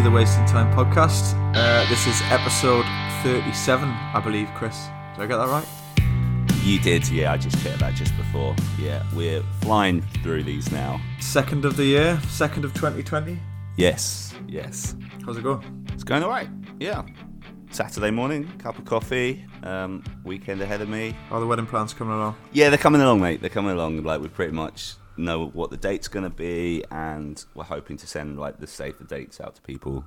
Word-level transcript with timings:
to 0.00 0.04
the 0.04 0.10
Wasting 0.10 0.46
Time 0.46 0.72
podcast. 0.74 1.34
Uh, 1.54 1.86
this 1.90 2.06
is 2.06 2.22
episode 2.30 2.86
37, 3.22 3.86
I 3.86 4.20
believe, 4.24 4.48
Chris. 4.54 4.86
Did 5.14 5.24
I 5.24 5.26
get 5.26 5.36
that 5.36 5.48
right? 5.48 5.66
You 6.62 6.80
did, 6.80 7.06
yeah. 7.10 7.32
I 7.32 7.36
just 7.36 7.62
checked 7.62 7.80
that 7.80 7.94
just 7.96 8.16
before. 8.16 8.56
Yeah, 8.78 9.02
we're 9.14 9.42
flying 9.60 10.00
through 10.22 10.44
these 10.44 10.72
now. 10.72 11.02
Second 11.18 11.66
of 11.66 11.76
the 11.76 11.84
year, 11.84 12.18
second 12.28 12.64
of 12.64 12.72
2020. 12.72 13.38
Yes, 13.76 14.34
yes. 14.48 14.96
How's 15.26 15.36
it 15.36 15.42
going? 15.42 15.86
It's 15.92 16.04
going 16.04 16.22
all 16.22 16.30
right. 16.30 16.48
Yeah. 16.78 17.04
Saturday 17.70 18.10
morning, 18.10 18.50
cup 18.56 18.78
of 18.78 18.86
coffee, 18.86 19.44
um, 19.64 20.02
weekend 20.24 20.62
ahead 20.62 20.80
of 20.80 20.88
me. 20.88 21.14
Are 21.30 21.40
the 21.40 21.46
wedding 21.46 21.66
plans 21.66 21.92
coming 21.92 22.14
along? 22.14 22.36
Yeah, 22.52 22.70
they're 22.70 22.78
coming 22.78 23.02
along, 23.02 23.20
mate. 23.20 23.42
They're 23.42 23.50
coming 23.50 23.72
along. 23.72 24.02
Like 24.02 24.22
we 24.22 24.28
pretty 24.28 24.52
much 24.52 24.94
know 25.24 25.46
what 25.46 25.70
the 25.70 25.76
date's 25.76 26.08
going 26.08 26.24
to 26.24 26.34
be, 26.34 26.84
and 26.90 27.44
we're 27.54 27.64
hoping 27.64 27.96
to 27.98 28.06
send 28.06 28.38
like 28.38 28.58
the 28.58 28.66
safer 28.66 29.04
dates 29.04 29.40
out 29.40 29.54
to 29.56 29.62
people 29.62 30.04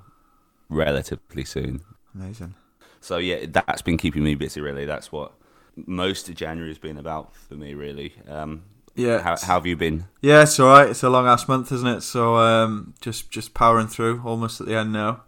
relatively 0.69 1.45
soon. 1.45 1.81
Amazing. 2.15 2.55
So 3.01 3.17
yeah, 3.17 3.45
that's 3.49 3.81
been 3.81 3.97
keeping 3.97 4.23
me 4.23 4.35
busy. 4.35 4.61
Really, 4.61 4.85
that's 4.85 5.11
what 5.11 5.33
most 5.75 6.29
of 6.29 6.35
January 6.35 6.69
has 6.69 6.77
been 6.77 6.97
about 6.97 7.35
for 7.35 7.55
me. 7.55 7.73
Really. 7.73 8.13
Um, 8.27 8.63
Yeah. 8.95 9.21
How, 9.21 9.35
how 9.37 9.55
have 9.55 9.65
you 9.65 9.75
been? 9.75 10.05
Yeah, 10.21 10.43
it's 10.43 10.59
all 10.59 10.69
right. 10.69 10.89
It's 10.89 11.03
a 11.03 11.09
long 11.09 11.25
ass 11.27 11.47
month, 11.47 11.71
isn't 11.71 11.87
it? 11.87 12.01
So 12.01 12.37
um, 12.37 12.93
just 13.01 13.31
just 13.31 13.53
powering 13.53 13.87
through, 13.87 14.21
almost 14.23 14.61
at 14.61 14.67
the 14.67 14.75
end 14.75 14.93
now. 14.93 15.23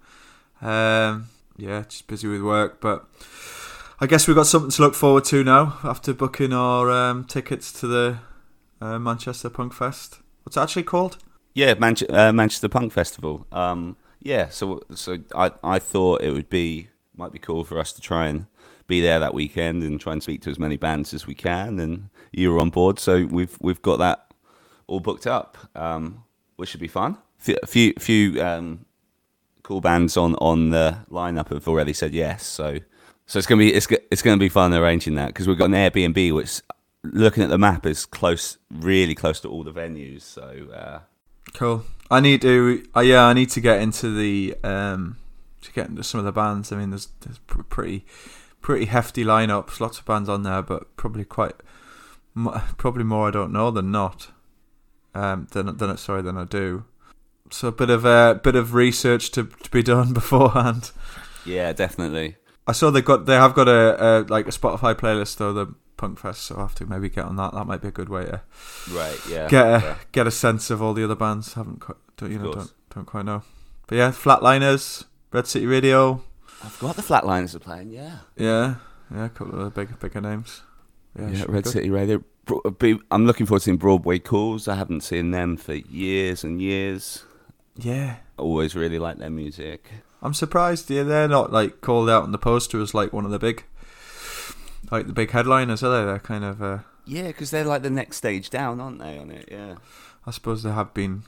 Um, 0.61 1.29
yeah, 1.57 1.83
just 1.87 2.07
busy 2.07 2.27
with 2.27 2.41
work, 2.41 2.79
but 2.79 3.05
I 3.99 4.07
guess 4.07 4.27
we've 4.27 4.35
got 4.35 4.45
something 4.47 4.71
to 4.71 4.81
look 4.81 4.93
forward 4.93 5.25
to 5.25 5.43
now 5.43 5.77
after 5.83 6.13
booking 6.13 6.53
our 6.53 6.91
um, 6.91 7.23
tickets 7.25 7.71
to 7.79 7.87
the 7.87 8.17
uh, 8.81 8.99
Manchester 8.99 9.49
Punk 9.49 9.73
Fest. 9.73 10.19
What's 10.43 10.57
it 10.57 10.61
actually 10.61 10.83
called? 10.83 11.17
Yeah, 11.53 11.73
Manche- 11.75 12.09
uh, 12.09 12.33
Manchester 12.33 12.69
Punk 12.69 12.91
Festival. 12.91 13.47
Um, 13.51 13.97
yeah, 14.21 14.49
so 14.49 14.81
so 14.93 15.17
I 15.35 15.51
I 15.63 15.79
thought 15.79 16.21
it 16.21 16.31
would 16.31 16.49
be 16.49 16.89
might 17.15 17.31
be 17.31 17.39
cool 17.39 17.63
for 17.63 17.79
us 17.79 17.93
to 17.93 18.01
try 18.01 18.27
and 18.27 18.47
be 18.87 19.01
there 19.01 19.19
that 19.19 19.33
weekend 19.33 19.83
and 19.83 19.99
try 19.99 20.13
and 20.13 20.21
speak 20.21 20.41
to 20.41 20.49
as 20.49 20.59
many 20.59 20.77
bands 20.77 21.13
as 21.13 21.25
we 21.25 21.33
can. 21.33 21.79
And 21.79 22.09
you 22.31 22.51
were 22.51 22.59
on 22.59 22.69
board, 22.69 22.99
so 22.99 23.25
we've 23.25 23.57
we've 23.61 23.81
got 23.81 23.97
that 23.99 24.33
all 24.87 24.99
booked 24.99 25.25
up, 25.27 25.57
um, 25.75 26.23
which 26.57 26.69
should 26.69 26.79
be 26.81 26.87
fun. 26.87 27.17
A 27.47 27.67
few 27.67 27.93
few 27.99 28.41
um, 28.43 28.85
cool 29.63 29.81
bands 29.81 30.17
on 30.17 30.35
on 30.35 30.71
the 30.71 30.97
lineup 31.09 31.49
have 31.49 31.67
already 31.67 31.93
said 31.93 32.13
yes, 32.13 32.45
so 32.45 32.79
so 33.25 33.39
it's 33.39 33.47
gonna 33.47 33.59
be 33.59 33.73
it's 33.73 33.87
it's 34.11 34.21
gonna 34.21 34.37
be 34.37 34.49
fun 34.49 34.73
arranging 34.73 35.15
that 35.15 35.27
because 35.27 35.47
we've 35.47 35.57
got 35.57 35.65
an 35.65 35.73
Airbnb 35.73 36.33
which 36.33 36.61
looking 37.13 37.43
at 37.43 37.49
the 37.49 37.57
map 37.57 37.85
is 37.85 38.05
close, 38.05 38.57
really 38.71 39.15
close 39.15 39.39
to 39.41 39.49
all 39.49 39.63
the 39.63 39.73
venues. 39.73 40.21
So. 40.21 40.67
Uh, 40.73 40.99
Cool. 41.53 41.85
I 42.11 42.19
need 42.19 42.41
to. 42.41 42.85
Uh, 42.95 43.01
yeah, 43.01 43.23
I 43.23 43.33
need 43.33 43.49
to 43.51 43.61
get 43.61 43.81
into 43.81 44.13
the 44.13 44.55
um, 44.63 45.17
to 45.61 45.71
get 45.71 45.87
into 45.87 46.03
some 46.03 46.19
of 46.19 46.25
the 46.25 46.31
bands. 46.31 46.71
I 46.71 46.75
mean, 46.75 46.89
there's 46.89 47.09
there's 47.21 47.39
pr- 47.39 47.63
pretty 47.63 48.05
pretty 48.61 48.85
hefty 48.85 49.23
lineups. 49.23 49.79
Lots 49.79 49.99
of 49.99 50.05
bands 50.05 50.29
on 50.29 50.43
there, 50.43 50.61
but 50.61 50.95
probably 50.97 51.23
quite 51.23 51.55
probably 52.77 53.03
more 53.03 53.27
I 53.27 53.31
don't 53.31 53.53
know 53.53 53.71
than 53.71 53.91
not. 53.91 54.31
Um, 55.13 55.47
than 55.51 55.77
than 55.77 55.97
sorry 55.97 56.21
than 56.21 56.37
I 56.37 56.43
do. 56.43 56.85
So 57.51 57.69
a 57.69 57.71
bit 57.71 57.89
of 57.89 58.05
a 58.05 58.39
bit 58.43 58.55
of 58.55 58.73
research 58.73 59.31
to 59.31 59.45
to 59.45 59.71
be 59.71 59.81
done 59.93 60.13
beforehand. 60.13 60.91
Yeah, 61.45 61.73
definitely. 61.73 62.37
I 62.67 62.71
saw 62.73 62.91
they 62.91 63.01
got 63.01 63.25
they 63.25 63.35
have 63.35 63.53
got 63.55 63.67
a, 63.67 64.03
a 64.03 64.09
like 64.27 64.47
a 64.47 64.51
Spotify 64.51 64.93
playlist 64.93 65.37
though 65.37 65.53
the 65.53 65.73
Punk 65.97 66.19
Fest, 66.19 66.41
so 66.41 66.57
I 66.57 66.61
have 66.61 66.75
to 66.75 66.85
maybe 66.85 67.09
get 67.09 67.25
on 67.25 67.35
that. 67.37 67.53
That 67.53 67.65
might 67.65 67.81
be 67.81 67.87
a 67.87 67.91
good 67.91 68.09
way 68.09 68.25
to 68.25 68.41
Right, 68.91 69.17
yeah. 69.29 69.47
get 69.47 69.65
a 69.65 69.79
yeah. 69.85 69.95
get 70.11 70.27
a 70.27 70.31
sense 70.31 70.69
of 70.69 70.81
all 70.81 70.93
the 70.93 71.03
other 71.03 71.15
bands. 71.15 71.53
Haven't 71.53 71.79
quite, 71.81 71.97
don't, 72.17 72.31
you 72.31 72.39
know, 72.39 72.53
don't 72.53 72.73
don't 72.93 73.05
quite 73.05 73.25
know. 73.25 73.43
But 73.87 73.97
yeah, 73.97 74.11
Flatliners, 74.11 75.05
Red 75.31 75.47
City 75.47 75.65
Radio, 75.65 76.23
I 76.63 76.69
forgot 76.69 76.95
the 76.95 77.01
Flatliners 77.01 77.55
are 77.55 77.59
playing, 77.59 77.91
yeah. 77.91 78.17
yeah, 78.35 78.75
yeah, 79.13 79.25
a 79.25 79.29
couple 79.29 79.59
of 79.59 79.63
the 79.65 79.69
big 79.85 79.99
bigger 79.99 80.21
names. 80.21 80.61
Yeah, 81.17 81.29
Yeah, 81.29 81.45
Red. 81.47 81.67
City 81.67 81.89
Radio. 81.89 82.23
Uh, 82.47 82.71
I'm 83.09 83.25
looking 83.25 83.45
forward 83.47 83.59
to 83.61 83.63
seeing 83.65 83.77
Broadway 83.77 84.19
Calls. 84.19 84.67
I 84.67 84.75
haven't 84.75 85.01
seen 85.01 85.31
them 85.31 85.57
for 85.57 85.73
years 85.73 86.43
and 86.43 86.61
years. 86.61 87.23
Yeah, 87.77 88.17
Always 88.37 88.75
really 88.75 88.99
like 88.99 89.17
their 89.17 89.29
music. 89.29 89.89
I'm 90.21 90.33
surprised. 90.33 90.89
Yeah, 90.89 91.03
they're 91.03 91.27
not 91.27 91.51
like 91.51 91.81
called 91.81 92.09
out 92.09 92.23
on 92.23 92.31
the 92.31 92.37
poster 92.37 92.79
as 92.81 92.93
like 92.93 93.13
one 93.13 93.25
of 93.25 93.31
the 93.31 93.39
big, 93.39 93.63
like 94.91 95.07
the 95.07 95.13
big 95.13 95.31
headliners, 95.31 95.83
are 95.83 95.99
they? 95.99 96.05
They're 96.05 96.19
kind 96.19 96.43
of. 96.43 96.61
Uh, 96.61 96.79
Yeah, 97.05 97.27
because 97.27 97.51
they're 97.51 97.63
like 97.65 97.81
the 97.83 97.89
next 97.89 98.17
stage 98.17 98.49
down, 98.49 98.79
aren't 98.79 98.99
they, 98.99 99.17
on 99.17 99.31
it? 99.31 99.47
Yeah. 99.51 99.75
I 100.25 100.31
suppose 100.31 100.63
they 100.63 100.71
have 100.71 100.93
been, 100.93 101.23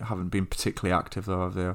haven't 0.00 0.28
been 0.30 0.46
particularly 0.46 0.98
active 0.98 1.26
though, 1.26 1.42
have 1.42 1.54
they? 1.54 1.72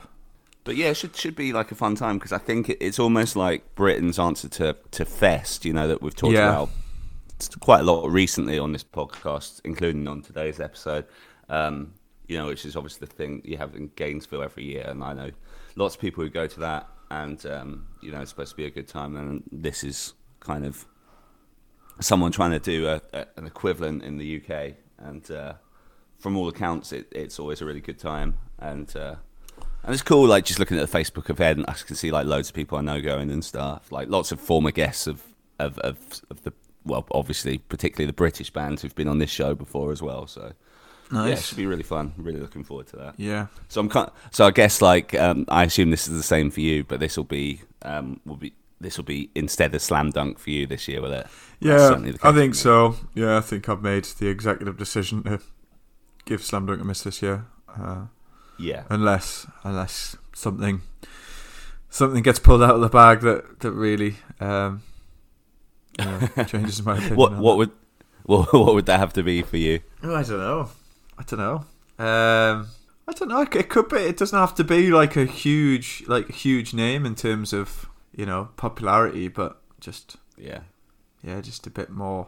But 0.66 0.76
yeah, 0.78 0.88
it 0.88 0.98
should, 0.98 1.16
should 1.16 1.36
be 1.36 1.52
like 1.54 1.72
a 1.72 1.76
fun 1.76 1.96
time 1.96 2.18
because 2.18 2.32
I 2.32 2.38
think 2.38 2.70
it, 2.70 2.78
it's 2.82 3.00
almost 3.00 3.36
like 3.36 3.76
Britain's 3.76 4.18
answer 4.20 4.48
to, 4.50 4.76
to 4.92 5.06
Fest, 5.06 5.66
you 5.66 5.74
know, 5.74 5.88
that 5.88 6.02
we've 6.02 6.16
talked 6.16 6.34
Yeah. 6.36 6.50
about 6.50 6.70
quite 7.60 7.82
a 7.82 7.84
lot 7.84 8.10
recently 8.10 8.58
on 8.60 8.72
this 8.72 8.84
podcast, 8.84 9.60
including 9.66 10.08
on 10.08 10.22
today's 10.22 10.60
episode. 10.60 11.06
Um, 11.50 11.94
you 12.28 12.38
know, 12.38 12.48
which 12.48 12.64
is 12.66 12.76
obviously 12.78 13.06
the 13.08 13.14
thing 13.14 13.42
you 13.44 13.58
have 13.58 13.76
in 13.76 13.90
Gainesville 13.98 14.42
every 14.44 14.64
year, 14.64 14.86
and 14.88 15.04
I 15.04 15.12
know 15.14 15.32
lots 15.76 15.96
of 15.96 16.02
people 16.02 16.24
who 16.24 16.30
go 16.30 16.48
to 16.48 16.60
that, 16.62 16.88
and 17.12 17.46
um, 17.46 17.88
you 18.02 18.12
know, 18.12 18.22
it's 18.22 18.30
supposed 18.30 18.52
to 18.52 18.56
be 18.58 18.66
a 18.66 18.70
good 18.72 18.88
time, 18.88 19.18
and 19.18 19.44
this 19.52 19.84
is 19.84 20.14
kind 20.40 20.66
of 20.66 20.86
someone 22.00 22.32
trying 22.32 22.52
to 22.52 22.60
do 22.60 22.88
a, 22.88 23.02
a, 23.14 23.26
an 23.38 23.46
equivalent 23.46 24.04
in 24.04 24.18
the 24.18 24.42
UK, 24.42 24.74
and 24.98 25.30
uh, 25.32 25.54
from 26.18 26.38
all 26.38 26.48
accounts, 26.48 26.92
it, 26.92 27.08
it's 27.12 27.40
always 27.40 27.62
a 27.62 27.66
really 27.66 27.82
good 27.82 28.00
time, 28.00 28.38
and 28.60 28.96
uh, 28.96 29.16
and 29.84 29.94
it's 29.94 30.02
cool. 30.02 30.28
Like 30.28 30.46
just 30.46 30.60
looking 30.60 30.78
at 30.78 30.90
the 30.90 30.98
Facebook 30.98 31.30
event, 31.30 31.66
I 31.68 31.74
can 31.74 31.96
see 31.96 32.12
like 32.12 32.26
loads 32.26 32.50
of 32.50 32.56
people 32.56 32.78
I 32.78 32.82
know 32.82 33.02
going 33.02 33.30
and 33.30 33.44
stuff. 33.44 33.92
Like 33.92 34.10
lots 34.10 34.32
of 34.32 34.40
former 34.40 34.72
guests 34.72 35.08
of 35.08 35.22
of 35.60 35.78
of, 35.80 35.98
of 36.30 36.44
the 36.44 36.54
well, 36.86 37.06
obviously 37.12 37.58
particularly 37.58 38.08
the 38.08 38.14
British 38.14 38.50
bands 38.50 38.82
who've 38.82 38.96
been 38.96 39.08
on 39.08 39.20
this 39.20 39.30
show 39.30 39.56
before 39.56 39.92
as 39.92 40.02
well. 40.02 40.28
So 40.28 40.54
yeah, 41.12 41.28
it 41.28 41.40
should 41.40 41.58
be 41.58 41.66
really 41.66 41.84
fun. 41.84 42.14
Really 42.18 42.40
looking 42.40 42.64
forward 42.64 42.88
to 42.88 42.96
that. 42.98 43.16
Yeah. 43.18 43.48
So 43.68 43.82
I'm 43.82 43.90
kind 43.90 44.10
so 44.32 44.46
I 44.46 44.52
guess 44.52 44.82
like 44.82 45.14
um, 45.16 45.46
I 45.50 45.64
assume 45.64 45.92
this 45.92 46.08
is 46.08 46.16
the 46.16 46.24
same 46.24 46.50
for 46.50 46.62
you, 46.62 46.84
but 46.84 47.00
this 47.00 47.18
will 47.18 47.24
be 47.24 47.62
um, 47.82 48.20
will 48.26 48.38
be 48.38 48.54
this 48.84 48.98
will 48.98 49.06
be 49.06 49.30
instead 49.36 49.74
of 49.74 49.82
slam 49.82 50.12
dunk 50.12 50.40
for 50.40 50.50
you 50.50 50.68
this 50.68 50.88
year, 50.88 51.02
will 51.02 51.14
it? 51.14 51.28
Yeah, 51.60 51.98
I 52.22 52.32
think 52.34 52.56
so. 52.56 52.98
Yeah, 53.16 53.38
I 53.38 53.42
think 53.42 53.70
I've 53.70 53.82
made 53.82 54.04
the 54.04 54.28
executive 54.28 54.78
decision 54.78 55.24
to 55.24 55.40
give 56.26 56.44
Slam 56.44 56.66
Dunk 56.66 56.82
a 56.82 56.84
miss 56.84 57.04
this 57.04 57.22
year, 57.22 57.46
uh, 57.80 58.08
Yeah, 58.60 58.84
unless 58.90 59.48
unless 59.64 60.18
something 60.34 60.82
something 61.90 62.22
gets 62.22 62.40
pulled 62.40 62.64
out 62.64 62.76
of 62.76 62.82
the 62.82 62.90
bag 62.90 63.22
that 63.22 63.62
that 63.62 63.72
really 63.72 64.18
um, 64.40 64.82
you 65.98 66.06
know, 66.06 66.44
changes 66.48 66.84
my 66.84 66.96
opinion. 66.98 67.16
what 67.16 67.38
what 67.38 67.58
would 67.58 67.72
what, 68.24 68.54
what 68.54 68.74
would 68.76 68.86
that 68.88 69.00
have 69.00 69.14
to 69.14 69.24
be 69.24 69.42
for 69.42 69.58
you? 69.58 69.80
Oh, 70.04 70.16
I 70.16 70.24
don't 70.24 70.40
know. 70.40 70.70
I 71.18 71.24
don't 71.24 71.40
know. 71.40 71.56
Um, 72.04 72.68
I 73.08 73.14
don't 73.14 73.30
know. 73.30 73.42
It 73.42 73.70
could 73.70 73.90
be. 73.90 73.98
It 73.98 74.18
doesn't 74.18 74.38
have 74.38 74.56
to 74.56 74.64
be 74.64 74.90
like 74.92 75.16
a 75.16 75.26
huge 75.26 76.04
like 76.08 76.30
huge 76.30 76.74
name 76.74 77.06
in 77.06 77.16
terms 77.16 77.54
of 77.54 77.88
you 78.16 78.26
know 78.26 78.50
popularity, 78.58 79.28
but 79.28 79.62
just 79.80 80.18
Yeah, 80.38 80.62
yeah, 81.24 81.42
just 81.42 81.68
a 81.68 81.70
bit 81.70 81.90
more, 81.90 82.28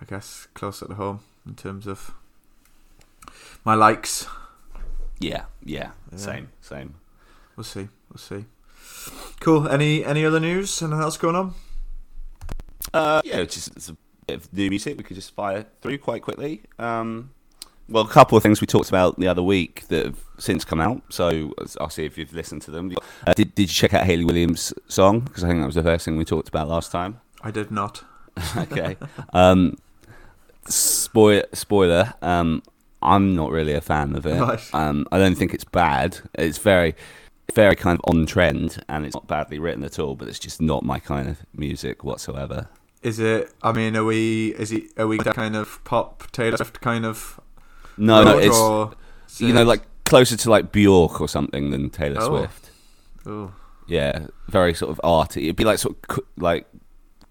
I 0.00 0.04
guess, 0.04 0.48
closer 0.54 0.86
to 0.86 0.94
home 0.94 1.20
in 1.46 1.54
terms 1.54 1.86
of 1.86 2.12
my 3.64 3.74
likes. 3.74 4.26
yeah, 5.20 5.44
yeah. 5.64 5.90
Yeah. 6.10 6.18
Same, 6.18 6.48
same. 6.60 6.94
We'll 7.56 7.64
see. 7.64 7.88
We'll 8.10 8.18
see. 8.18 8.44
Cool. 9.40 9.68
Any 9.68 10.04
any 10.04 10.24
other 10.24 10.40
news? 10.40 10.82
Anything 10.82 11.00
else 11.00 11.16
going 11.16 11.36
on? 11.36 11.54
Uh, 12.92 13.20
yeah, 13.24 13.36
it's 13.38 13.54
just 13.54 13.76
it's 13.76 13.88
a 13.90 13.96
bit 14.26 14.36
of 14.38 14.52
new 14.52 14.68
music 14.70 14.96
we 14.96 15.04
could 15.04 15.14
just 15.16 15.34
fire 15.34 15.66
through 15.82 15.98
quite 15.98 16.22
quickly. 16.22 16.62
Um, 16.78 17.30
well, 17.90 18.04
a 18.04 18.08
couple 18.08 18.36
of 18.36 18.42
things 18.42 18.60
we 18.60 18.66
talked 18.66 18.88
about 18.88 19.18
the 19.18 19.26
other 19.26 19.42
week 19.42 19.86
that 19.88 20.06
have 20.06 20.18
since 20.38 20.64
come 20.64 20.80
out. 20.80 21.02
So 21.10 21.52
I'll 21.80 21.90
see 21.90 22.04
if 22.04 22.16
you've 22.16 22.32
listened 22.32 22.62
to 22.62 22.70
them. 22.70 22.92
Uh, 23.26 23.34
did 23.34 23.54
Did 23.54 23.62
you 23.62 23.74
check 23.74 23.92
out 23.94 24.04
Hayley 24.04 24.24
Williams' 24.24 24.72
song? 24.88 25.20
Because 25.20 25.44
I 25.44 25.48
think 25.48 25.60
that 25.60 25.66
was 25.66 25.74
the 25.74 25.82
first 25.82 26.04
thing 26.04 26.16
we 26.16 26.24
talked 26.24 26.48
about 26.48 26.68
last 26.68 26.92
time. 26.92 27.20
I 27.42 27.50
did 27.50 27.70
not. 27.70 28.04
okay. 28.56 28.96
Um, 29.32 29.76
spoil, 30.66 31.42
spoiler. 31.52 32.14
Um, 32.22 32.62
I'm 33.02 33.34
not 33.34 33.50
really 33.50 33.74
a 33.74 33.80
fan 33.80 34.14
of 34.14 34.26
it. 34.26 34.40
Right. 34.40 34.74
Um, 34.74 35.06
I 35.10 35.18
don't 35.18 35.34
think 35.34 35.54
it's 35.54 35.64
bad. 35.64 36.18
It's 36.34 36.58
very, 36.58 36.94
very 37.54 37.74
kind 37.74 37.98
of 37.98 38.14
on 38.14 38.26
trend, 38.26 38.82
and 38.88 39.06
it's 39.06 39.14
not 39.14 39.26
badly 39.26 39.58
written 39.58 39.84
at 39.84 39.98
all. 39.98 40.14
But 40.14 40.28
it's 40.28 40.38
just 40.38 40.60
not 40.60 40.84
my 40.84 40.98
kind 40.98 41.28
of 41.28 41.38
music 41.54 42.04
whatsoever. 42.04 42.68
Is 43.02 43.18
it? 43.18 43.50
I 43.62 43.72
mean, 43.72 43.96
are 43.96 44.04
we? 44.04 44.54
Is 44.54 44.70
it? 44.72 44.90
Are 44.98 45.06
we 45.06 45.18
kind 45.18 45.56
of 45.56 45.82
pop 45.84 46.30
Taylor 46.32 46.58
Swift 46.58 46.80
kind 46.80 47.06
of? 47.06 47.39
No, 47.96 48.22
no, 48.24 48.38
it's 48.38 48.56
or 48.56 48.92
you 49.38 49.52
know 49.52 49.64
like 49.64 49.82
closer 50.04 50.36
to 50.36 50.50
like 50.50 50.72
Bjork 50.72 51.20
or 51.20 51.28
something 51.28 51.70
than 51.70 51.90
Taylor 51.90 52.20
Oh. 52.20 52.28
Swift. 52.28 52.70
Oh, 53.26 53.52
Yeah, 53.86 54.26
very 54.48 54.74
sort 54.74 54.90
of 54.90 55.00
arty. 55.04 55.44
It'd 55.44 55.56
be 55.56 55.64
like 55.64 55.78
sort 55.78 55.96
of 55.96 56.02
co- 56.08 56.24
like 56.36 56.66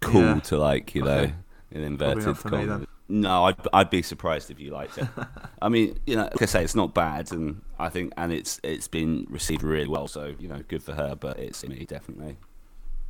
cool 0.01 0.21
Yeah. 0.21 0.39
to 0.41 0.57
like 0.57 0.94
you 0.95 1.03
know 1.03 1.11
Okay. 1.19 1.33
in 1.71 1.81
inverted 1.83 2.25
not 2.25 2.38
for 2.38 2.50
commas. 2.50 2.88
No, 3.11 3.45
I'd, 3.45 3.56
I'd 3.73 3.89
be 3.89 4.03
surprised 4.03 4.51
if 4.51 4.59
you 4.59 4.69
liked 4.69 5.00
it. 5.00 5.07
I 5.63 5.67
mean, 5.69 5.97
you 6.06 6.15
know, 6.15 6.23
like 6.25 6.41
I 6.44 6.45
say, 6.45 6.63
it's 6.63 6.75
not 6.75 6.94
bad, 6.94 7.31
and 7.31 7.63
I 7.79 7.89
think, 7.89 8.13
and 8.17 8.31
it's 8.31 8.59
it's 8.63 8.88
been 8.88 9.25
received 9.31 9.63
really 9.63 9.88
well. 9.88 10.07
So 10.07 10.35
you 10.39 10.47
know, 10.47 10.61
good 10.67 10.83
for 10.83 10.94
her. 10.94 11.15
But 11.15 11.39
it's 11.39 11.65
me 11.67 11.85
definitely. 11.85 12.38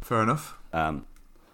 Fair 0.01 0.23
enough. 0.23 0.57
Um, 0.71 1.05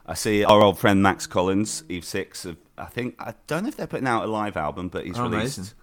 I 0.06 0.13
see 0.13 0.44
our 0.45 0.62
old 0.62 0.77
friend 0.77 1.01
Max 1.01 1.25
Collins, 1.25 1.83
Eve 1.89 2.06
Six. 2.06 2.44
Have, 2.44 2.57
I 2.77 2.86
think 2.86 3.15
I 3.18 3.33
don't 3.47 3.63
know 3.63 3.69
if 3.69 3.77
they're 3.77 3.88
putting 3.88 4.07
out 4.07 4.24
a 4.25 4.27
live 4.27 4.56
album, 4.57 4.89
but 4.89 5.06
he's 5.07 5.18
Oh, 5.18 5.24
released. 5.24 5.57
amazing. 5.57 5.74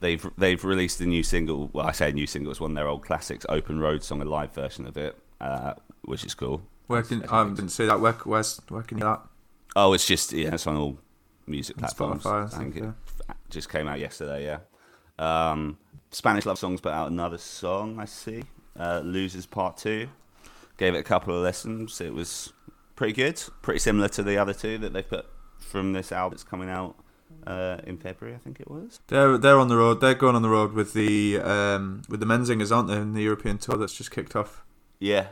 They've 0.00 0.26
they've 0.38 0.62
released 0.64 1.00
a 1.00 1.06
new 1.06 1.22
single. 1.22 1.70
Well, 1.72 1.86
I 1.86 1.92
say 1.92 2.08
a 2.08 2.12
new 2.12 2.26
single. 2.26 2.50
It's 2.50 2.60
one 2.60 2.70
of 2.72 2.74
their 2.74 2.88
old 2.88 3.04
classics, 3.04 3.44
"Open 3.48 3.78
Road" 3.78 4.02
song, 4.02 4.22
a 4.22 4.24
live 4.24 4.52
version 4.54 4.86
of 4.86 4.96
it, 4.96 5.18
uh, 5.40 5.74
which 6.02 6.24
is 6.24 6.34
cool. 6.34 6.62
Where 6.86 7.02
can 7.02 7.24
I 7.26 7.44
didn't 7.44 7.68
see 7.68 7.86
that? 7.86 8.00
Where 8.00 8.12
where's 8.12 8.60
where 8.68 8.82
can 8.82 8.98
you 8.98 9.04
that? 9.04 9.20
Oh, 9.76 9.92
it's 9.92 10.06
just 10.06 10.32
yeah, 10.32 10.54
it's 10.54 10.66
on 10.66 10.76
all 10.76 10.98
music 11.46 11.76
On 11.76 11.80
platforms. 11.80 12.24
Spotify, 12.24 12.54
I 12.54 12.58
think 12.58 12.76
it 12.76 12.84
f- 12.84 13.36
just 13.50 13.68
came 13.68 13.88
out 13.88 14.00
yesterday. 14.00 14.44
Yeah, 14.44 14.60
um, 15.18 15.76
Spanish 16.10 16.46
love 16.46 16.58
songs 16.58 16.80
put 16.80 16.92
out 16.92 17.10
another 17.10 17.38
song. 17.38 17.98
I 18.00 18.06
see. 18.06 18.42
Uh, 18.78 19.02
Losers 19.04 19.46
Part 19.46 19.76
Two. 19.76 20.08
Gave 20.78 20.94
it 20.94 20.98
a 20.98 21.02
couple 21.02 21.36
of 21.36 21.42
listens. 21.42 22.00
It 22.00 22.14
was 22.14 22.54
pretty 22.96 23.12
good. 23.12 23.42
Pretty 23.60 23.80
similar 23.80 24.08
to 24.08 24.22
the 24.22 24.38
other 24.38 24.54
two 24.54 24.78
that 24.78 24.94
they 24.94 25.02
put 25.02 25.26
from 25.58 25.92
this 25.92 26.10
album 26.10 26.30
that's 26.36 26.42
coming 26.42 26.70
out 26.70 26.96
uh, 27.46 27.78
in 27.84 27.98
February. 27.98 28.34
I 28.34 28.38
think 28.38 28.60
it 28.60 28.70
was. 28.70 29.00
They're 29.08 29.38
they're 29.38 29.58
on 29.58 29.68
the 29.68 29.76
road. 29.76 30.00
They're 30.00 30.14
going 30.14 30.36
on 30.36 30.42
the 30.42 30.48
road 30.48 30.72
with 30.72 30.92
the 30.92 31.38
um 31.38 32.02
with 32.08 32.20
the 32.20 32.26
Menzingers, 32.26 32.74
aren't 32.74 32.88
they? 32.88 32.96
In 32.96 33.14
the 33.14 33.22
European 33.22 33.58
tour 33.58 33.76
that's 33.76 33.94
just 33.94 34.10
kicked 34.10 34.36
off. 34.36 34.64
Yeah, 34.98 35.28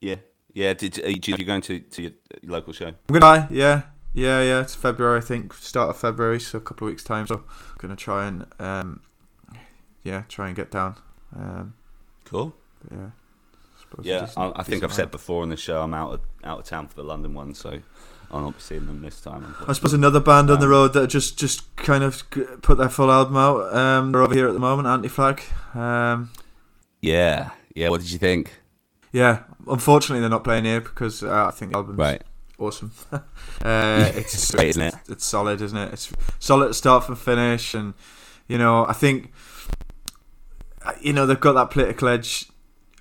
yeah, 0.00 0.16
yeah. 0.52 0.74
Did 0.74 0.98
are 1.04 1.10
you, 1.10 1.34
are 1.34 1.44
going 1.44 1.62
to 1.62 1.80
to 1.80 2.02
your 2.02 2.12
local 2.44 2.72
show? 2.72 2.88
I'm 2.88 3.18
gonna. 3.18 3.48
Yeah, 3.50 3.82
yeah, 4.12 4.42
yeah. 4.42 4.60
It's 4.60 4.74
February, 4.74 5.18
I 5.18 5.22
think. 5.22 5.54
Start 5.54 5.90
of 5.90 5.96
February, 5.96 6.40
so 6.40 6.58
a 6.58 6.60
couple 6.60 6.86
of 6.86 6.92
weeks 6.92 7.04
time. 7.04 7.26
So 7.26 7.36
I'm 7.36 7.76
gonna 7.78 7.96
try 7.96 8.26
and 8.26 8.46
um 8.58 9.00
yeah, 10.06 10.22
try 10.28 10.46
and 10.46 10.56
get 10.56 10.70
down. 10.70 10.96
Um, 11.34 11.74
Cool. 12.24 12.54
yeah. 12.90 13.10
Suppose 13.80 14.06
Yeah, 14.06 14.28
I, 14.36 14.52
I 14.56 14.62
think 14.62 14.84
I've 14.84 14.92
said 14.92 15.10
before 15.10 15.42
on 15.42 15.48
the 15.48 15.56
show 15.56 15.82
I'm 15.82 15.94
out 15.94 16.12
of, 16.12 16.20
out 16.44 16.60
of 16.60 16.64
town 16.64 16.88
for 16.88 16.94
the 16.94 17.02
London 17.04 17.34
one, 17.34 17.54
so 17.54 17.80
I'll 18.30 18.42
not 18.42 18.54
be 18.54 18.60
seeing 18.60 18.86
them 18.86 19.02
this 19.02 19.20
time. 19.20 19.54
I 19.68 19.72
suppose 19.72 19.92
another 19.92 20.20
band 20.20 20.50
on 20.50 20.58
the 20.58 20.66
Um, 20.66 20.70
road 20.72 20.92
that 20.94 21.06
just 21.08 21.38
just 21.38 21.74
kind 21.76 22.02
of 22.04 22.22
put 22.62 22.76
their 22.78 22.88
full 22.88 23.10
album 23.10 23.36
out. 23.36 23.74
Um, 23.74 24.12
they're 24.12 24.22
over 24.22 24.34
here 24.34 24.48
at 24.48 24.52
the 24.54 24.58
moment, 24.60 24.88
Anti 24.88 25.08
Flag. 25.08 25.42
Um, 25.74 26.30
Yeah, 27.00 27.50
yeah. 27.74 27.88
What 27.88 28.00
did 28.00 28.10
you 28.10 28.18
think? 28.18 28.60
yeah, 29.12 29.44
unfortunately 29.68 30.20
they're 30.20 30.28
not 30.28 30.44
playing 30.44 30.64
here 30.64 30.80
because 30.80 31.22
uh, 31.22 31.46
I 31.46 31.50
think 31.50 31.72
the 31.72 31.78
album's 31.78 31.98
Right. 31.98 32.22
awesome. 32.58 32.90
uh, 33.12 33.20
it's 34.14 34.50
Great, 34.50 34.68
isn't 34.70 34.82
it? 34.82 34.94
It's, 35.02 35.08
it's 35.10 35.24
solid, 35.26 35.60
isn't 35.62 35.78
it? 35.78 35.92
It's 35.92 36.12
solid 36.38 36.74
start 36.74 37.04
from 37.04 37.16
finish, 37.16 37.74
and 37.74 37.94
you 38.48 38.58
know 38.58 38.84
I 38.86 38.92
think 38.92 39.32
uh, 40.84 40.92
you 41.00 41.12
know 41.12 41.26
they've 41.26 41.40
got 41.40 41.52
that 41.54 41.70
political 41.70 42.08
edge. 42.08 42.46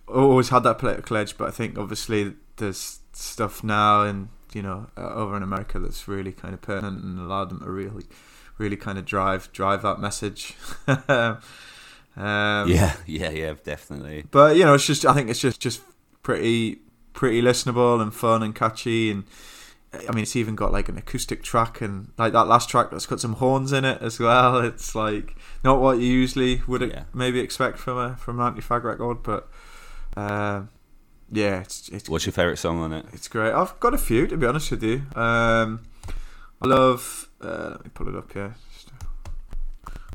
Always 0.07 0.49
had 0.49 0.63
that 0.63 0.77
political 0.77 1.17
edge, 1.17 1.35
but 1.37 1.47
I 1.47 1.51
think 1.51 1.77
obviously 1.79 2.33
there's 2.57 2.99
stuff 3.13 3.63
now 3.63 4.03
and 4.03 4.29
you 4.55 4.61
know 4.63 4.87
uh, 4.97 5.09
over 5.21 5.35
in 5.37 5.43
America 5.43 5.77
that's 5.79 6.07
really 6.07 6.31
kind 6.31 6.53
of 6.53 6.61
pertinent 6.61 7.03
and 7.03 7.19
allowed 7.19 7.49
them 7.51 7.59
to 7.59 7.69
really, 7.69 8.05
really 8.57 8.77
kind 8.77 8.97
of 8.97 9.05
drive 9.05 9.51
drive 9.51 9.81
that 9.83 9.99
message. 9.99 10.55
um, 10.87 12.69
yeah, 12.69 12.95
yeah, 13.05 13.29
yeah, 13.29 13.53
definitely. 13.63 14.25
but 14.31 14.55
you 14.55 14.63
know, 14.63 14.73
it's 14.73 14.85
just 14.87 15.05
I 15.05 15.13
think 15.13 15.29
it's 15.29 15.39
just 15.39 15.59
just 15.59 15.81
pretty 16.23 16.79
pretty 17.13 17.41
listenable 17.41 18.01
and 18.01 18.13
fun 18.13 18.43
and 18.43 18.53
catchy 18.55 19.09
and 19.11 19.23
I 19.93 20.11
mean 20.11 20.23
it's 20.23 20.35
even 20.35 20.55
got 20.55 20.73
like 20.73 20.89
an 20.89 20.97
acoustic 20.97 21.43
track 21.43 21.79
and 21.79 22.11
like 22.17 22.33
that 22.33 22.47
last 22.47 22.67
track 22.69 22.91
that's 22.91 23.05
got 23.05 23.21
some 23.21 23.33
horns 23.33 23.71
in 23.71 23.85
it 23.85 24.01
as 24.01 24.19
well. 24.19 24.59
It's 24.65 24.95
like 24.95 25.35
not 25.63 25.79
what 25.81 25.99
you 25.99 26.07
usually 26.11 26.61
would 26.67 26.81
Yeah. 26.81 27.03
maybe 27.13 27.39
expect 27.39 27.77
from 27.77 27.97
a 27.97 28.15
from 28.17 28.39
an 28.39 28.47
Anti-Flag 28.47 28.83
record, 28.83 29.23
but 29.23 29.47
um, 30.17 30.69
yeah, 31.31 31.61
it's 31.61 31.89
it's 31.89 32.09
What's 32.09 32.25
your 32.25 32.33
favourite 32.33 32.57
song 32.57 32.79
on 32.79 32.93
it? 32.93 33.05
it's 33.13 33.27
great. 33.27 33.53
I've 33.53 33.79
got 33.79 33.93
a 33.93 33.97
few 33.97 34.27
to 34.27 34.37
be 34.37 34.45
honest 34.45 34.71
with 34.71 34.83
you. 34.83 35.03
Um, 35.15 35.81
I 36.61 36.67
love. 36.67 37.29
Uh, 37.41 37.69
let 37.71 37.83
me 37.85 37.91
pull 37.93 38.07
it 38.07 38.15
up 38.15 38.31
here. 38.33 38.55
Just 38.73 38.91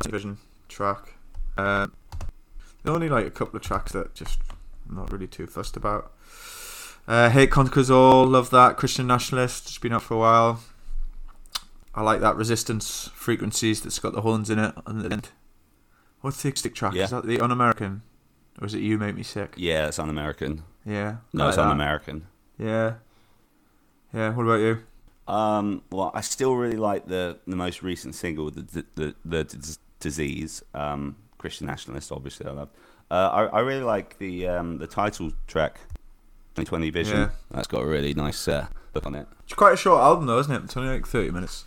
a 0.06 0.08
Vision 0.10 0.38
track. 0.68 1.14
Um, 1.56 1.92
there 2.82 2.92
are 2.92 2.96
only 2.96 3.08
like 3.08 3.26
a 3.26 3.30
couple 3.30 3.56
of 3.56 3.62
tracks 3.62 3.92
that 3.92 4.14
just 4.14 4.38
I'm 4.88 4.96
not 4.96 5.12
really 5.12 5.26
too 5.26 5.46
fussed 5.46 5.76
about. 5.76 6.12
Uh, 7.06 7.28
Hate 7.30 7.50
Conquers 7.50 7.90
All. 7.90 8.26
Love 8.26 8.50
that. 8.50 8.76
Christian 8.76 9.06
Nationalist. 9.06 9.66
It's 9.66 9.78
been 9.78 9.92
out 9.92 10.02
for 10.02 10.14
a 10.14 10.18
while. 10.18 10.60
I 11.94 12.02
like 12.02 12.20
that 12.20 12.36
Resistance 12.36 13.10
Frequencies 13.14 13.80
that's 13.80 13.98
got 13.98 14.12
the 14.12 14.20
horns 14.20 14.48
in 14.48 14.58
it 14.60 14.74
on 14.86 15.00
the 15.02 15.10
end. 15.12 15.30
What's 16.20 16.40
the 16.42 16.48
acoustic 16.50 16.74
track? 16.74 16.94
Yeah. 16.94 17.04
Is 17.04 17.10
that 17.10 17.26
the 17.26 17.40
Un-American? 17.40 18.02
Or 18.60 18.66
is 18.66 18.74
it 18.74 18.80
You 18.80 18.98
Make 18.98 19.14
Me 19.14 19.22
Sick? 19.22 19.54
Yeah, 19.56 19.88
it's 19.88 19.98
un-American. 19.98 20.62
Yeah. 20.84 21.16
No, 21.32 21.48
it's 21.48 21.56
like 21.56 21.66
un-American. 21.66 22.26
Yeah. 22.58 22.94
Yeah. 24.12 24.34
What 24.34 24.44
about 24.44 24.60
you? 24.60 24.82
Um, 25.26 25.82
well, 25.90 26.10
I 26.14 26.20
still 26.20 26.54
really 26.56 26.76
like 26.76 27.06
the 27.06 27.38
the 27.46 27.56
most 27.56 27.82
recent 27.82 28.14
single, 28.14 28.50
the 28.50 28.62
the 28.62 28.84
the, 28.96 29.14
the 29.24 29.76
disease. 30.00 30.62
Um, 30.74 31.16
Christian 31.38 31.68
nationalist, 31.68 32.10
obviously, 32.12 32.46
I 32.46 32.50
love. 32.50 32.68
Uh, 33.10 33.14
I 33.32 33.58
I 33.58 33.60
really 33.60 33.84
like 33.84 34.18
the 34.18 34.48
um 34.48 34.78
the 34.78 34.86
title 34.88 35.30
track, 35.46 35.76
2020 36.56 36.90
Vision. 36.90 37.16
Yeah. 37.18 37.28
That's 37.50 37.68
got 37.68 37.82
a 37.82 37.86
really 37.86 38.12
nice 38.14 38.48
uh, 38.48 38.66
look 38.94 39.06
on 39.06 39.14
it. 39.14 39.28
It's 39.44 39.54
quite 39.54 39.74
a 39.74 39.76
short 39.76 40.00
album 40.02 40.26
though, 40.26 40.40
isn't 40.40 40.52
it? 40.54 40.64
It's 40.64 40.76
only 40.76 40.92
like 40.92 41.06
thirty 41.06 41.30
minutes. 41.30 41.64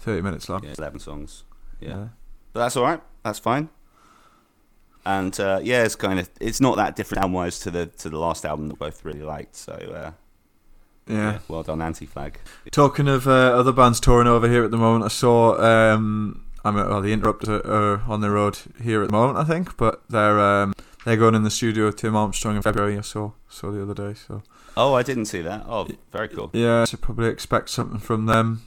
Thirty 0.00 0.22
minutes 0.22 0.48
long. 0.48 0.64
Yeah, 0.64 0.74
11 0.78 0.98
songs. 1.00 1.44
Yeah. 1.78 1.88
Yeah. 1.88 2.08
But 2.52 2.60
that's 2.60 2.76
all 2.76 2.84
right. 2.84 3.00
That's 3.22 3.38
fine. 3.38 3.68
And 5.06 5.38
uh, 5.40 5.60
yeah, 5.62 5.84
it's 5.84 5.96
kind 5.96 6.18
of 6.20 6.28
it's 6.40 6.60
not 6.60 6.76
that 6.76 6.94
different 6.96 7.22
album 7.22 7.34
wise 7.34 7.58
to 7.60 7.70
the 7.70 7.86
to 7.86 8.08
the 8.10 8.18
last 8.18 8.44
album 8.44 8.68
that 8.68 8.78
both 8.78 9.04
really 9.04 9.22
liked. 9.22 9.56
So 9.56 9.72
uh, 9.72 10.10
Yeah. 11.12 11.38
well 11.48 11.62
done, 11.62 11.80
Anti 11.82 12.06
Flag. 12.06 12.38
Talking 12.70 13.08
of 13.08 13.26
uh, 13.26 13.30
other 13.30 13.72
bands 13.72 13.98
touring 14.00 14.28
over 14.28 14.48
here 14.48 14.62
at 14.64 14.70
the 14.70 14.76
moment, 14.76 15.04
I 15.04 15.08
saw 15.08 15.58
um, 15.60 16.44
I 16.64 16.70
mean, 16.70 16.86
well, 16.86 17.00
the 17.00 17.12
Interrupters 17.14 17.48
are, 17.48 17.66
are 17.66 18.02
on 18.06 18.20
the 18.20 18.30
road 18.30 18.58
here 18.82 19.02
at 19.02 19.08
the 19.08 19.16
moment, 19.16 19.38
I 19.38 19.44
think, 19.44 19.76
but 19.78 20.02
they're 20.10 20.38
um, 20.38 20.74
they're 21.06 21.16
going 21.16 21.34
in 21.34 21.44
the 21.44 21.50
studio 21.50 21.86
with 21.86 21.96
Tim 21.96 22.14
Armstrong 22.14 22.56
in 22.56 22.62
February. 22.62 22.98
I 22.98 23.00
saw 23.00 23.32
saw 23.48 23.70
the 23.70 23.82
other 23.82 23.94
day, 23.94 24.12
so 24.14 24.42
Oh, 24.76 24.92
I 24.94 25.02
didn't 25.02 25.24
see 25.24 25.40
that. 25.40 25.64
Oh, 25.66 25.88
very 26.12 26.28
cool. 26.28 26.50
yeah, 26.52 26.84
should 26.84 27.00
probably 27.00 27.28
expect 27.28 27.70
something 27.70 27.98
from 27.98 28.26
them. 28.26 28.62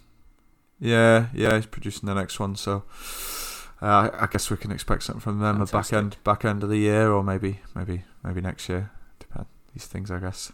Yeah, 0.80 1.28
yeah, 1.34 1.56
he's 1.56 1.66
producing 1.68 2.08
the 2.08 2.16
next 2.16 2.40
one, 2.40 2.56
so 2.56 2.84
uh, 3.84 4.10
I 4.14 4.28
guess 4.32 4.50
we 4.50 4.58
can 4.58 4.72
expect 4.72 5.04
something 5.04 5.20
from 5.22 5.40
them 5.40 5.62
at 5.62 5.72
back 5.72 5.92
end 5.94 6.18
back 6.24 6.46
end 6.46 6.64
of 6.64 6.70
the 6.70 6.78
year, 6.78 7.12
or 7.12 7.24
maybe 7.24 7.60
maybe 7.76 8.04
maybe 8.24 8.42
next 8.42 8.70
year. 8.70 8.92
Depend 9.20 9.46
these 9.74 9.86
things, 9.86 10.10
I 10.10 10.20
guess, 10.20 10.52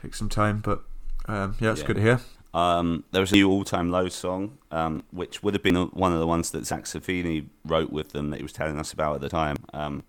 take 0.00 0.14
some 0.14 0.28
time, 0.28 0.60
but 0.60 0.82
um, 1.26 1.56
yeah, 1.60 1.72
it's 1.72 1.80
Yeah. 1.82 1.86
good 1.86 1.96
to 1.96 2.02
hear. 2.02 2.20
Um, 2.54 3.04
there 3.12 3.20
was 3.20 3.32
a 3.32 3.34
new 3.34 3.50
all-time 3.50 3.90
low 3.90 4.08
song, 4.08 4.56
um, 4.70 5.02
which 5.10 5.42
would 5.42 5.52
have 5.52 5.62
been 5.62 5.76
one 5.88 6.12
of 6.12 6.18
the 6.20 6.26
ones 6.26 6.50
that 6.52 6.62
Zakk 6.62 6.84
Cervini 6.84 7.48
wrote 7.66 7.90
with 7.92 8.12
them 8.12 8.30
that 8.30 8.38
he 8.38 8.42
was 8.42 8.52
telling 8.52 8.78
us 8.78 8.94
about 8.94 9.16
at 9.16 9.20
the 9.20 9.28
time. 9.28 9.56
Um, 9.74 10.04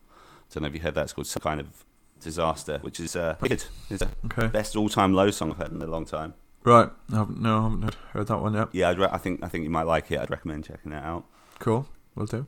don't 0.53 0.61
know 0.61 0.67
if 0.69 0.73
you 0.73 0.79
heard 0.79 0.95
that. 0.95 1.01
It's 1.03 1.13
called 1.13 1.27
some 1.27 1.41
kind 1.41 1.59
of 1.59 1.83
disaster, 2.21 2.77
which 2.83 3.01
is 3.01 3.17
uh, 3.17 3.35
good. 3.41 3.51
It's 3.89 3.99
the 3.99 4.09
Okay, 4.25 4.47
best 4.47 4.77
all-time 4.77 5.13
low 5.13 5.29
song 5.29 5.51
I've 5.51 5.57
heard 5.57 5.71
in 5.73 5.81
a 5.81 5.87
long 5.87 6.05
time. 6.05 6.35
right. 6.63 6.89
I 7.11 7.25
no, 7.29 7.59
I 7.59 7.63
haven't 7.63 7.95
heard 8.13 8.27
that 8.27 8.37
one 8.39 8.53
yet. 8.53 8.69
Yeah, 8.71 8.89
I'd 8.91 8.99
re- 8.99 9.09
I 9.11 9.17
think 9.17 9.43
I 9.43 9.49
think 9.49 9.63
you 9.65 9.69
might 9.69 9.83
like 9.87 10.09
it. 10.11 10.19
I'd 10.19 10.29
recommend 10.29 10.63
checking 10.65 10.91
that 10.91 11.03
out. 11.03 11.25
Cool, 11.59 11.85
we'll 12.17 12.25
do. 12.25 12.45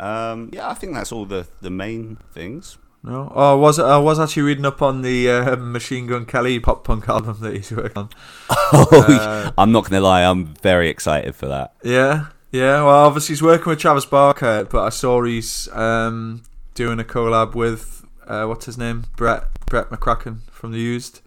Um, 0.00 0.50
yeah, 0.52 0.68
I 0.68 0.74
think 0.74 0.94
that's 0.94 1.12
all 1.12 1.24
the 1.24 1.46
the 1.60 1.70
main 1.70 2.16
things. 2.32 2.78
No, 3.02 3.30
oh, 3.34 3.52
I 3.52 3.54
was 3.54 3.78
I 3.78 3.98
was 3.98 4.18
actually 4.18 4.42
reading 4.42 4.66
up 4.66 4.82
on 4.82 5.02
the 5.02 5.30
uh, 5.30 5.56
Machine 5.58 6.06
Gun 6.08 6.26
Kelly 6.26 6.58
pop 6.58 6.82
punk 6.84 7.08
album 7.16 7.38
that 7.40 7.54
he's 7.54 7.70
working 7.70 7.96
on. 7.96 8.10
Uh, 8.72 9.52
I'm 9.56 9.70
not 9.70 9.88
gonna 9.88 10.00
lie, 10.02 10.22
I'm 10.24 10.46
very 10.60 10.88
excited 10.88 11.36
for 11.36 11.46
that. 11.46 11.74
Yeah, 11.84 12.26
yeah. 12.50 12.82
Well, 12.82 13.06
obviously 13.06 13.34
he's 13.34 13.42
working 13.42 13.70
with 13.70 13.78
Travis 13.78 14.04
Barker, 14.04 14.66
but 14.68 14.82
I 14.82 14.88
saw 14.88 15.22
he's 15.22 15.68
um, 15.72 16.42
doing 16.74 16.98
a 16.98 17.04
collab 17.04 17.54
with 17.54 18.04
uh, 18.26 18.44
what's 18.46 18.66
his 18.66 18.76
name, 18.76 19.04
Brett 19.16 19.44
Brett 19.66 19.88
McCracken 19.90 20.40
from 20.50 20.72
the 20.72 20.80
Used 20.80 21.20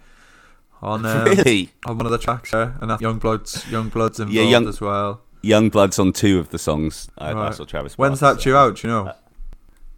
on 0.82 1.06
um, 1.06 1.24
really, 1.26 1.70
on 1.86 1.98
one 1.98 2.06
of 2.06 2.12
the 2.12 2.18
tracks. 2.18 2.52
Yeah, 2.52 2.74
and 2.82 2.90
that 2.92 3.00
Yungblud's 3.00 3.70
Young 3.72 3.88
Bloods 3.88 4.20
involved 4.20 4.36
Yeah, 4.36 4.44
Young- 4.44 4.68
as 4.68 4.82
well. 4.82 5.22
Yungblud's 5.44 6.00
on 6.00 6.14
two 6.14 6.40
of 6.40 6.50
the 6.50 6.60
songs. 6.60 7.10
I, 7.18 7.34
I 7.34 7.52
saw 7.52 7.66
Travis. 7.66 7.98
When's 7.98 8.20
Barker 8.20 8.38
that 8.38 8.44
due 8.44 8.56
out? 8.56 8.76
Do 8.78 8.88
you 8.88 8.94
know? 8.94 9.14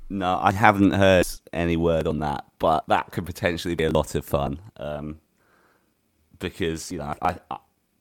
No, 0.09 0.39
I 0.41 0.51
haven't 0.51 0.91
heard 0.91 1.25
any 1.53 1.77
word 1.77 2.05
on 2.05 2.19
that, 2.19 2.45
but 2.59 2.85
that 2.87 3.11
could 3.11 3.25
potentially 3.25 3.75
be 3.75 3.85
a 3.85 3.89
lot 3.89 4.13
of 4.13 4.25
fun. 4.25 4.59
Um, 4.77 5.21
because 6.37 6.91
you 6.91 6.97
know, 6.97 7.15
I, 7.21 7.35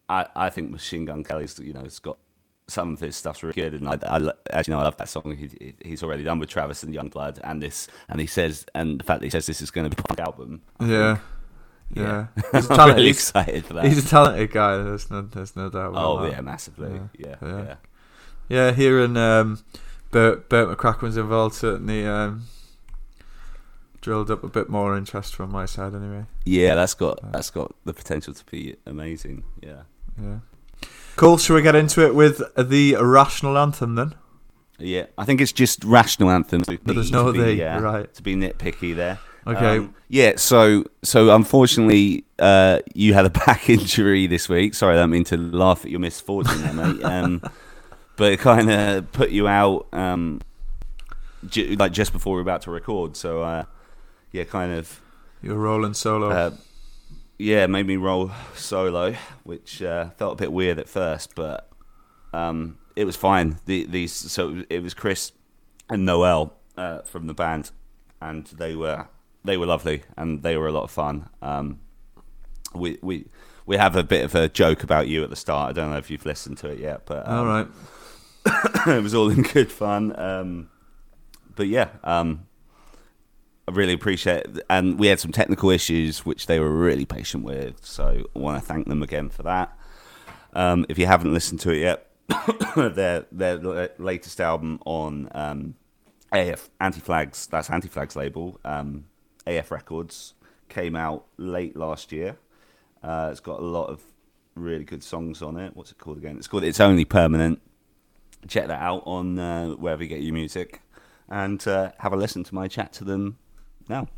I, 0.08 0.26
I, 0.34 0.50
think 0.50 0.70
Machine 0.70 1.04
Gun 1.04 1.22
Kelly's, 1.22 1.58
you 1.60 1.72
know, 1.72 1.82
has 1.82 2.00
got 2.00 2.18
some 2.66 2.94
of 2.94 3.00
his 3.00 3.14
stuff's 3.14 3.42
really 3.42 3.54
good, 3.54 3.74
and 3.74 3.88
I, 3.88 3.98
I 4.02 4.32
as 4.50 4.66
you 4.66 4.74
know, 4.74 4.80
I 4.80 4.84
love 4.84 4.96
that 4.96 5.08
song 5.08 5.36
he, 5.36 5.74
he's 5.84 6.02
already 6.02 6.24
done 6.24 6.40
with 6.40 6.48
Travis 6.48 6.82
and 6.82 6.92
Yungblud, 6.92 7.38
and 7.44 7.62
this, 7.62 7.86
and 8.08 8.20
he 8.20 8.26
says, 8.26 8.66
and 8.74 8.98
the 8.98 9.04
fact 9.04 9.20
that 9.20 9.26
he 9.26 9.30
says 9.30 9.46
this 9.46 9.62
is 9.62 9.70
going 9.70 9.88
to 9.88 9.94
be 9.94 10.00
a 10.00 10.02
punk 10.02 10.20
album, 10.20 10.62
I 10.80 10.86
yeah, 10.86 11.14
think 11.14 11.26
Yeah, 11.92 12.26
yeah. 12.36 12.42
he's 12.52 12.70
a 12.70 12.74
I'm 12.74 12.94
really 12.94 13.10
excited 13.10 13.64
for 13.66 13.74
that. 13.74 13.84
he's 13.84 14.04
a 14.04 14.08
talented 14.08 14.52
guy. 14.52 14.76
There's 14.76 15.10
no, 15.10 15.22
there's 15.22 15.56
no 15.56 15.68
doubt. 15.70 15.90
About 15.90 16.04
oh 16.04 16.22
that. 16.22 16.32
yeah, 16.32 16.40
massively. 16.40 17.00
Yeah, 17.18 17.36
Yeah. 17.42 17.48
yeah. 17.64 17.74
Yeah, 18.48 18.72
hearing 18.72 19.16
um, 19.16 19.62
Bert, 20.10 20.48
Bert 20.48 20.76
McCracken's 20.76 21.16
involved 21.16 21.54
certainly 21.54 22.04
um, 22.04 22.46
drilled 24.00 24.30
up 24.30 24.42
a 24.42 24.48
bit 24.48 24.68
more 24.68 24.96
interest 24.96 25.36
from 25.36 25.52
my 25.52 25.66
side, 25.66 25.94
anyway. 25.94 26.24
Yeah, 26.44 26.74
that's 26.74 26.94
got 26.94 27.32
that's 27.32 27.50
got 27.50 27.74
the 27.84 27.94
potential 27.94 28.34
to 28.34 28.44
be 28.46 28.76
amazing. 28.86 29.44
Yeah. 29.62 29.82
Yeah. 30.20 30.38
Cool. 31.16 31.38
Shall 31.38 31.56
we 31.56 31.62
get 31.62 31.76
into 31.76 32.04
it 32.04 32.14
with 32.14 32.42
the 32.56 32.96
rational 33.00 33.56
anthem 33.56 33.94
then? 33.94 34.14
Yeah, 34.78 35.06
I 35.18 35.24
think 35.24 35.40
it's 35.40 35.52
just 35.52 35.84
rational 35.84 36.30
anthem. 36.30 36.62
But 36.66 36.94
there's 36.94 37.12
no 37.12 37.32
be, 37.32 37.56
the, 37.56 37.64
uh, 37.64 37.80
right. 37.80 38.14
To 38.14 38.22
be 38.22 38.34
nitpicky 38.34 38.96
there. 38.96 39.18
Okay. 39.46 39.78
Um, 39.78 39.94
yeah. 40.08 40.32
So 40.36 40.84
so 41.02 41.34
unfortunately, 41.34 42.24
uh, 42.38 42.80
you 42.94 43.14
had 43.14 43.26
a 43.26 43.30
back 43.46 43.68
injury 43.70 44.26
this 44.26 44.48
week. 44.48 44.74
Sorry, 44.74 44.94
I 44.96 45.00
don't 45.00 45.10
mean 45.10 45.24
to 45.24 45.36
laugh 45.36 45.84
at 45.84 45.90
your 45.90 46.00
misfortune, 46.00 46.62
there, 46.62 46.72
mate. 46.72 47.02
Um, 47.04 47.42
but 48.16 48.32
it 48.32 48.40
kind 48.40 48.70
of 48.70 49.10
put 49.12 49.30
you 49.30 49.48
out, 49.48 49.86
um, 49.94 50.42
ju- 51.48 51.74
like 51.78 51.92
just 51.92 52.12
before 52.12 52.34
we 52.34 52.36
were 52.36 52.42
about 52.42 52.62
to 52.62 52.70
record. 52.70 53.16
So 53.16 53.42
uh, 53.42 53.64
yeah, 54.32 54.44
kind 54.44 54.72
of. 54.72 55.00
You're 55.42 55.56
rolling 55.56 55.94
solo. 55.94 56.28
Uh, 56.28 56.50
yeah, 57.38 57.66
made 57.66 57.86
me 57.86 57.96
roll 57.96 58.30
solo, 58.54 59.14
which 59.44 59.82
uh, 59.82 60.10
felt 60.10 60.34
a 60.34 60.36
bit 60.36 60.52
weird 60.52 60.78
at 60.78 60.88
first, 60.88 61.34
but 61.34 61.70
um, 62.34 62.76
it 62.94 63.04
was 63.06 63.16
fine. 63.16 63.58
The, 63.64 63.86
these 63.86 64.12
so 64.12 64.64
it 64.68 64.82
was 64.82 64.92
Chris 64.92 65.32
and 65.88 66.04
Noelle 66.04 66.52
uh, 66.76 66.98
from 67.02 67.26
the 67.26 67.34
band, 67.34 67.70
and 68.20 68.44
they 68.46 68.76
were 68.76 69.08
they 69.44 69.56
were 69.56 69.66
lovely 69.66 70.02
and 70.16 70.42
they 70.42 70.56
were 70.56 70.68
a 70.68 70.72
lot 70.72 70.84
of 70.84 70.90
fun. 70.90 71.28
Um, 71.42 71.80
we 72.74 72.98
we 73.02 73.26
we 73.66 73.76
have 73.76 73.96
a 73.96 74.02
bit 74.02 74.24
of 74.24 74.34
a 74.34 74.48
joke 74.48 74.82
about 74.82 75.08
you 75.08 75.22
at 75.22 75.30
the 75.30 75.36
start. 75.36 75.70
I 75.70 75.72
don't 75.72 75.90
know 75.90 75.98
if 75.98 76.10
you've 76.10 76.26
listened 76.26 76.58
to 76.58 76.68
it 76.68 76.78
yet, 76.78 77.02
but 77.06 77.26
um, 77.26 77.38
All 77.38 77.46
right. 77.46 77.68
it 78.86 79.02
was 79.02 79.14
all 79.14 79.30
in 79.30 79.42
good 79.42 79.70
fun. 79.70 80.18
Um, 80.18 80.70
but 81.54 81.68
yeah, 81.68 81.90
um, 82.02 82.46
I 83.68 83.72
really 83.72 83.92
appreciate 83.92 84.46
it. 84.46 84.64
And 84.68 84.98
we 84.98 85.08
had 85.08 85.20
some 85.20 85.32
technical 85.32 85.70
issues, 85.70 86.24
which 86.24 86.46
they 86.46 86.58
were 86.58 86.70
really 86.70 87.04
patient 87.04 87.44
with. 87.44 87.84
So 87.84 88.24
I 88.34 88.38
want 88.38 88.60
to 88.60 88.66
thank 88.66 88.88
them 88.88 89.02
again 89.02 89.28
for 89.28 89.42
that. 89.44 89.76
Um, 90.52 90.86
if 90.88 90.98
you 90.98 91.06
haven't 91.06 91.32
listened 91.32 91.60
to 91.60 91.70
it 91.70 91.78
yet, 91.78 92.06
their 92.76 93.26
their 93.30 93.90
latest 93.98 94.40
album 94.40 94.80
on 94.84 95.28
um, 95.32 95.74
AF 96.32 96.70
Anti 96.80 97.00
Flags, 97.00 97.46
that's 97.46 97.70
Anti 97.70 97.88
Flags 97.88 98.16
label, 98.16 98.58
um, 98.64 99.04
AF 99.58 99.70
Records, 99.70 100.34
came 100.68 100.94
out 100.96 101.26
late 101.36 101.76
last 101.76 102.12
year. 102.12 102.36
Uh, 103.02 103.28
it's 103.30 103.40
got 103.40 103.60
a 103.60 103.64
lot 103.64 103.86
of 103.86 104.02
really 104.54 104.84
good 104.84 105.02
songs 105.02 105.42
on 105.42 105.56
it. 105.56 105.74
What's 105.76 105.90
it 105.90 105.98
called 105.98 106.18
again? 106.18 106.36
It's 106.36 106.46
called 106.48 106.64
It's 106.64 106.80
Only 106.80 107.04
Permanent 107.04 107.60
check 108.48 108.66
that 108.68 108.80
out 108.80 109.02
on 109.06 109.38
uh, 109.38 109.68
wherever 109.70 110.02
you 110.02 110.08
get 110.08 110.20
your 110.20 110.32
music 110.34 110.80
and 111.28 111.66
uh, 111.68 111.92
have 111.98 112.12
a 112.12 112.16
listen 112.16 112.42
to 112.44 112.54
my 112.54 112.68
chat 112.68 112.92
to 112.94 113.04
them 113.04 113.38
now. 113.88 114.08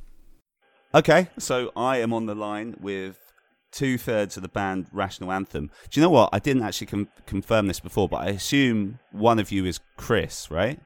Okay, 0.94 1.28
so 1.38 1.72
I 1.74 1.98
am 1.98 2.12
on 2.12 2.26
the 2.26 2.34
line 2.34 2.76
with 2.80 3.18
two 3.70 3.96
thirds 3.96 4.36
of 4.36 4.42
the 4.42 4.48
band 4.48 4.86
Rational 4.92 5.32
Anthem. 5.32 5.70
Do 5.90 5.98
you 6.00 6.04
know 6.04 6.10
what? 6.10 6.30
I 6.32 6.38
didn't 6.38 6.62
actually 6.62 6.86
com- 6.88 7.08
confirm 7.26 7.66
this 7.66 7.80
before, 7.80 8.08
but 8.08 8.18
I 8.18 8.26
assume 8.26 8.98
one 9.10 9.38
of 9.38 9.50
you 9.50 9.64
is 9.64 9.80
Chris, 9.96 10.50
right? 10.50 10.78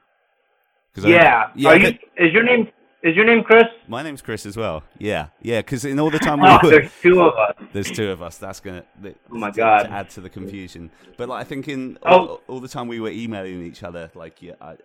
I- 0.97 1.07
Yeah. 1.07 1.51
yeah. 1.55 1.73
You, 1.75 1.87
is 2.17 2.33
your 2.33 2.43
name 2.43 2.69
is 3.03 3.15
your 3.15 3.25
name 3.25 3.43
Chris? 3.43 3.63
my 3.87 4.01
name's 4.03 4.21
Chris 4.21 4.45
as 4.45 4.57
well. 4.57 4.83
Yeah, 4.97 5.27
yeah. 5.41 5.59
Because 5.59 5.85
in 5.85 5.99
all 5.99 6.09
the 6.09 6.19
time 6.19 6.39
we 6.41 6.47
Oh, 6.47 6.59
were, 6.63 6.69
there's 6.71 6.91
two 7.01 7.21
of 7.21 7.33
us. 7.35 7.55
There's 7.73 7.91
two 7.91 8.09
of 8.11 8.21
us. 8.21 8.37
That's 8.37 8.59
gonna 8.59 8.83
oh 8.99 9.03
th- 9.03 9.15
Oh 9.31 9.35
my 9.37 9.51
to- 9.51 9.57
God. 9.57 9.83
to 9.83 9.91
add 9.91 10.09
to 10.11 10.21
the 10.21 10.29
confusion. 10.29 10.89
But 11.17 11.29
like, 11.29 11.41
I 11.41 11.43
think 11.43 11.67
in 11.67 11.97
Oh. 12.03 12.09
all, 12.27 12.41
all 12.47 12.59
the 12.59 12.67
time 12.67 12.87
we 12.87 12.99
were 12.99 13.09
emailing 13.11 13.63
each 13.63 13.83
other, 13.83 14.09
like 14.15 14.41
yeah, 14.41 14.53
I, 14.61 14.75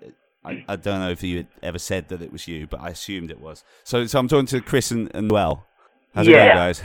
I, 0.45 0.64
I 0.69 0.76
don't 0.76 1.00
know 1.00 1.11
if 1.11 1.23
you 1.23 1.38
had 1.38 1.47
ever 1.62 1.78
said 1.78 2.09
that 2.09 2.21
it 2.23 2.33
was 2.33 2.47
you, 2.49 2.66
but 2.66 2.81
I 2.81 2.88
assumed 2.90 3.31
it 3.31 3.40
was. 3.40 3.64
So 3.85 4.07
so 4.07 4.19
I'm 4.19 4.28
talking 4.28 4.47
to 4.47 4.61
Chris 4.61 4.90
and, 4.90 5.11
and 5.14 5.28
Noelle. 5.28 5.66
How's 6.14 6.28
it 6.28 6.33
going, 6.33 6.49
guys? 6.49 6.83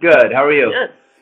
Good. 0.00 0.32
How 0.32 0.44
are 0.44 0.52
you? 0.52 0.72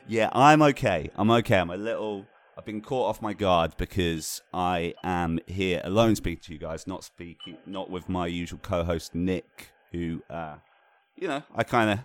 Yeah, 0.08 0.30
I'm 0.32 0.62
okay. 0.62 1.10
I'm 1.16 1.30
okay. 1.30 1.58
I'm 1.58 1.70
a 1.70 1.76
little. 1.76 2.26
I've 2.56 2.64
been 2.64 2.80
caught 2.80 3.08
off 3.08 3.20
my 3.22 3.32
guard 3.32 3.76
because 3.76 4.40
I 4.52 4.94
am 5.02 5.40
here 5.46 5.80
alone 5.84 6.14
speaking 6.16 6.42
to 6.44 6.52
you 6.52 6.58
guys, 6.58 6.86
not 6.86 7.02
speaking, 7.02 7.56
not 7.66 7.90
with 7.90 8.08
my 8.08 8.26
usual 8.28 8.60
co-host 8.62 9.14
Nick, 9.14 9.72
who, 9.90 10.22
uh, 10.30 10.56
you 11.16 11.26
know, 11.26 11.42
I 11.54 11.64
kind 11.64 11.90
of 11.90 11.98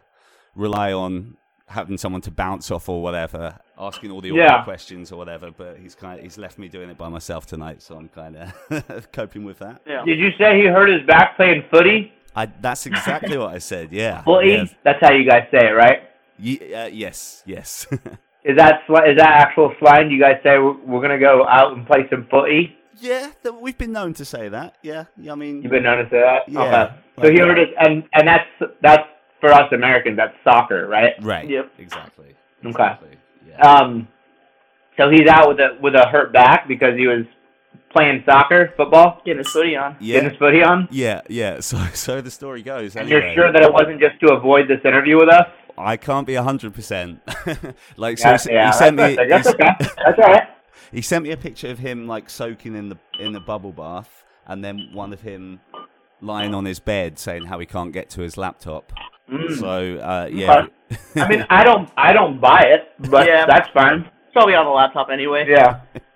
rely 0.55 0.91
on 0.91 1.37
having 1.67 1.99
someone 1.99 2.21
to 2.21 2.31
bounce 2.31 2.71
off 2.71 2.89
or 2.89 3.03
whatever, 3.03 3.59
asking 3.77 4.09
all 4.09 4.21
the 4.21 4.31
awkward 4.31 4.41
Yeah. 4.41 4.63
questions 4.63 5.11
or 5.11 5.17
whatever. 5.17 5.51
But 5.51 5.77
he's 5.77 5.93
kind 5.93 6.17
of 6.17 6.23
he's 6.23 6.39
left 6.39 6.57
me 6.57 6.67
doing 6.67 6.89
it 6.89 6.97
by 6.97 7.09
myself 7.09 7.45
tonight, 7.45 7.83
so 7.83 7.95
I'm 7.95 8.09
kind 8.09 8.35
of 8.37 9.11
coping 9.11 9.43
with 9.43 9.59
that. 9.59 9.83
Yeah. 9.85 10.03
Did 10.03 10.17
you 10.17 10.31
say 10.39 10.59
he 10.59 10.65
hurt 10.65 10.89
his 10.89 11.05
back 11.05 11.35
playing 11.35 11.63
footy? 11.69 12.11
I, 12.35 12.47
that's 12.47 12.87
exactly 12.87 13.37
what 13.37 13.53
I 13.53 13.59
said. 13.59 13.91
Yeah. 13.91 14.23
Footy? 14.23 14.49
Yes. 14.49 14.73
That's 14.83 14.99
how 14.99 15.11
you 15.11 15.29
guys 15.29 15.47
say 15.51 15.67
it, 15.67 15.71
right? 15.73 16.09
Ye- 16.39 16.73
uh, 16.73 16.87
yes. 16.87 17.43
Yes. 17.45 17.85
Is 18.43 18.55
that 18.57 18.81
sl- 18.87 19.03
is 19.05 19.17
that 19.17 19.29
actual 19.47 19.73
slang? 19.79 20.09
You 20.11 20.19
guys 20.19 20.35
say 20.43 20.57
we're, 20.57 20.77
we're 20.85 21.01
gonna 21.01 21.19
go 21.19 21.45
out 21.47 21.73
and 21.75 21.85
play 21.85 22.07
some 22.09 22.27
footy? 22.31 22.75
yeah. 23.01 23.31
th- 23.43 23.55
We've 23.59 23.77
been 23.77 23.91
known 23.91 24.13
to 24.15 24.25
say 24.25 24.49
that. 24.49 24.75
Yeah. 24.81 25.05
I 25.29 25.35
mean. 25.35 25.61
You've 25.61 25.71
been 25.71 25.83
known 25.83 25.97
to 26.03 26.09
say 26.09 26.19
that. 26.21 26.47
Yeah, 26.47 26.61
Okay. 26.61 26.93
So 27.17 27.21
like 27.23 27.31
he 27.33 27.37
that. 27.39 27.47
hurt 27.47 27.57
his 27.57 27.67
and 27.79 28.03
and 28.13 28.27
that's 28.27 28.73
that's 28.81 29.03
for 29.41 29.51
us 29.51 29.71
Americans. 29.73 30.15
That's 30.17 30.33
soccer, 30.43 30.87
right? 30.87 31.13
Right. 31.21 31.49
Yep. 31.49 31.71
Exactly. 31.79 32.35
Okay. 32.61 32.69
Exactly. 32.69 33.09
Yeah. 33.47 33.61
Um. 33.61 34.07
So 34.97 35.09
he's 35.09 35.27
out 35.27 35.47
with 35.49 35.59
a 35.59 35.77
with 35.81 35.95
a 35.95 36.07
hurt 36.07 36.31
back 36.33 36.67
because 36.67 36.97
he 36.97 37.07
was 37.07 37.25
playing 37.91 38.23
soccer, 38.25 38.71
football, 38.77 39.21
Getting 39.25 39.39
his 39.39 39.49
footy 39.51 39.75
on. 39.75 39.95
yeah. 39.99 40.15
getting 40.15 40.29
his 40.29 40.37
footy 40.39 40.61
on. 40.61 40.87
Yeah. 40.91 41.21
Yeah. 41.29 41.59
So 41.61 41.77
so 41.93 42.21
the 42.21 42.31
story 42.31 42.61
goes. 42.63 42.95
And 42.95 43.07
anyway. 43.11 43.25
you're 43.27 43.33
sure 43.35 43.51
that 43.53 43.61
it 43.63 43.71
wasn't 43.73 43.99
just 43.99 44.19
to 44.21 44.33
avoid 44.33 44.67
this 44.67 44.79
interview 44.85 45.17
with 45.17 45.29
us? 45.29 45.47
I 45.77 45.97
can't 45.97 46.25
be 46.27 46.35
hundred 46.35 46.73
percent. 46.73 47.21
Like 47.97 48.17
so, 48.17 48.29
Yeah, 48.29 48.37
he, 48.37 48.51
yeah, 48.53 48.67
he 48.71 48.77
sent 48.77 48.97
me. 48.97 49.15
that's, 49.15 49.29
that's 49.29 49.47
okay. 49.47 49.69
That's 49.79 50.19
all 50.19 50.33
right. 50.33 50.47
he 50.91 51.01
sent 51.01 51.23
me 51.23 51.31
a 51.31 51.37
picture 51.37 51.69
of 51.69 51.79
him 51.79 52.07
like 52.07 52.29
soaking 52.29 52.75
in 52.75 52.89
the 52.89 52.97
in 53.19 53.33
the 53.33 53.39
bubble 53.39 53.71
bath, 53.71 54.23
and 54.47 54.63
then 54.63 54.89
one 54.93 55.13
of 55.13 55.21
him 55.21 55.59
lying 56.21 56.53
on 56.53 56.65
his 56.65 56.79
bed 56.79 57.17
saying 57.17 57.45
how 57.45 57.59
he 57.59 57.65
can't 57.65 57.93
get 57.93 58.09
to 58.11 58.21
his 58.21 58.37
laptop. 58.37 58.91
Mm. 59.31 59.59
So 59.59 59.97
uh, 59.99 60.27
yeah. 60.31 60.65
I 61.15 61.27
mean, 61.27 61.45
I 61.49 61.63
don't, 61.63 61.89
I 61.95 62.11
don't 62.13 62.41
buy 62.41 62.61
it, 62.61 62.91
but 63.09 63.27
Yeah. 63.27 63.45
that's 63.45 63.69
fine. 63.69 63.99
It's 64.25 64.33
probably 64.33 64.55
on 64.55 64.65
the 64.65 64.71
laptop 64.71 65.09
anyway. 65.11 65.45
Yeah. 65.47 65.81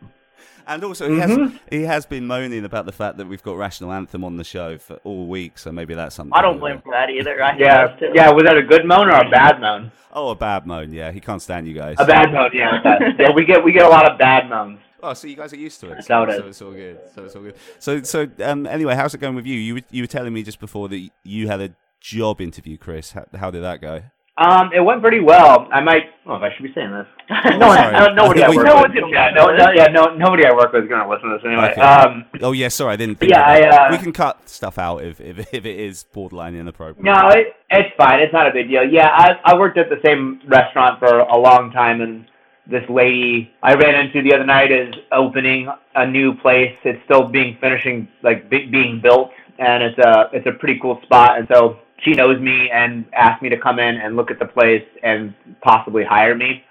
And 0.67 0.84
also, 0.84 1.10
he 1.10 1.20
has 1.20 1.32
Mhm. 1.32 1.60
he 1.70 1.84
has 1.84 2.05
been 2.05 2.25
moaning 2.27 2.63
about 2.65 2.86
the 2.86 2.91
fact 2.91 3.17
that 3.17 3.27
we've 3.27 3.43
got 3.43 3.58
Rational 3.58 3.91
Anthem 3.91 4.24
on 4.24 4.38
the 4.38 4.43
show 4.43 4.77
for 4.77 4.96
all 5.03 5.27
week, 5.27 5.58
so 5.58 5.72
maybe 5.72 5.93
that's 5.93 6.15
something. 6.15 6.34
I 6.34 6.41
don't 6.41 6.55
to- 6.55 6.60
blame 6.60 6.82
for 6.82 6.91
that 6.93 7.10
either. 7.10 7.41
I 7.43 7.58
Yeah. 7.58 7.88
too. 8.00 8.10
Yeah. 8.13 8.29
Was 8.32 8.43
that 8.46 8.58
a 8.58 8.63
good 8.63 8.86
moan 8.86 9.08
or 9.10 9.20
a 9.25 9.29
bad 9.29 9.60
moan? 9.60 9.91
Oh, 10.13 10.29
a 10.29 10.36
bad 10.36 10.65
moan. 10.67 10.93
Yeah, 10.93 11.12
he 11.12 11.20
can't 11.20 11.41
stand 11.41 11.67
you 11.67 11.74
guys. 11.74 11.96
A 12.00 12.05
bad 12.05 12.32
moan. 12.32 12.51
Yeah. 12.53 12.79
yeah. 13.20 13.32
We 13.32 13.46
get, 13.46 13.63
we 13.63 13.72
get 13.72 13.84
a 13.84 13.89
lot 13.89 14.10
of 14.12 14.17
bad 14.17 14.50
moans. 14.50 14.79
Oh, 15.01 15.13
so 15.13 15.27
you 15.27 15.36
guys 15.36 15.51
are 15.51 15.58
used 15.58 15.82
to 15.82 15.88
it. 15.88 15.96
That's 15.96 16.08
how 16.08 16.24
it 16.24 16.38
so 16.38 16.48
it's 16.48 16.62
all 16.62 16.72
good. 16.72 16.98
So 17.13 17.24
it's 17.25 17.36
all 17.36 17.41
good. 17.41 17.55
So 17.79 18.01
so 18.03 18.27
um, 18.41 18.65
anyway, 18.65 18.96
how's 18.96 19.13
it 19.13 19.17
going 19.20 19.36
with 19.36 19.46
you? 19.46 19.55
You 19.60 19.74
were, 19.75 19.82
you 19.91 20.03
were 20.03 20.08
telling 20.08 20.32
me 20.34 20.43
just 20.43 20.60
before 20.62 20.88
that 20.89 21.10
you 21.24 21.48
had 21.50 21.60
a 21.60 21.72
job 22.00 22.39
interview, 22.39 22.77
Chris. 22.77 23.12
How, 23.12 23.25
how 23.38 23.51
did 23.51 23.63
that 23.63 23.82
go? 23.82 24.03
Um, 24.36 24.72
it 24.74 24.80
went 24.80 25.02
pretty 25.02 25.20
well. 25.20 25.68
I 25.72 25.80
might. 25.82 26.06
Oh, 26.25 26.34
I 26.34 26.50
should 26.56 26.63
be 26.63 26.74
saying 26.74 26.92
this. 26.92 27.06
No 27.60 27.68
one. 27.68 27.78
Sorry. 27.78 28.16
nobody 28.16 28.42
I 28.42 28.48
I 28.48 28.56
work 28.56 28.66
No 28.66 28.82
with. 28.82 28.92
yeah. 29.12 29.30
No. 29.36 29.56
no 29.56 29.72
yeah. 29.72 29.88
No. 29.88 30.16
Nobody 30.16 30.46
I 30.46 30.52
work 30.54 30.74
with 30.74 30.86
is 30.86 30.90
gonna 30.90 31.08
listen 31.08 31.30
to 31.30 31.38
this 31.38 31.46
anyway. 31.46 31.72
Okay. 31.72 31.82
Um. 31.82 32.25
Oh 32.42 32.52
yeah, 32.52 32.68
sorry, 32.70 32.94
I 32.94 32.96
didn't. 32.96 33.20
Think 33.20 33.32
Yeah. 33.32 33.44
I, 33.44 33.62
uh, 33.62 33.92
we 33.92 33.98
can 34.00 34.12
cut 34.12 34.50
stuff 34.50 34.80
out 34.80 35.04
if 35.04 35.22
if, 35.22 35.54
if 35.54 35.66
it 35.66 35.80
is 35.80 36.06
borderline 36.13 36.56
inappropriate. 36.56 37.04
No, 37.04 37.30
it, 37.30 37.54
it's 37.70 37.96
fine. 37.96 38.22
It's 38.22 38.34
not 38.34 38.48
a 38.48 38.52
big 38.52 38.70
deal. 38.70 38.84
Yeah, 38.84 39.10
I 39.12 39.40
I 39.46 39.56
worked 39.58 39.78
at 39.78 39.90
the 39.90 40.00
same 40.04 40.42
restaurant 40.48 40.98
for 41.00 41.20
a 41.20 41.38
long 41.38 41.72
time, 41.72 42.02
and 42.02 42.25
this 42.66 42.84
lady 42.90 43.52
I 43.62 43.75
ran 43.75 43.94
into 44.04 44.24
the 44.24 44.34
other 44.34 44.46
night 44.46 44.72
is 44.72 44.96
opening 45.12 45.68
a 45.94 46.08
new 46.08 46.34
place. 46.34 46.75
It's 46.84 47.00
still 47.06 47.28
being 47.28 47.58
finishing, 47.62 48.08
like 48.24 48.50
be, 48.50 48.66
being 48.66 49.00
built, 49.00 49.30
and 49.60 49.84
it's 49.84 50.00
a 50.00 50.30
it's 50.34 50.48
a 50.48 50.54
pretty 50.54 50.80
cool 50.82 51.00
spot. 51.04 51.38
And 51.38 51.48
so 51.54 51.78
she 52.03 52.12
knows 52.12 52.39
me 52.39 52.69
and 52.72 53.05
asked 53.13 53.41
me 53.41 53.50
to 53.50 53.57
come 53.57 53.79
in 53.79 53.95
and 53.98 54.15
look 54.15 54.31
at 54.31 54.39
the 54.39 54.45
place 54.45 54.86
and 55.03 55.33
possibly 55.62 56.03
hire 56.03 56.36
me. 56.36 56.63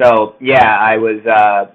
So 0.00 0.36
yeah, 0.40 0.78
I 0.78 0.96
was 0.96 1.24
uh 1.26 1.72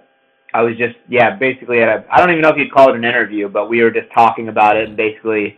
I 0.53 0.61
was 0.61 0.77
just 0.77 0.95
yeah 1.07 1.35
basically 1.35 1.81
at 1.81 1.89
a 1.89 2.05
I 2.11 2.19
don't 2.19 2.31
even 2.31 2.41
know 2.41 2.49
if 2.49 2.57
you'd 2.57 2.71
call 2.71 2.89
it 2.89 2.95
an 2.95 3.05
interview, 3.05 3.47
but 3.49 3.69
we 3.69 3.81
were 3.83 3.91
just 3.91 4.11
talking 4.13 4.49
about 4.49 4.77
it 4.77 4.87
and 4.87 4.97
basically 4.97 5.57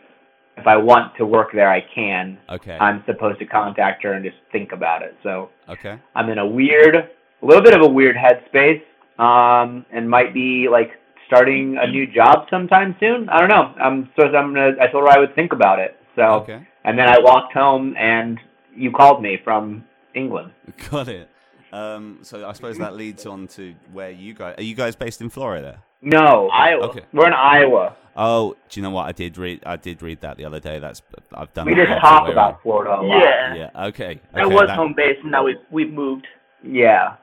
if 0.59 0.67
I 0.67 0.77
want 0.77 1.15
to 1.17 1.25
work 1.25 1.49
there, 1.53 1.69
I 1.69 1.81
can. 1.95 2.37
Okay. 2.49 2.77
I'm 2.77 3.03
supposed 3.05 3.39
to 3.39 3.45
contact 3.45 4.03
her 4.03 4.13
and 4.13 4.23
just 4.23 4.37
think 4.51 4.71
about 4.71 5.01
it. 5.01 5.15
So 5.23 5.49
okay. 5.69 5.99
I'm 6.15 6.29
in 6.29 6.37
a 6.37 6.45
weird, 6.45 6.95
a 6.95 7.45
little 7.45 7.63
bit 7.63 7.73
of 7.73 7.81
a 7.81 7.87
weird 7.87 8.15
headspace, 8.15 8.81
um, 9.19 9.85
and 9.91 10.09
might 10.09 10.33
be 10.33 10.67
like 10.69 10.91
starting 11.27 11.77
a 11.79 11.87
new 11.87 12.05
job 12.07 12.47
sometime 12.49 12.95
soon. 12.99 13.29
I 13.29 13.39
don't 13.39 13.49
know. 13.49 13.73
I'm 13.81 14.09
so 14.19 14.25
I'm 14.25 14.53
gonna. 14.53 14.71
I 14.81 14.87
told 14.87 15.07
her 15.07 15.09
I 15.09 15.19
would 15.19 15.33
think 15.35 15.53
about 15.53 15.79
it. 15.79 15.95
So 16.15 16.23
Okay. 16.41 16.67
And 16.83 16.97
then 16.97 17.07
I 17.07 17.19
walked 17.19 17.53
home 17.53 17.95
and 17.97 18.39
you 18.75 18.91
called 18.91 19.21
me 19.21 19.37
from 19.43 19.85
England. 20.13 20.51
Got 20.91 21.07
it. 21.07 21.29
Um, 21.71 22.19
so 22.23 22.47
I 22.47 22.53
suppose 22.53 22.77
that 22.79 22.95
leads 22.95 23.25
on 23.25 23.47
to 23.49 23.75
where 23.93 24.09
you 24.09 24.33
guys 24.33 24.55
are. 24.57 24.63
You 24.63 24.75
guys 24.75 24.95
based 24.95 25.21
in 25.21 25.29
Florida? 25.29 25.83
No, 26.01 26.49
Iowa. 26.49 26.87
Okay. 26.87 27.01
we're 27.13 27.27
in 27.27 27.33
Iowa. 27.33 27.95
Oh, 28.15 28.55
do 28.69 28.79
you 28.79 28.83
know 28.83 28.89
what? 28.89 29.05
I 29.05 29.11
did 29.11 29.37
read. 29.37 29.61
I 29.65 29.75
did 29.75 30.01
read 30.01 30.21
that 30.21 30.37
the 30.37 30.45
other 30.45 30.59
day. 30.59 30.79
That's 30.79 31.01
I've 31.33 31.53
done. 31.53 31.67
We 31.67 31.75
just 31.75 31.89
the 31.89 31.95
talk 31.99 32.25
way 32.25 32.31
about 32.31 32.61
Florida 32.63 32.95
a 32.95 33.01
lot. 33.01 33.19
Yeah. 33.23 33.55
Yeah. 33.55 33.85
Okay. 33.87 34.19
That 34.33 34.45
okay, 34.45 34.53
was 34.55 34.67
that- 34.67 34.75
home 34.75 34.93
base, 34.95 35.17
and 35.21 35.31
now 35.31 35.43
we've 35.45 35.57
we've 35.69 35.91
moved. 35.91 36.25
Yeah, 36.63 37.15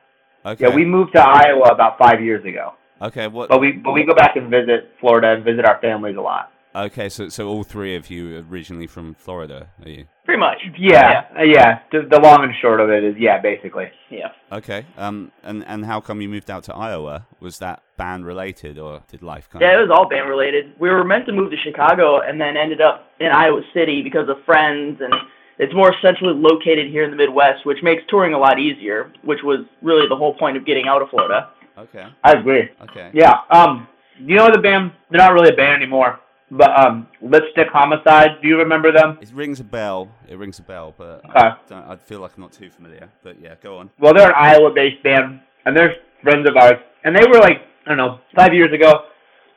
Okay. 0.46 0.68
yeah. 0.68 0.74
We 0.74 0.84
moved 0.86 1.12
to 1.14 1.20
Iowa 1.20 1.68
about 1.68 1.98
five 1.98 2.22
years 2.22 2.42
ago, 2.46 2.72
Okay. 3.02 3.26
What? 3.26 3.50
but 3.50 3.60
we 3.60 3.72
but 3.72 3.92
we 3.92 4.04
go 4.04 4.14
back 4.14 4.36
and 4.36 4.48
visit 4.48 4.92
Florida 5.00 5.32
and 5.32 5.44
visit 5.44 5.66
our 5.66 5.78
families 5.80 6.16
a 6.16 6.20
lot. 6.22 6.52
Okay. 6.76 7.08
So 7.08 7.28
so 7.28 7.48
all 7.48 7.64
three 7.64 7.96
of 7.96 8.10
you 8.10 8.44
originally 8.50 8.86
from 8.86 9.14
Florida, 9.14 9.68
are 9.82 9.88
you? 9.88 10.06
Pretty 10.24 10.40
much. 10.40 10.58
Yeah, 10.78 11.24
uh, 11.38 11.42
yeah. 11.42 11.80
The, 11.92 12.06
the 12.10 12.20
long 12.20 12.44
and 12.44 12.52
short 12.60 12.80
of 12.80 12.90
it 12.90 13.04
is, 13.04 13.14
yeah, 13.18 13.40
basically. 13.40 13.86
Yeah. 14.10 14.32
Okay. 14.52 14.84
Um. 14.96 15.32
And 15.42 15.64
and 15.66 15.84
how 15.84 16.00
come 16.00 16.20
you 16.20 16.28
moved 16.28 16.50
out 16.50 16.64
to 16.64 16.74
Iowa? 16.74 17.26
Was 17.40 17.58
that 17.60 17.82
band 17.96 18.26
related, 18.26 18.78
or 18.78 19.02
did 19.08 19.22
life 19.22 19.48
kind 19.48 19.62
Yeah, 19.62 19.78
it 19.78 19.80
was 19.80 19.90
all 19.90 20.08
band 20.08 20.28
related. 20.28 20.74
We 20.78 20.90
were 20.90 21.04
meant 21.04 21.26
to 21.26 21.32
move 21.32 21.50
to 21.50 21.56
Chicago 21.56 22.20
and 22.20 22.40
then 22.40 22.56
ended 22.56 22.80
up 22.80 23.10
in 23.20 23.28
Iowa 23.28 23.62
City 23.72 24.02
because 24.02 24.28
of 24.28 24.36
friends 24.44 25.00
and 25.00 25.14
it's 25.58 25.74
more 25.74 25.94
centrally 26.02 26.34
located 26.36 26.90
here 26.90 27.04
in 27.04 27.10
the 27.10 27.16
Midwest, 27.16 27.64
which 27.64 27.78
makes 27.82 28.02
touring 28.08 28.34
a 28.34 28.38
lot 28.38 28.58
easier, 28.58 29.10
which 29.24 29.38
was 29.42 29.60
really 29.80 30.06
the 30.06 30.16
whole 30.16 30.34
point 30.34 30.56
of 30.58 30.66
getting 30.66 30.86
out 30.86 31.00
of 31.00 31.08
Florida. 31.08 31.48
Okay. 31.78 32.04
I 32.22 32.32
agree. 32.32 32.68
Okay. 32.90 33.10
Yeah. 33.14 33.34
Um. 33.50 33.88
You 34.18 34.36
know 34.36 34.50
the 34.50 34.60
band? 34.60 34.92
They're 35.10 35.18
not 35.18 35.32
really 35.32 35.50
a 35.50 35.56
band 35.56 35.82
anymore. 35.82 36.20
But 36.50 36.78
um, 36.78 37.08
Lipstick 37.20 37.68
Homicide. 37.72 38.40
Do 38.40 38.46
you 38.48 38.56
remember 38.58 38.92
them? 38.92 39.18
It 39.20 39.32
rings 39.32 39.58
a 39.58 39.64
bell. 39.64 40.08
It 40.28 40.38
rings 40.38 40.58
a 40.60 40.62
bell, 40.62 40.94
but 40.96 41.24
Okay. 41.28 41.38
I, 41.40 41.56
don't, 41.68 41.84
I 41.84 41.96
feel 41.96 42.20
like 42.20 42.32
I'm 42.36 42.42
not 42.42 42.52
too 42.52 42.70
familiar. 42.70 43.08
But 43.24 43.40
yeah, 43.40 43.54
go 43.62 43.78
on. 43.78 43.90
Well, 43.98 44.14
they're 44.14 44.28
an 44.28 44.34
Iowa-based 44.36 45.02
band, 45.02 45.40
and 45.64 45.76
they're 45.76 45.96
friends 46.22 46.48
of 46.48 46.56
ours. 46.56 46.78
And 47.04 47.16
they 47.16 47.26
were 47.26 47.40
like, 47.40 47.62
I 47.84 47.88
don't 47.88 47.96
know, 47.98 48.20
five 48.36 48.54
years 48.54 48.72
ago, 48.72 49.06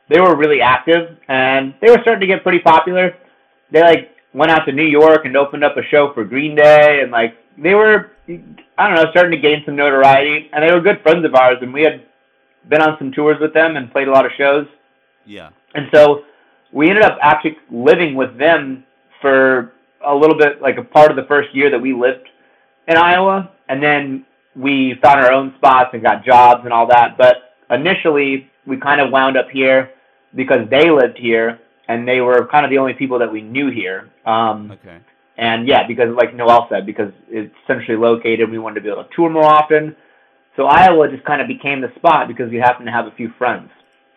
they 0.08 0.20
were 0.20 0.34
really 0.36 0.60
active, 0.60 1.16
and 1.28 1.74
they 1.80 1.90
were 1.90 1.98
starting 2.02 2.20
to 2.20 2.26
get 2.26 2.42
pretty 2.42 2.58
popular. 2.58 3.14
They 3.70 3.80
like 3.82 4.10
went 4.34 4.50
out 4.50 4.64
to 4.66 4.72
New 4.72 4.84
York 4.86 5.24
and 5.24 5.36
opened 5.36 5.62
up 5.62 5.76
a 5.76 5.82
show 5.84 6.12
for 6.12 6.24
Green 6.24 6.56
Day, 6.56 7.00
and 7.02 7.12
like 7.12 7.34
they 7.56 7.74
were, 7.74 8.10
I 8.78 8.88
don't 8.88 8.96
know, 8.96 9.10
starting 9.12 9.30
to 9.30 9.38
gain 9.38 9.62
some 9.64 9.76
notoriety. 9.76 10.50
And 10.52 10.64
they 10.64 10.72
were 10.72 10.80
good 10.80 11.00
friends 11.02 11.24
of 11.24 11.36
ours, 11.36 11.58
and 11.62 11.72
we 11.72 11.82
had 11.82 12.02
been 12.68 12.82
on 12.82 12.96
some 12.98 13.12
tours 13.12 13.36
with 13.40 13.54
them 13.54 13.76
and 13.76 13.92
played 13.92 14.08
a 14.08 14.10
lot 14.10 14.26
of 14.26 14.32
shows. 14.36 14.66
Yeah. 15.24 15.50
And 15.74 15.86
so 15.94 16.24
we 16.72 16.88
ended 16.88 17.04
up 17.04 17.18
actually 17.22 17.56
living 17.70 18.14
with 18.14 18.36
them 18.38 18.84
for 19.20 19.72
a 20.06 20.14
little 20.14 20.36
bit, 20.36 20.62
like 20.62 20.78
a 20.78 20.82
part 20.84 21.10
of 21.10 21.16
the 21.16 21.24
first 21.24 21.54
year 21.54 21.70
that 21.70 21.80
we 21.80 21.92
lived 21.92 22.28
in 22.88 22.96
Iowa. 22.96 23.50
And 23.68 23.82
then 23.82 24.24
we 24.56 24.94
found 25.02 25.20
our 25.20 25.32
own 25.32 25.54
spots 25.56 25.90
and 25.92 26.02
got 26.02 26.24
jobs 26.24 26.62
and 26.64 26.72
all 26.72 26.86
that. 26.88 27.16
But 27.18 27.54
initially, 27.70 28.50
we 28.66 28.76
kind 28.76 29.00
of 29.00 29.10
wound 29.10 29.36
up 29.36 29.48
here 29.50 29.90
because 30.34 30.68
they 30.70 30.90
lived 30.90 31.18
here 31.18 31.58
and 31.88 32.06
they 32.06 32.20
were 32.20 32.46
kind 32.46 32.64
of 32.64 32.70
the 32.70 32.78
only 32.78 32.94
people 32.94 33.18
that 33.18 33.30
we 33.30 33.42
knew 33.42 33.70
here. 33.70 34.10
Um, 34.24 34.70
Okay. 34.70 34.98
and 35.38 35.66
yeah, 35.66 35.86
because 35.86 36.14
like 36.16 36.34
Noelle 36.34 36.66
said, 36.70 36.86
because 36.86 37.12
it's 37.28 37.54
centrally 37.66 38.00
located, 38.00 38.48
we 38.50 38.58
wanted 38.58 38.76
to 38.76 38.80
be 38.82 38.88
able 38.90 39.04
to 39.04 39.10
tour 39.14 39.28
more 39.28 39.44
often. 39.44 39.96
So 40.56 40.66
Iowa 40.66 41.08
just 41.08 41.24
kind 41.24 41.40
of 41.40 41.48
became 41.48 41.80
the 41.80 41.92
spot 41.96 42.28
because 42.28 42.50
we 42.50 42.58
happened 42.58 42.86
to 42.86 42.92
have 42.92 43.06
a 43.06 43.12
few 43.12 43.32
friends. 43.38 43.70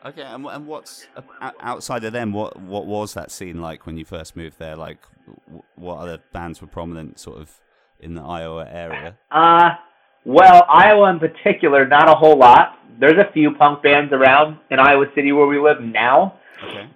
Okay, 0.06 0.22
and, 0.22 0.46
and 0.46 0.68
what's 0.68 1.08
uh, 1.16 1.52
outside 1.62 2.04
of 2.04 2.12
them? 2.12 2.34
What 2.34 2.60
what 2.60 2.86
was 2.86 3.14
that 3.14 3.32
scene 3.32 3.62
like 3.62 3.86
when 3.86 3.98
you 3.98 4.04
first 4.04 4.36
moved 4.36 4.60
there? 4.60 4.76
Like, 4.76 4.98
what 5.76 6.00
other 6.00 6.20
bands 6.34 6.62
were 6.62 6.68
prominent, 6.68 7.20
sort 7.20 7.40
of, 7.40 7.62
in 8.00 8.16
the 8.16 8.22
Iowa 8.22 8.68
area? 8.70 9.18
Uh, 9.32 9.72
well, 10.26 10.66
Iowa 10.70 11.10
in 11.10 11.20
particular, 11.20 11.88
not 11.88 12.10
a 12.10 12.16
whole 12.16 12.38
lot. 12.38 12.78
There's 13.00 13.18
a 13.18 13.32
few 13.32 13.56
punk 13.56 13.82
bands 13.82 14.12
around 14.12 14.58
in 14.70 14.80
Iowa 14.80 15.06
City 15.16 15.32
where 15.32 15.48
we 15.48 15.60
live 15.60 15.82
now. 15.82 16.40
Okay. 16.64 16.90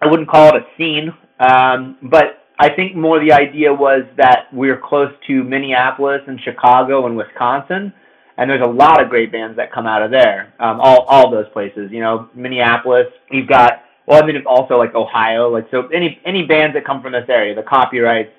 I 0.00 0.06
wouldn't 0.06 0.28
call 0.28 0.54
it 0.54 0.62
a 0.62 0.66
scene, 0.76 1.12
um, 1.40 1.98
but 2.02 2.46
I 2.58 2.70
think 2.70 2.96
more 2.96 3.20
the 3.20 3.32
idea 3.32 3.72
was 3.72 4.02
that 4.16 4.46
we're 4.52 4.80
close 4.80 5.12
to 5.26 5.44
Minneapolis 5.44 6.22
and 6.26 6.40
Chicago 6.40 7.06
and 7.06 7.16
Wisconsin, 7.16 7.92
and 8.38 8.48
there's 8.48 8.62
a 8.62 8.66
lot 8.66 9.02
of 9.02 9.10
great 9.10 9.32
bands 9.32 9.56
that 9.56 9.72
come 9.72 9.86
out 9.86 10.00
of 10.00 10.10
there. 10.10 10.54
Um, 10.60 10.80
all 10.80 11.02
all 11.02 11.30
those 11.30 11.48
places, 11.52 11.90
you 11.90 12.00
know, 12.00 12.30
Minneapolis. 12.34 13.08
You've 13.30 13.48
got 13.48 13.82
well, 14.06 14.22
I 14.22 14.26
mean, 14.26 14.40
also 14.46 14.78
like 14.78 14.94
Ohio, 14.94 15.50
like 15.50 15.66
so 15.70 15.88
any 15.88 16.20
any 16.24 16.46
bands 16.46 16.74
that 16.74 16.86
come 16.86 17.02
from 17.02 17.12
this 17.12 17.28
area, 17.28 17.54
the 17.54 17.62
copyrights, 17.62 18.30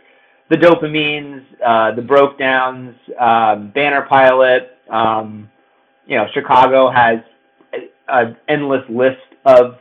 the 0.49 0.55
dopamines, 0.55 1.43
uh, 1.63 1.93
the 1.93 2.01
broke 2.01 2.39
downs, 2.39 2.95
um, 3.19 3.71
Banner 3.71 4.07
Pilot. 4.09 4.77
Um, 4.89 5.49
you 6.07 6.15
know, 6.15 6.25
Chicago 6.33 6.89
has 6.89 7.19
an 8.07 8.35
endless 8.47 8.83
list 8.89 9.17
of 9.45 9.75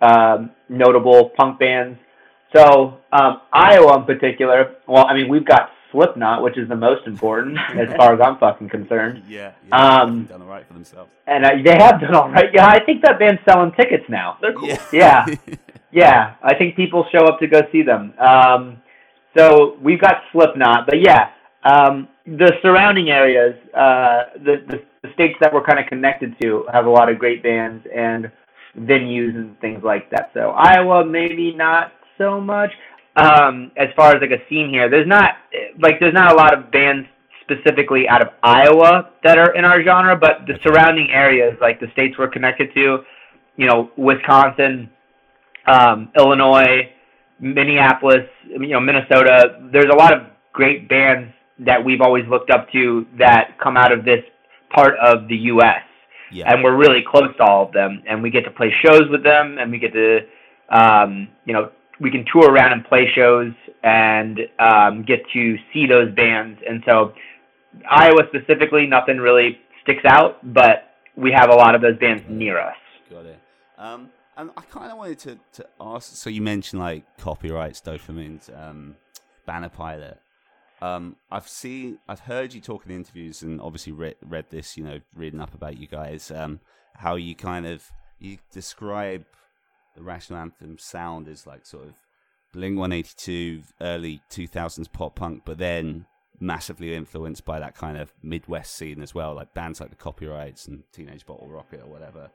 um, 0.00 0.50
notable 0.68 1.30
punk 1.36 1.58
bands. 1.58 1.98
So 2.54 3.00
um, 3.12 3.42
Iowa 3.52 3.98
in 3.98 4.04
particular, 4.04 4.76
well, 4.86 5.06
I 5.06 5.14
mean, 5.14 5.28
we've 5.28 5.44
got 5.44 5.70
Slipknot, 5.94 6.42
which 6.42 6.58
is 6.58 6.68
the 6.68 6.76
most 6.76 7.06
important 7.06 7.56
as 7.74 7.88
far 7.96 8.12
as 8.12 8.20
I'm 8.20 8.36
fucking 8.38 8.68
concerned. 8.68 9.22
Yeah. 9.28 9.52
Um, 9.72 10.24
done 10.24 10.42
all 10.42 10.48
right 10.48 10.66
for 10.66 10.74
themselves. 10.74 11.10
And 11.26 11.46
uh, 11.46 11.50
they 11.64 11.78
have 11.78 12.00
done 12.00 12.14
all 12.14 12.28
right. 12.30 12.50
Yeah, 12.52 12.66
I 12.66 12.84
think 12.84 13.02
that 13.02 13.18
band's 13.18 13.40
selling 13.48 13.72
tickets 13.72 14.04
now. 14.08 14.36
They're 14.42 14.52
cool. 14.52 14.68
Yeah. 14.92 15.26
Yeah, 15.94 16.34
I 16.42 16.56
think 16.56 16.74
people 16.74 17.06
show 17.12 17.24
up 17.26 17.38
to 17.38 17.46
go 17.46 17.62
see 17.70 17.82
them. 17.84 18.14
Um, 18.18 18.82
so 19.38 19.76
we've 19.80 20.00
got 20.00 20.22
Slipknot, 20.32 20.86
but 20.86 21.00
yeah, 21.00 21.30
um, 21.62 22.08
the 22.26 22.50
surrounding 22.62 23.10
areas, 23.10 23.54
uh, 23.72 24.24
the, 24.44 24.64
the 24.66 24.82
the 25.04 25.12
states 25.12 25.34
that 25.40 25.52
we're 25.52 25.62
kind 25.62 25.78
of 25.78 25.86
connected 25.86 26.34
to 26.40 26.64
have 26.72 26.86
a 26.86 26.90
lot 26.90 27.10
of 27.10 27.18
great 27.18 27.42
bands 27.42 27.86
and 27.94 28.32
venues 28.78 29.36
and 29.36 29.60
things 29.60 29.84
like 29.84 30.10
that. 30.10 30.30
So 30.32 30.50
Iowa, 30.50 31.04
maybe 31.04 31.54
not 31.54 31.92
so 32.16 32.40
much. 32.40 32.70
Um, 33.16 33.70
as 33.76 33.88
far 33.94 34.16
as 34.16 34.20
like 34.20 34.32
a 34.32 34.42
scene 34.48 34.70
here, 34.70 34.90
there's 34.90 35.06
not 35.06 35.36
like 35.78 36.00
there's 36.00 36.14
not 36.14 36.32
a 36.32 36.34
lot 36.34 36.52
of 36.52 36.70
bands 36.72 37.06
specifically 37.42 38.08
out 38.08 38.22
of 38.22 38.28
Iowa 38.42 39.10
that 39.22 39.38
are 39.38 39.54
in 39.54 39.64
our 39.64 39.82
genre, 39.82 40.16
but 40.16 40.46
the 40.46 40.54
surrounding 40.62 41.10
areas, 41.10 41.56
like 41.60 41.78
the 41.78 41.86
states 41.92 42.16
we're 42.18 42.28
connected 42.28 42.74
to, 42.74 43.04
you 43.56 43.66
know, 43.66 43.90
Wisconsin, 43.96 44.90
um, 45.66 46.10
Illinois, 46.16 46.90
Minneapolis, 47.38 48.26
you 48.48 48.68
know, 48.68 48.80
Minnesota. 48.80 49.68
There's 49.72 49.90
a 49.92 49.96
lot 49.96 50.12
of 50.12 50.22
great 50.52 50.88
bands 50.88 51.32
that 51.60 51.84
we've 51.84 52.00
always 52.00 52.26
looked 52.28 52.50
up 52.50 52.70
to 52.72 53.06
that 53.18 53.56
come 53.62 53.76
out 53.76 53.92
of 53.92 54.04
this 54.04 54.24
part 54.74 54.96
of 54.98 55.28
the 55.28 55.36
U.S. 55.36 55.82
Yeah. 56.32 56.52
And 56.52 56.64
we're 56.64 56.76
really 56.76 57.04
close 57.08 57.34
to 57.36 57.44
all 57.44 57.66
of 57.66 57.72
them, 57.72 58.02
and 58.08 58.22
we 58.22 58.30
get 58.30 58.44
to 58.44 58.50
play 58.50 58.72
shows 58.84 59.08
with 59.10 59.22
them, 59.22 59.58
and 59.58 59.70
we 59.70 59.78
get 59.78 59.92
to, 59.92 60.20
um, 60.70 61.28
you 61.44 61.52
know, 61.52 61.70
we 62.00 62.10
can 62.10 62.24
tour 62.32 62.50
around 62.50 62.72
and 62.72 62.84
play 62.84 63.10
shows 63.14 63.52
and 63.82 64.40
um, 64.58 65.04
get 65.04 65.20
to 65.32 65.56
see 65.72 65.86
those 65.86 66.12
bands. 66.14 66.60
And 66.68 66.82
so, 66.86 67.12
Iowa 67.88 68.22
specifically, 68.28 68.86
nothing 68.86 69.18
really 69.18 69.58
sticks 69.82 70.04
out, 70.06 70.38
but 70.54 70.94
we 71.16 71.32
have 71.32 71.50
a 71.50 71.54
lot 71.54 71.74
of 71.74 71.82
those 71.82 71.98
bands 71.98 72.24
near 72.28 72.58
us. 72.58 72.76
Got 73.10 73.26
it. 73.26 73.38
Um, 73.78 74.10
and 74.36 74.50
I 74.56 74.62
kind 74.62 74.90
of 74.90 74.98
wanted 74.98 75.18
to, 75.20 75.38
to 75.54 75.66
ask. 75.80 76.14
So 76.16 76.30
you 76.30 76.42
mentioned 76.42 76.80
like 76.82 77.04
copyrights, 77.18 77.80
dopamines, 77.80 78.50
um, 78.56 78.96
Banner 79.46 79.68
Pilot. 79.68 80.18
Um, 80.82 81.16
I've 81.30 81.48
seen, 81.48 81.98
I've 82.08 82.20
heard 82.20 82.52
you 82.52 82.60
talk 82.60 82.84
in 82.84 82.92
interviews, 82.92 83.42
and 83.42 83.60
obviously 83.60 83.92
read 83.92 84.16
read 84.22 84.46
this. 84.50 84.76
You 84.76 84.84
know, 84.84 85.00
reading 85.14 85.40
up 85.40 85.54
about 85.54 85.78
you 85.78 85.86
guys. 85.86 86.30
Um, 86.30 86.60
how 86.96 87.14
you 87.14 87.34
kind 87.34 87.66
of 87.66 87.90
you 88.18 88.38
describe 88.52 89.24
the 89.94 90.02
Rational 90.02 90.38
Anthem 90.40 90.78
sound 90.78 91.28
is 91.28 91.46
like 91.46 91.66
sort 91.66 91.84
of 91.84 91.94
Blink 92.52 92.78
One 92.78 92.92
Eighty 92.92 93.12
Two, 93.16 93.62
early 93.80 94.20
two 94.28 94.46
thousands 94.46 94.88
pop 94.88 95.16
punk, 95.16 95.42
but 95.44 95.58
then 95.58 96.06
massively 96.40 96.94
influenced 96.94 97.44
by 97.44 97.58
that 97.60 97.74
kind 97.76 97.96
of 97.96 98.12
Midwest 98.22 98.74
scene 98.74 99.00
as 99.02 99.14
well, 99.14 99.34
like 99.34 99.54
bands 99.54 99.80
like 99.80 99.90
the 99.90 99.96
Copyrights 99.96 100.66
and 100.66 100.82
Teenage 100.92 101.24
Bottle 101.26 101.48
Rocket 101.48 101.80
or 101.82 101.88
whatever. 101.90 102.30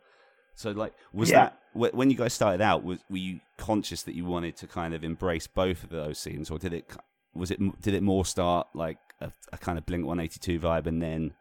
So, 0.56 0.72
like, 0.72 0.94
was 1.14 1.30
Yeah. 1.30 1.52
that 1.74 1.94
when 1.94 2.10
you 2.12 2.18
guys 2.18 2.34
started 2.34 2.60
out? 2.62 2.84
Was 2.84 3.00
were 3.10 3.18
you 3.18 3.40
conscious 3.58 4.04
that 4.04 4.16
you 4.16 4.26
wanted 4.26 4.58
to 4.58 4.68
kind 4.68 4.94
of 4.94 5.04
embrace 5.04 5.48
both 5.48 5.84
of 5.84 5.90
those 5.90 6.18
scenes, 6.18 6.50
or 6.50 6.58
did 6.60 6.74
it 6.74 6.92
was 7.34 7.52
it 7.52 7.60
did 7.82 7.94
it 7.94 8.04
more 8.04 8.26
start 8.26 8.68
like 8.74 8.98
a, 9.22 9.32
a 9.54 9.58
kind 9.58 9.78
of 9.78 9.86
Blink 9.86 10.06
One 10.06 10.20
Eighty 10.20 10.40
Two 10.40 10.60
vibe, 10.60 10.86
and 10.86 11.02
then 11.02 11.34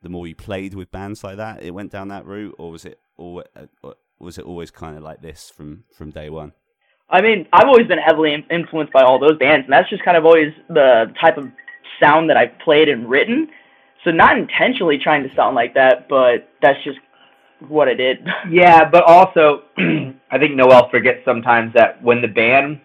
the 0.00 0.08
more 0.08 0.26
you 0.26 0.34
played 0.34 0.74
with 0.74 0.90
bands 0.90 1.22
like 1.24 1.36
that, 1.36 1.62
it 1.62 1.72
went 1.72 1.90
down 1.92 2.08
that 2.08 2.24
route, 2.24 2.54
or 2.56 2.70
was 2.70 2.84
it 2.86 2.98
or 3.18 3.44
uh, 3.56 3.92
was 4.18 4.38
it 4.38 4.44
always 4.44 4.70
kind 4.70 4.96
of 4.96 5.02
like 5.02 5.22
this 5.22 5.50
from 5.54 5.84
from 5.96 6.10
day 6.10 6.30
one? 6.30 6.52
I 7.10 7.22
mean, 7.22 7.46
I've 7.52 7.66
always 7.66 7.86
been 7.86 7.98
heavily 7.98 8.36
influenced 8.50 8.92
by 8.92 9.02
all 9.02 9.18
those 9.18 9.38
bands, 9.38 9.64
and 9.64 9.72
that's 9.72 9.88
just 9.88 10.04
kind 10.04 10.16
of 10.16 10.26
always 10.26 10.52
the 10.68 11.12
type 11.20 11.38
of 11.38 11.46
sound 11.98 12.28
that 12.28 12.36
I've 12.36 12.58
played 12.62 12.88
and 12.88 13.08
written. 13.08 13.48
So 14.04 14.10
not 14.10 14.38
intentionally 14.38 14.98
trying 14.98 15.22
to 15.22 15.34
sound 15.34 15.56
like 15.56 15.74
that, 15.74 16.08
but 16.08 16.50
that's 16.60 16.78
just 16.84 16.98
what 17.66 17.88
I 17.88 17.94
did. 17.94 18.18
Yeah, 18.50 18.88
but 18.88 19.04
also, 19.04 19.62
I 20.30 20.38
think 20.38 20.54
Noelle 20.54 20.90
forgets 20.90 21.20
sometimes 21.24 21.72
that 21.74 22.02
when 22.02 22.20
the 22.20 22.28
band 22.28 22.80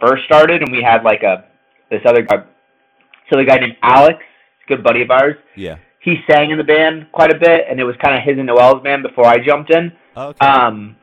first 0.00 0.24
started 0.24 0.62
and 0.62 0.72
we 0.72 0.82
had 0.82 1.04
like 1.04 1.22
a 1.22 1.44
this 1.90 2.00
other 2.04 2.22
guy, 2.22 2.44
so 3.30 3.38
the 3.38 3.44
guy 3.44 3.56
named 3.58 3.76
Alex 3.82 4.18
good 4.66 4.82
buddy 4.82 5.02
of 5.02 5.10
ours. 5.10 5.36
Yeah. 5.56 5.76
He 6.06 6.14
sang 6.30 6.52
in 6.52 6.56
the 6.58 6.64
band 6.64 7.06
quite 7.10 7.32
a 7.34 7.38
bit, 7.38 7.62
and 7.68 7.80
it 7.80 7.84
was 7.84 7.96
kind 8.02 8.14
of 8.16 8.22
his 8.22 8.38
and 8.38 8.46
Noelle's 8.46 8.80
band 8.82 9.02
before 9.02 9.26
I 9.26 9.38
jumped 9.44 9.70
in. 9.72 9.90
Okay. 10.16 10.46
Um, 10.46 10.94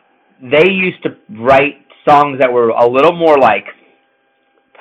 they 0.42 0.70
used 0.70 1.04
to 1.04 1.18
write 1.30 1.76
songs 2.08 2.40
that 2.40 2.52
were 2.52 2.70
a 2.70 2.88
little 2.88 3.12
more 3.12 3.38
like 3.38 3.66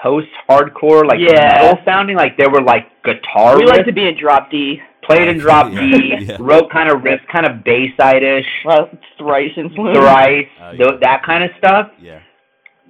post-hardcore, 0.02 1.06
like 1.06 1.18
Yeah. 1.20 1.62
metal 1.62 1.78
sounding, 1.84 2.16
like 2.16 2.36
they 2.36 2.46
were 2.46 2.62
like 2.62 2.86
guitar. 3.04 3.56
We 3.58 3.66
like 3.66 3.84
to 3.86 3.92
be 3.92 4.06
in 4.06 4.16
drop 4.18 4.50
D. 4.50 4.80
played 5.02 5.28
in 5.28 5.38
drop 5.38 5.70
D, 5.72 6.14
yeah. 6.20 6.36
wrote 6.38 6.70
kind 6.70 6.88
of 6.88 7.02
riff, 7.02 7.20
kind 7.30 7.44
of 7.46 7.64
Bayside-ish, 7.64 8.46
Well, 8.64 8.88
thrice 9.18 9.50
influence. 9.56 9.98
thrice, 9.98 10.46
Oh, 10.60 10.76
tho- 10.76 10.92
yeah. 10.92 10.98
that 11.02 11.22
kind 11.24 11.42
of 11.44 11.50
stuff. 11.58 11.90
yeah. 12.00 12.20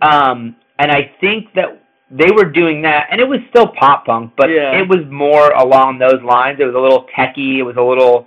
Um, 0.03 0.57
and 0.79 0.91
I 0.93 1.11
think 1.21 1.53
that 1.55 1.82
they 2.15 2.31
were 2.31 2.45
doing 2.45 2.83
that, 2.83 3.07
and 3.11 3.21
it 3.21 3.27
was 3.27 3.41
still 3.49 3.67
pop 3.69 4.05
punk, 4.07 4.33
but 4.37 4.51
Yeah. 4.51 4.79
it 4.79 4.87
was 4.87 5.01
more 5.11 5.51
along 5.53 5.99
those 5.99 6.23
lines. 6.23 6.61
It 6.61 6.65
was 6.65 6.75
a 6.75 6.79
little 6.79 7.07
techy, 7.17 7.59
it 7.59 7.63
was 7.63 7.77
a 7.77 7.83
little 7.83 8.27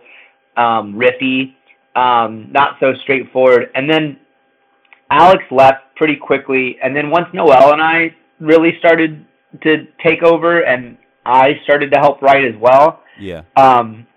um, 0.57 0.95
riffy, 0.95 1.53
um, 1.95 2.47
not 2.51 2.77
so 2.79 2.93
straightforward. 2.95 3.69
And 3.75 3.89
then 3.89 4.17
Alex 5.11 5.43
left 5.51 5.95
pretty 5.95 6.15
quickly, 6.15 6.77
and 6.81 6.95
then 6.95 7.09
once 7.11 7.27
Noelle 7.33 7.73
and 7.73 7.81
I 7.81 8.15
really 8.39 8.77
started 8.79 9.23
to 9.61 9.85
take 10.03 10.23
over, 10.23 10.61
and 10.61 10.97
I 11.25 11.59
started 11.63 11.91
to 11.91 11.99
help 11.99 12.21
write 12.21 12.43
as 12.43 12.55
well. 12.59 13.01
Yeah. 13.19 13.41
Um, 13.55 14.07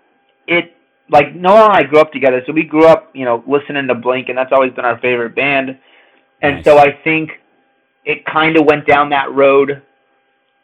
it 0.47 0.73
like 1.11 1.35
Noelle 1.35 1.65
and 1.65 1.73
I 1.73 1.83
grew 1.83 1.99
up 1.99 2.11
together, 2.11 2.41
so 2.45 2.53
we 2.53 2.63
grew 2.63 2.85
up, 2.85 3.09
you 3.13 3.25
know, 3.25 3.43
listening 3.47 3.87
to 3.87 3.95
Blink, 3.95 4.29
and 4.29 4.37
that's 4.37 4.51
always 4.51 4.73
been 4.73 4.85
our 4.85 4.97
favorite 4.99 5.35
band. 5.35 5.77
And 6.41 6.55
Nice. 6.55 6.65
so 6.65 6.77
I 6.77 6.91
think 7.03 7.31
it 8.05 8.25
kind 8.25 8.57
of 8.57 8.65
went 8.65 8.85
down 8.87 9.09
that 9.09 9.31
road 9.33 9.81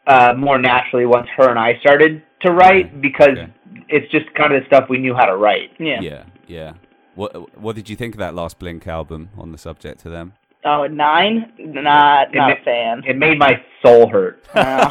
uh, 0.06 0.34
more 0.36 0.58
naturally 0.58 1.06
once 1.06 1.26
her 1.36 1.50
and 1.50 1.58
I 1.58 1.78
started 1.80 2.22
to 2.42 2.52
write 2.52 2.86
Okay. 2.86 2.96
because 3.00 3.38
Okay. 3.38 3.52
it's 3.88 4.10
just 4.12 4.32
kind 4.34 4.52
of 4.54 4.62
the 4.62 4.66
stuff 4.66 4.88
we 4.88 4.98
knew 4.98 5.14
how 5.14 5.24
to 5.26 5.36
write. 5.36 5.70
Yeah. 5.78 6.00
Yeah. 6.00 6.22
Yeah. 6.46 6.72
What 7.14 7.58
What 7.60 7.74
did 7.76 7.88
you 7.90 7.96
think 7.96 8.14
of 8.14 8.18
that 8.18 8.34
last 8.34 8.58
Blink 8.58 8.86
album 8.86 9.30
on 9.36 9.52
the 9.52 9.58
subject 9.58 10.00
to 10.00 10.10
them? 10.10 10.34
Oh, 10.64 10.86
nine? 10.86 11.52
Not 11.58 12.28
It 12.34 12.36
not 12.36 12.48
ma- 12.48 12.54
a 12.54 12.64
fan. 12.64 13.02
It 13.06 13.16
made 13.16 13.38
my 13.38 13.62
soul 13.84 14.08
hurt. 14.08 14.42
Uh, 14.54 14.90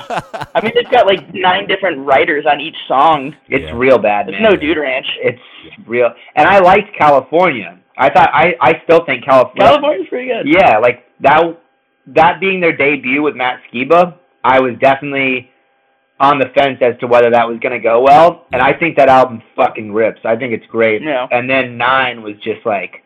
I 0.55 0.61
mean, 0.63 0.71
they've 0.73 0.89
got 0.89 1.05
like 1.05 1.33
nine 1.33 1.67
different 1.67 2.05
writers 2.05 2.45
on 2.49 2.61
each 2.61 2.77
song. 2.87 3.35
It's 3.49 3.65
Yeah. 3.65 3.73
real 3.77 3.97
bad, 3.97 4.27
There's 4.27 4.41
man. 4.41 4.51
no 4.51 4.55
Dude 4.57 4.77
Ranch. 4.77 5.05
It's 5.21 5.41
real, 5.85 6.09
and 6.35 6.47
I 6.47 6.59
liked 6.59 6.95
California. 6.97 7.77
I 7.97 8.09
thought 8.09 8.29
I 8.33 8.55
I 8.61 8.81
still 8.85 9.05
think 9.05 9.23
California. 9.25 9.63
California's 9.67 10.07
pretty 10.09 10.27
good. 10.27 10.47
Yeah, 10.47 10.77
like 10.79 11.03
that 11.21 11.43
that 12.07 12.39
being 12.39 12.59
their 12.59 12.75
debut 12.75 13.21
with 13.21 13.35
Matt 13.35 13.61
Skiba, 13.71 14.17
I 14.43 14.59
was 14.59 14.73
definitely 14.79 15.49
on 16.19 16.39
the 16.39 16.47
fence 16.55 16.77
as 16.81 16.97
to 16.99 17.07
whether 17.07 17.29
that 17.29 17.47
was 17.47 17.59
gonna 17.59 17.79
go 17.79 18.01
well. 18.01 18.45
And 18.53 18.61
I 18.61 18.73
think 18.73 18.95
that 18.97 19.09
album 19.09 19.41
fucking 19.55 19.91
rips. 19.91 20.21
I 20.23 20.35
think 20.35 20.53
it's 20.53 20.65
great. 20.67 21.01
Yeah. 21.01 21.27
And 21.31 21.49
then 21.49 21.77
nine 21.77 22.21
was 22.21 22.35
just 22.37 22.65
like 22.65 23.03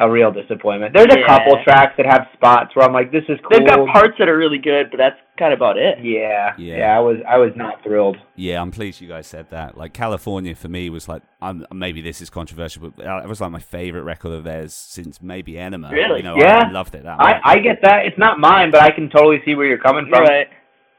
a 0.00 0.08
real 0.10 0.30
disappointment. 0.30 0.94
There's 0.94 1.12
a 1.12 1.18
Yeah. 1.20 1.26
couple 1.26 1.62
tracks 1.64 1.94
that 1.96 2.06
have 2.06 2.26
spots 2.34 2.74
where 2.76 2.86
I'm 2.86 2.92
like, 2.92 3.10
this 3.10 3.24
is 3.28 3.38
cool. 3.40 3.58
They've 3.58 3.66
got 3.66 3.86
parts 3.88 4.14
that 4.18 4.28
are 4.28 4.36
really 4.36 4.58
good, 4.58 4.90
but 4.90 4.98
that's 4.98 5.16
kind 5.38 5.52
of 5.52 5.58
about 5.58 5.76
it. 5.76 5.98
Yeah, 6.02 6.54
Yeah. 6.56 6.76
yeah, 6.78 6.96
I 6.96 7.00
was 7.00 7.16
I 7.28 7.38
was 7.38 7.52
not 7.56 7.82
thrilled. 7.82 8.16
Yeah, 8.36 8.60
I'm 8.62 8.70
pleased 8.70 9.00
you 9.00 9.08
guys 9.08 9.26
said 9.26 9.50
that. 9.50 9.76
Like 9.76 9.92
California 9.92 10.54
for 10.54 10.68
me 10.68 10.88
was 10.90 11.08
like, 11.08 11.22
um, 11.42 11.66
maybe 11.72 12.00
this 12.00 12.20
is 12.20 12.30
controversial, 12.30 12.90
but 12.90 13.04
uh, 13.06 13.20
it 13.24 13.28
was 13.28 13.40
like 13.40 13.50
my 13.50 13.58
favorite 13.60 14.02
record 14.04 14.32
of 14.32 14.44
theirs 14.44 14.72
since 14.74 15.20
maybe 15.20 15.58
Enema. 15.58 15.90
Really? 15.90 16.18
You 16.18 16.22
know, 16.24 16.36
Yeah. 16.36 16.64
I 16.68 16.70
loved 16.70 16.94
it 16.94 17.02
that 17.04 17.20
I. 17.20 17.40
I 17.44 17.58
get 17.58 17.80
that. 17.82 18.06
It's 18.06 18.18
not 18.18 18.38
mine, 18.38 18.70
but 18.70 18.82
I 18.82 18.90
can 18.90 19.10
totally 19.10 19.42
see 19.44 19.54
where 19.54 19.66
you're 19.66 19.78
coming 19.78 20.06
from. 20.08 20.22
Right. 20.24 20.48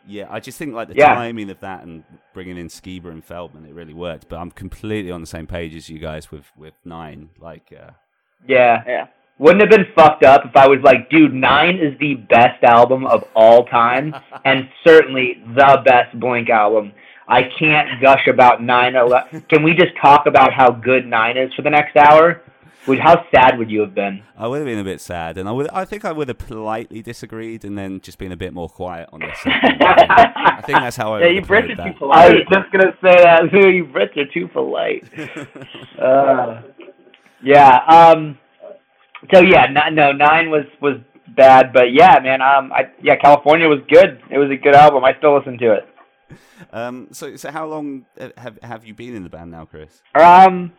Yeah, 0.08 0.26
I 0.30 0.40
just 0.40 0.58
think 0.58 0.74
like 0.74 0.88
the 0.88 0.96
Yeah. 0.96 1.14
timing 1.14 1.50
of 1.52 1.60
that 1.60 1.84
and 1.84 2.04
bringing 2.34 2.58
in 2.58 2.68
Skiba 2.68 3.12
and 3.12 3.24
Feldmann, 3.24 3.68
it 3.68 3.74
really 3.76 3.94
worked. 3.94 4.28
But 4.28 4.38
I'm 4.40 4.50
completely 4.50 5.12
on 5.12 5.22
the 5.22 5.28
same 5.28 5.46
page 5.46 5.76
as 5.76 5.90
you 5.90 6.00
guys 6.00 6.32
with 6.32 6.52
with 6.58 6.74
Nine. 6.84 7.30
Like, 7.40 7.72
uh, 7.78 7.92
Yeah. 8.48 8.84
Yeah. 8.88 9.08
Wouldn't 9.38 9.62
have 9.62 9.70
been 9.70 9.86
fucked 9.96 10.24
up 10.26 10.46
if 10.46 10.56
I 10.56 10.68
was 10.68 10.80
like, 10.84 11.10
dude, 11.10 11.34
Nine 11.34 11.78
is 11.78 11.98
the 12.00 12.16
best 12.16 12.62
album 12.64 13.06
of 13.08 13.24
all 13.36 13.66
time, 13.68 14.14
and 14.46 14.68
certainly 14.86 15.42
the 15.56 15.82
best 15.86 16.20
Blink 16.20 16.50
album. 16.50 16.92
I 17.28 17.44
can't 17.58 18.02
gush 18.02 18.28
about 18.28 18.62
Nine. 18.62 18.96
Ele- 18.98 19.24
Can 19.50 19.64
we 19.64 19.74
just 19.76 19.94
talk 20.02 20.26
about 20.26 20.52
how 20.52 20.72
good 20.72 21.06
Nine 21.06 21.38
is 21.38 21.54
for 21.54 21.62
the 21.62 21.70
next 21.70 21.96
hour? 21.96 22.42
Would 22.88 23.00
how 23.00 23.26
sad 23.34 23.58
would 23.60 23.70
you 23.70 23.82
have 23.82 23.94
been? 23.94 24.24
I 24.38 24.48
would 24.48 24.58
have 24.60 24.66
been 24.66 24.80
a 24.80 24.84
bit 24.84 25.00
sad, 25.00 25.38
and 25.38 25.48
I 25.48 25.52
would. 25.52 25.70
I 25.70 25.86
think 25.86 26.06
I 26.06 26.12
would 26.12 26.28
have 26.28 26.38
politely 26.40 27.02
disagreed, 27.02 27.64
and 27.64 27.78
then 27.78 28.00
just 28.02 28.18
been 28.18 28.32
a 28.32 28.38
bit 28.38 28.54
more 28.54 28.68
quiet 28.70 29.10
on 29.14 29.20
this. 29.20 29.38
I 29.46 30.62
think 30.66 30.80
that's 30.80 30.96
how 30.98 31.14
I. 31.14 31.20
Yeah, 31.20 31.26
would 31.26 31.34
you 31.36 31.40
have 31.42 31.48
played 31.48 31.64
Brits 31.66 31.72
are 31.72 31.76
too 31.76 31.76
that. 31.84 31.98
polite. 31.98 32.18
I 32.32 32.34
was 32.34 32.44
just 32.52 32.72
gonna 32.72 32.98
say 33.04 33.24
that. 33.24 33.44
you 33.54 33.86
Brits 33.86 34.18
are 34.18 34.26
too 34.34 34.48
polite. 34.48 35.04
Uh, 36.02 36.62
yeah. 37.44 37.80
Um. 37.88 38.38
So 39.34 39.42
yeah, 39.42 39.66
n- 39.66 39.96
no, 39.96 40.12
nine 40.12 40.50
was 40.50 40.66
was 40.82 40.96
bad, 41.36 41.72
but 41.74 41.92
yeah, 41.94 42.20
man. 42.22 42.42
Um. 42.42 42.72
I 42.74 42.90
yeah, 43.02 43.16
California 43.16 43.68
was 43.68 43.80
good. 43.90 44.22
It 44.32 44.38
was 44.38 44.50
a 44.52 44.56
good 44.56 44.76
album. 44.76 45.04
I 45.04 45.14
still 45.18 45.38
listen 45.38 45.58
to 45.60 45.74
it. 45.74 45.86
Um, 46.72 47.08
so, 47.12 47.36
so 47.36 47.50
how 47.52 47.66
long 47.66 48.06
uh, 48.20 48.30
have 48.38 48.60
have 48.62 48.86
you 48.86 48.94
been 48.94 49.16
in 49.16 49.24
the 49.24 49.30
band 49.30 49.52
now, 49.52 49.66
Chris? 49.66 50.02
Um. 50.16 50.74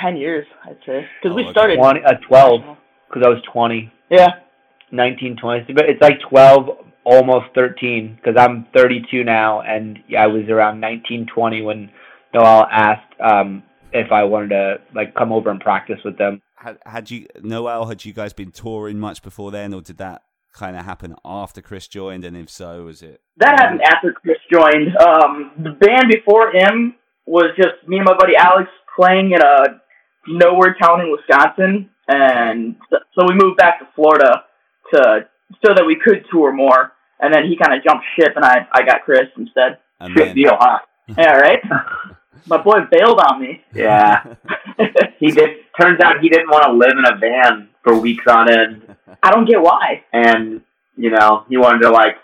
Ten 0.00 0.16
years, 0.16 0.46
I'd 0.64 0.78
say, 0.86 1.06
because 1.22 1.32
Oh, 1.32 1.36
we 1.36 1.42
okay. 1.42 1.50
started. 1.50 1.76
20, 1.76 2.00
uh, 2.02 2.12
12, 2.26 2.60
because 3.08 3.22
I 3.26 3.28
was 3.28 3.42
20, 3.52 3.92
Yeah. 4.08 4.28
19, 4.90 5.36
20. 5.36 5.72
But 5.74 5.90
it's 5.90 6.00
like 6.00 6.18
12, 6.30 6.70
almost 7.04 7.46
13, 7.54 8.16
because 8.16 8.36
I'm 8.38 8.66
32 8.74 9.22
now, 9.22 9.60
and 9.60 9.98
yeah, 10.08 10.22
I 10.22 10.28
was 10.28 10.44
around 10.48 10.80
19, 10.80 11.26
20 11.26 11.60
when 11.60 11.90
Noelle 12.32 12.66
asked 12.72 13.12
um, 13.20 13.64
if 13.96 14.12
I 14.12 14.24
wanted 14.24 14.50
to 14.50 14.76
like 14.94 15.14
come 15.14 15.32
over 15.32 15.50
and 15.50 15.60
practice 15.60 15.98
with 16.04 16.18
them. 16.18 16.42
Had, 16.56 16.78
had 16.84 17.10
you 17.10 17.26
Noelle? 17.42 17.86
Had 17.86 18.04
you 18.04 18.12
guys 18.12 18.32
been 18.32 18.50
touring 18.50 18.98
much 18.98 19.22
before 19.22 19.50
then, 19.50 19.74
or 19.74 19.80
did 19.80 19.98
that 19.98 20.22
kind 20.52 20.76
of 20.76 20.84
happen 20.84 21.14
after 21.24 21.60
Chris 21.60 21.86
joined? 21.88 22.24
And 22.24 22.36
if 22.36 22.50
so, 22.50 22.84
was 22.84 23.02
it? 23.02 23.20
That 23.38 23.60
happened 23.60 23.82
after 23.82 24.12
Chris 24.12 24.38
joined. 24.50 24.96
Um, 24.96 25.52
the 25.58 25.70
band 25.70 26.06
before 26.10 26.52
him 26.52 26.94
was 27.26 27.50
just 27.56 27.86
me 27.86 27.96
and 27.96 28.06
my 28.06 28.16
buddy 28.16 28.34
Alex 28.36 28.70
playing 28.96 29.32
in 29.32 29.42
a 29.42 29.80
nowhere 30.28 30.76
town 30.80 31.00
in 31.00 31.12
Wisconsin, 31.12 31.90
and 32.08 32.76
so 32.90 32.98
so 33.14 33.26
we 33.28 33.34
moved 33.34 33.58
back 33.58 33.78
to 33.80 33.88
Florida 33.94 34.44
to 34.92 35.28
so 35.64 35.74
that 35.74 35.84
we 35.86 35.96
could 36.02 36.24
tour 36.30 36.52
more. 36.52 36.92
And 37.18 37.32
then 37.32 37.44
he 37.48 37.56
kind 37.56 37.76
of 37.76 37.82
jumped 37.82 38.04
ship, 38.18 38.32
and 38.36 38.44
I 38.44 38.66
I 38.72 38.82
got 38.84 39.04
Chris 39.04 39.28
instead. 39.36 39.78
And 40.00 40.14
Good 40.14 40.28
then, 40.28 40.34
deal, 40.34 40.56
huh? 40.58 40.78
Yeah, 41.16 41.36
right. 41.36 41.60
my 42.46 42.62
boy 42.62 42.80
bailed 42.90 43.20
on 43.20 43.40
me. 43.40 43.62
Yeah. 43.74 44.34
he 45.18 45.30
did. 45.30 45.50
Turns 45.80 46.00
out 46.00 46.20
he 46.20 46.28
didn't 46.28 46.48
want 46.48 46.64
to 46.64 46.72
live 46.72 46.92
in 46.96 47.04
a 47.04 47.16
van 47.18 47.68
for 47.82 47.98
weeks 47.98 48.24
on 48.28 48.50
end, 48.50 48.96
I 49.22 49.30
don't 49.30 49.44
get 49.46 49.60
why. 49.62 50.04
and 50.12 50.60
you 50.96 51.10
know 51.10 51.44
he 51.48 51.56
wanted 51.56 51.82
to 51.82 51.90
like 51.90 52.16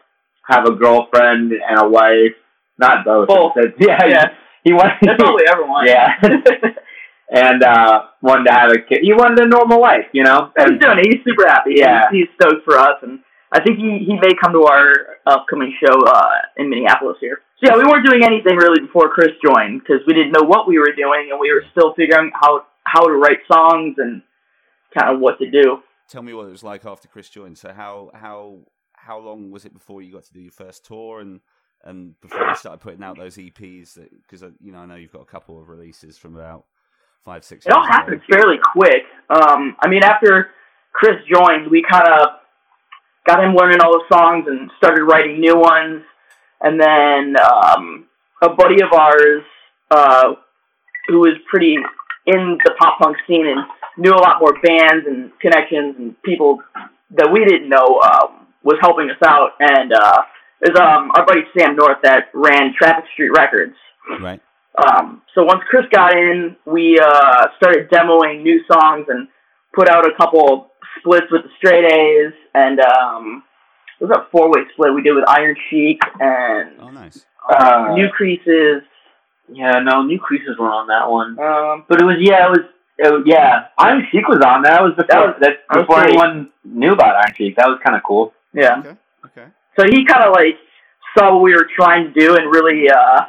have 0.48 0.64
a 0.66 0.72
girlfriend 0.74 1.52
and 1.52 1.78
a 1.80 1.88
wife. 1.88 2.32
Not 2.78 3.04
both. 3.04 3.28
Both. 3.28 3.52
Yeah. 3.78 4.04
Yeah, 4.06 4.24
He 4.64 4.72
wanted. 4.72 4.98
that's 5.02 5.22
all 5.22 5.36
we 5.36 5.46
ever 5.48 5.64
want. 5.64 5.88
Yeah. 5.88 6.14
and 7.30 7.62
uh 7.62 8.02
wanted 8.22 8.46
to 8.46 8.52
have 8.52 8.70
a 8.72 8.78
kid. 8.80 9.00
He 9.02 9.12
wanted 9.12 9.38
a 9.40 9.46
normal 9.48 9.80
life, 9.80 10.06
you 10.12 10.24
know. 10.24 10.50
he's 10.56 10.78
doing 10.80 10.98
it. 10.98 11.06
He's 11.06 11.24
super 11.24 11.46
happy. 11.46 11.74
Yeah. 11.76 12.08
He's, 12.10 12.26
he's 12.26 12.34
stoked 12.40 12.64
for 12.64 12.76
us, 12.78 12.96
and 13.02 13.20
I 13.52 13.62
think 13.62 13.78
he, 13.78 14.04
he 14.06 14.14
may 14.14 14.32
come 14.42 14.52
to 14.52 14.64
our 14.64 15.20
upcoming 15.26 15.74
show 15.78 15.94
uh, 16.06 16.36
in 16.56 16.70
Minneapolis 16.70 17.18
here. 17.20 17.40
So 17.62 17.70
yeah, 17.70 17.76
we 17.76 17.84
weren't 17.84 18.06
doing 18.06 18.24
anything 18.24 18.56
really 18.56 18.80
before 18.80 19.10
Chris 19.10 19.30
joined 19.44 19.80
because 19.80 20.00
we 20.06 20.14
didn't 20.14 20.32
know 20.32 20.42
what 20.42 20.66
we 20.66 20.78
were 20.78 20.92
doing, 20.96 21.28
and 21.30 21.38
we 21.38 21.52
were 21.52 21.62
still 21.70 21.94
figuring 21.94 22.30
out 22.42 22.66
how 22.84 23.06
to 23.06 23.12
write 23.12 23.38
songs 23.46 23.96
and 23.98 24.22
kind 24.98 25.14
of 25.14 25.20
what 25.20 25.38
to 25.38 25.50
do. 25.50 25.78
tell 26.08 26.22
me 26.22 26.34
what 26.34 26.46
it 26.46 26.50
was 26.50 26.62
like 26.62 26.84
after 26.84 27.08
Chris 27.08 27.28
joined. 27.28 27.58
So 27.58 27.72
how 27.72 28.10
how 28.14 28.58
how 28.94 29.18
long 29.18 29.50
was 29.50 29.64
it 29.64 29.74
before 29.74 30.02
you 30.02 30.12
got 30.12 30.24
to 30.24 30.32
do 30.32 30.40
your 30.40 30.52
first 30.52 30.84
tour 30.84 31.20
and 31.20 31.40
and 31.84 32.20
before 32.20 32.46
you 32.46 32.54
started 32.56 32.80
putting 32.80 33.02
out 33.02 33.18
those 33.18 33.36
EPs? 33.36 33.98
Because 34.22 34.42
you 34.60 34.72
know 34.72 34.78
I 34.78 34.86
know 34.86 34.96
you've 34.96 35.12
got 35.12 35.22
a 35.22 35.26
couple 35.26 35.60
of 35.60 35.68
releases 35.68 36.18
from 36.18 36.36
about 36.36 36.64
five 37.24 37.44
six. 37.44 37.66
It 37.66 37.72
all 37.72 37.80
years 37.80 37.88
ago. 37.88 37.96
happened 37.96 38.20
fairly 38.30 38.56
quick. 38.72 39.04
Um, 39.30 39.76
I 39.80 39.88
mean, 39.88 40.02
after 40.02 40.50
Chris 40.92 41.16
joined, 41.32 41.70
we 41.70 41.84
kind 41.88 42.08
of 42.08 42.28
got 43.26 43.42
him 43.42 43.54
learning 43.54 43.80
all 43.80 43.92
the 43.92 44.04
songs 44.12 44.46
and 44.48 44.70
started 44.78 45.02
writing 45.04 45.40
new 45.40 45.56
ones. 45.56 46.02
And 46.60 46.80
then 46.80 47.34
um, 47.40 48.06
a 48.42 48.50
buddy 48.50 48.82
of 48.82 48.92
ours 48.92 49.42
uh, 49.90 50.34
who 51.08 51.20
was 51.20 51.36
pretty 51.50 51.76
in 52.26 52.58
the 52.64 52.72
pop 52.78 52.98
punk 53.00 53.16
scene 53.26 53.46
and 53.46 53.60
knew 53.96 54.12
a 54.12 54.22
lot 54.22 54.40
more 54.40 54.54
bands 54.62 55.06
and 55.06 55.30
connections 55.40 55.96
and 55.98 56.20
people 56.22 56.58
that 57.16 57.30
we 57.32 57.44
didn't 57.44 57.68
know 57.68 58.00
um, 58.00 58.46
was 58.62 58.78
helping 58.80 59.10
us 59.10 59.18
out. 59.24 59.50
And 59.60 59.92
uh, 59.92 60.22
is 60.62 60.78
um, 60.78 61.10
our 61.16 61.26
buddy 61.26 61.42
Sam 61.56 61.76
North 61.76 61.98
that 62.04 62.30
ran 62.32 62.72
Traffic 62.78 63.04
Street 63.12 63.30
Records. 63.36 63.74
right. 64.20 64.40
Um, 64.78 65.20
so 65.34 65.44
once 65.44 65.60
Chris 65.68 65.84
got 65.92 66.16
in, 66.16 66.56
we 66.64 66.98
uh, 66.98 67.48
started 67.56 67.90
demoing 67.90 68.42
new 68.42 68.62
songs 68.70 69.06
and 69.08 69.28
put 69.74 69.88
out 69.88 70.06
a 70.06 70.16
couple 70.16 70.71
splits 70.98 71.26
with 71.30 71.42
the 71.42 71.50
Straight 71.58 71.84
A's, 71.84 72.32
and 72.54 72.80
um, 72.80 73.42
it 74.00 74.04
was 74.04 74.16
a 74.16 74.26
four-way 74.30 74.62
split 74.72 74.94
we 74.94 75.02
did 75.02 75.14
with 75.14 75.28
Iron 75.28 75.56
Chic 75.70 76.00
and 76.20 76.72
Oh, 76.80 76.90
nice. 76.90 77.24
Uh, 77.48 77.92
New 77.94 78.08
Creases 78.08 78.82
Yeah, 79.48 79.80
no, 79.80 80.02
New 80.02 80.18
Creases 80.18 80.56
were 80.58 80.70
on 80.70 80.86
that 80.88 81.10
one. 81.10 81.38
Um, 81.38 81.84
But 81.88 82.00
it 82.00 82.04
was 82.04 82.16
yeah, 82.20 82.46
it 82.46 82.50
was, 82.50 82.60
it 82.98 83.12
was 83.12 83.22
yeah. 83.26 83.66
Iron 83.78 84.06
Chic 84.10 84.26
was 84.28 84.40
on 84.44 84.62
that. 84.62 84.74
That 84.74 84.82
was 84.82 84.92
before 84.96 85.26
was- 85.26 85.36
that, 85.40 85.58
that 85.68 85.80
before 85.80 86.04
anyone 86.04 86.50
knew 86.64 86.92
about 86.92 87.16
Iron 87.16 87.34
Chic. 87.36 87.56
That 87.56 87.66
was 87.68 87.78
kind 87.84 87.96
of 87.96 88.02
cool. 88.04 88.32
yeah. 88.54 88.78
Okay. 88.78 88.96
Okay. 89.26 89.46
So 89.78 89.84
he 89.86 90.04
kind 90.04 90.24
of 90.24 90.32
like 90.34 90.56
saw 91.16 91.34
what 91.34 91.42
we 91.42 91.54
were 91.54 91.66
trying 91.74 92.12
to 92.12 92.18
do 92.18 92.36
and 92.36 92.46
really 92.50 92.88
uh, 92.90 93.22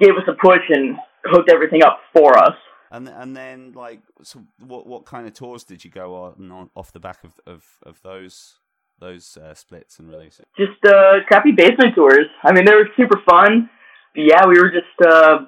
gave 0.00 0.16
us 0.16 0.24
a 0.28 0.32
push 0.32 0.62
and 0.68 0.96
hooked 1.24 1.50
everything 1.50 1.82
up 1.82 2.00
for 2.12 2.36
us. 2.38 2.54
And 2.90 3.08
and 3.08 3.36
then 3.36 3.72
like, 3.72 4.00
so 4.22 4.44
what 4.60 4.86
what 4.86 5.04
kind 5.04 5.26
of 5.26 5.34
tours 5.34 5.64
did 5.64 5.84
you 5.84 5.90
go 5.90 6.14
on, 6.22 6.50
on 6.50 6.70
off 6.74 6.92
the 6.92 7.00
back 7.00 7.22
of 7.24 7.32
of, 7.46 7.64
of 7.82 8.00
those 8.02 8.54
those 8.98 9.36
uh, 9.36 9.54
splits 9.54 9.98
and 9.98 10.08
releases? 10.08 10.46
Just 10.56 10.82
uh, 10.86 11.20
crappy 11.28 11.52
basement 11.52 11.94
tours. 11.94 12.26
I 12.42 12.52
mean, 12.52 12.64
they 12.64 12.74
were 12.74 12.88
super 12.96 13.20
fun. 13.28 13.68
But 14.14 14.22
yeah, 14.24 14.46
we 14.46 14.58
were 14.58 14.70
just 14.70 14.98
uh, 15.06 15.40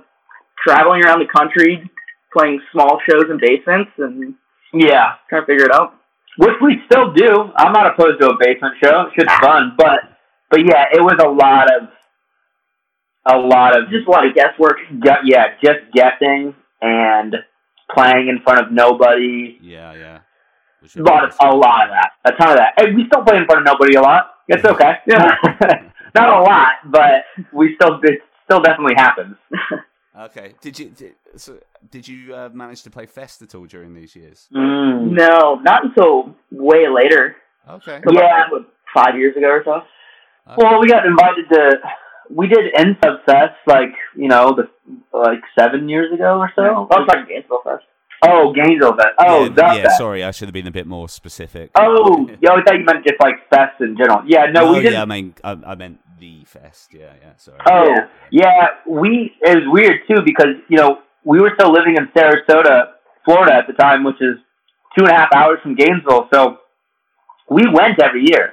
traveling 0.66 1.03
around 1.03 1.20
the 1.20 1.33
country, 1.35 1.90
playing 2.37 2.61
small 2.72 3.00
shows 3.09 3.24
in 3.31 3.38
basements, 3.40 3.90
and 3.98 4.35
Yeah, 4.74 5.14
trying 5.29 5.42
to 5.42 5.46
figure 5.46 5.64
it 5.64 5.72
out. 5.74 5.94
which 6.37 6.55
we 6.62 6.76
still 6.87 7.12
do. 7.12 7.33
I'm 7.57 7.72
not 7.72 7.87
opposed 7.92 8.20
to 8.20 8.29
a 8.29 8.37
basement 8.38 8.74
show. 8.85 9.07
It's 9.09 9.16
just 9.24 9.40
fun, 9.42 9.74
but 9.79 9.98
but 10.50 10.61
yeah, 10.61 10.85
it 10.92 11.00
was 11.00 11.16
a 11.24 11.29
lot 11.29 11.66
of 11.74 11.88
a 13.26 13.38
lot 13.38 13.76
of 13.76 13.88
Just 13.90 14.07
a 14.07 14.11
lot 14.11 14.26
of 14.26 14.35
guesswork. 14.35 14.76
gu- 15.00 15.24
yeah, 15.24 15.55
just 15.64 15.81
guessing 15.92 16.55
and 16.80 17.36
playing 17.94 18.28
in 18.28 18.42
front 18.42 18.66
of 18.66 18.72
nobody. 18.72 19.58
Yeah, 19.62 19.94
yeah. 19.94 20.18
A 20.96 21.02
lot, 21.02 21.24
of, 21.24 21.34
a 21.40 21.54
lot 21.54 21.84
of 21.84 21.90
that, 21.90 22.12
a 22.24 22.32
ton 22.32 22.50
of 22.52 22.56
that. 22.56 22.72
And 22.78 22.96
we 22.96 23.04
still 23.06 23.22
play 23.22 23.36
in 23.36 23.44
front 23.44 23.60
of 23.60 23.66
nobody 23.66 23.96
a 23.96 24.00
lot. 24.00 24.30
It's 24.48 24.64
okay. 24.64 24.94
Yeah. 25.06 25.36
not 26.14 26.40
a 26.40 26.42
lot, 26.42 26.72
but 26.86 27.24
we 27.52 27.74
still 27.74 28.00
it 28.02 28.20
still 28.44 28.60
definitely 28.60 28.94
happens. 28.96 29.36
Okay. 30.18 30.54
Did 30.60 30.78
you 30.78 30.90
did, 30.90 31.14
so 31.36 31.58
did 31.90 32.06
you 32.06 32.34
uh, 32.34 32.50
manage 32.52 32.82
to 32.82 32.90
play 32.90 33.06
Fest 33.06 33.40
at 33.42 33.54
all 33.54 33.64
during 33.64 33.94
these 33.94 34.14
years? 34.14 34.48
Mm. 34.54 35.12
No, 35.12 35.54
not 35.62 35.84
until 35.84 36.34
way 36.50 36.88
later. 36.88 37.36
Okay. 37.68 38.00
Yeah. 38.12 38.48
About, 38.48 38.66
five 38.92 39.16
years 39.16 39.36
ago 39.36 39.46
or 39.46 39.62
so. 39.64 39.70
okay. 39.72 40.56
Well, 40.56 40.80
we 40.80 40.88
got 40.88 41.06
invited 41.06 41.48
to. 41.52 41.78
We 42.32 42.46
did 42.48 42.60
N 42.76 42.96
Fest 43.02 43.54
like 43.66 43.90
you 44.16 44.28
know 44.28 44.54
the 44.56 44.68
like 45.12 45.40
seven 45.58 45.88
years 45.88 46.12
ago 46.12 46.38
or 46.38 46.50
so. 46.54 46.62
I 46.62 46.70
was 47.00 47.06
talking 47.08 47.26
Gainesville 47.28 47.62
Fest. 47.64 47.84
Oh, 48.22 48.52
Gainesville 48.52 48.94
Fest. 48.96 49.14
Oh, 49.18 49.44
yeah, 49.44 49.48
the 49.48 49.62
yeah, 49.82 49.96
sorry, 49.96 50.22
I 50.22 50.30
should 50.30 50.46
have 50.48 50.52
been 50.52 50.66
a 50.66 50.70
bit 50.70 50.86
more 50.86 51.08
specific. 51.08 51.70
Oh, 51.74 52.28
yeah, 52.42 52.50
I 52.52 52.62
thought 52.62 52.78
you 52.78 52.84
meant 52.84 53.02
just 53.06 53.18
like 53.18 53.48
Fest 53.48 53.80
in 53.80 53.96
general. 53.96 54.20
Yeah, 54.26 54.44
no, 54.52 54.70
we 54.72 54.78
Oh, 54.78 54.82
didn't. 54.82 54.92
yeah, 54.92 55.02
I 55.02 55.06
mean, 55.06 55.34
I, 55.42 55.56
I 55.66 55.74
meant 55.74 56.00
the 56.18 56.44
fest. 56.44 56.90
Yeah, 56.92 57.14
yeah. 57.22 57.32
Sorry. 57.38 57.58
Oh, 57.66 57.88
Yeah. 57.88 58.06
yeah. 58.30 58.66
We 58.86 59.32
it 59.40 59.54
was 59.56 59.64
weird 59.68 60.00
too 60.06 60.20
because 60.24 60.54
you 60.68 60.76
know 60.76 60.98
we 61.24 61.40
were 61.40 61.52
still 61.58 61.72
living 61.72 61.96
in 61.96 62.08
Sarasota, 62.08 62.90
Florida 63.24 63.54
at 63.54 63.66
the 63.66 63.72
time, 63.72 64.04
which 64.04 64.20
is 64.20 64.36
two 64.98 65.04
and 65.06 65.08
a 65.08 65.16
half 65.16 65.32
hours 65.34 65.58
from 65.62 65.74
Gainesville. 65.76 66.28
So 66.32 66.58
we 67.48 67.62
went 67.72 68.02
every 68.02 68.24
year. 68.26 68.52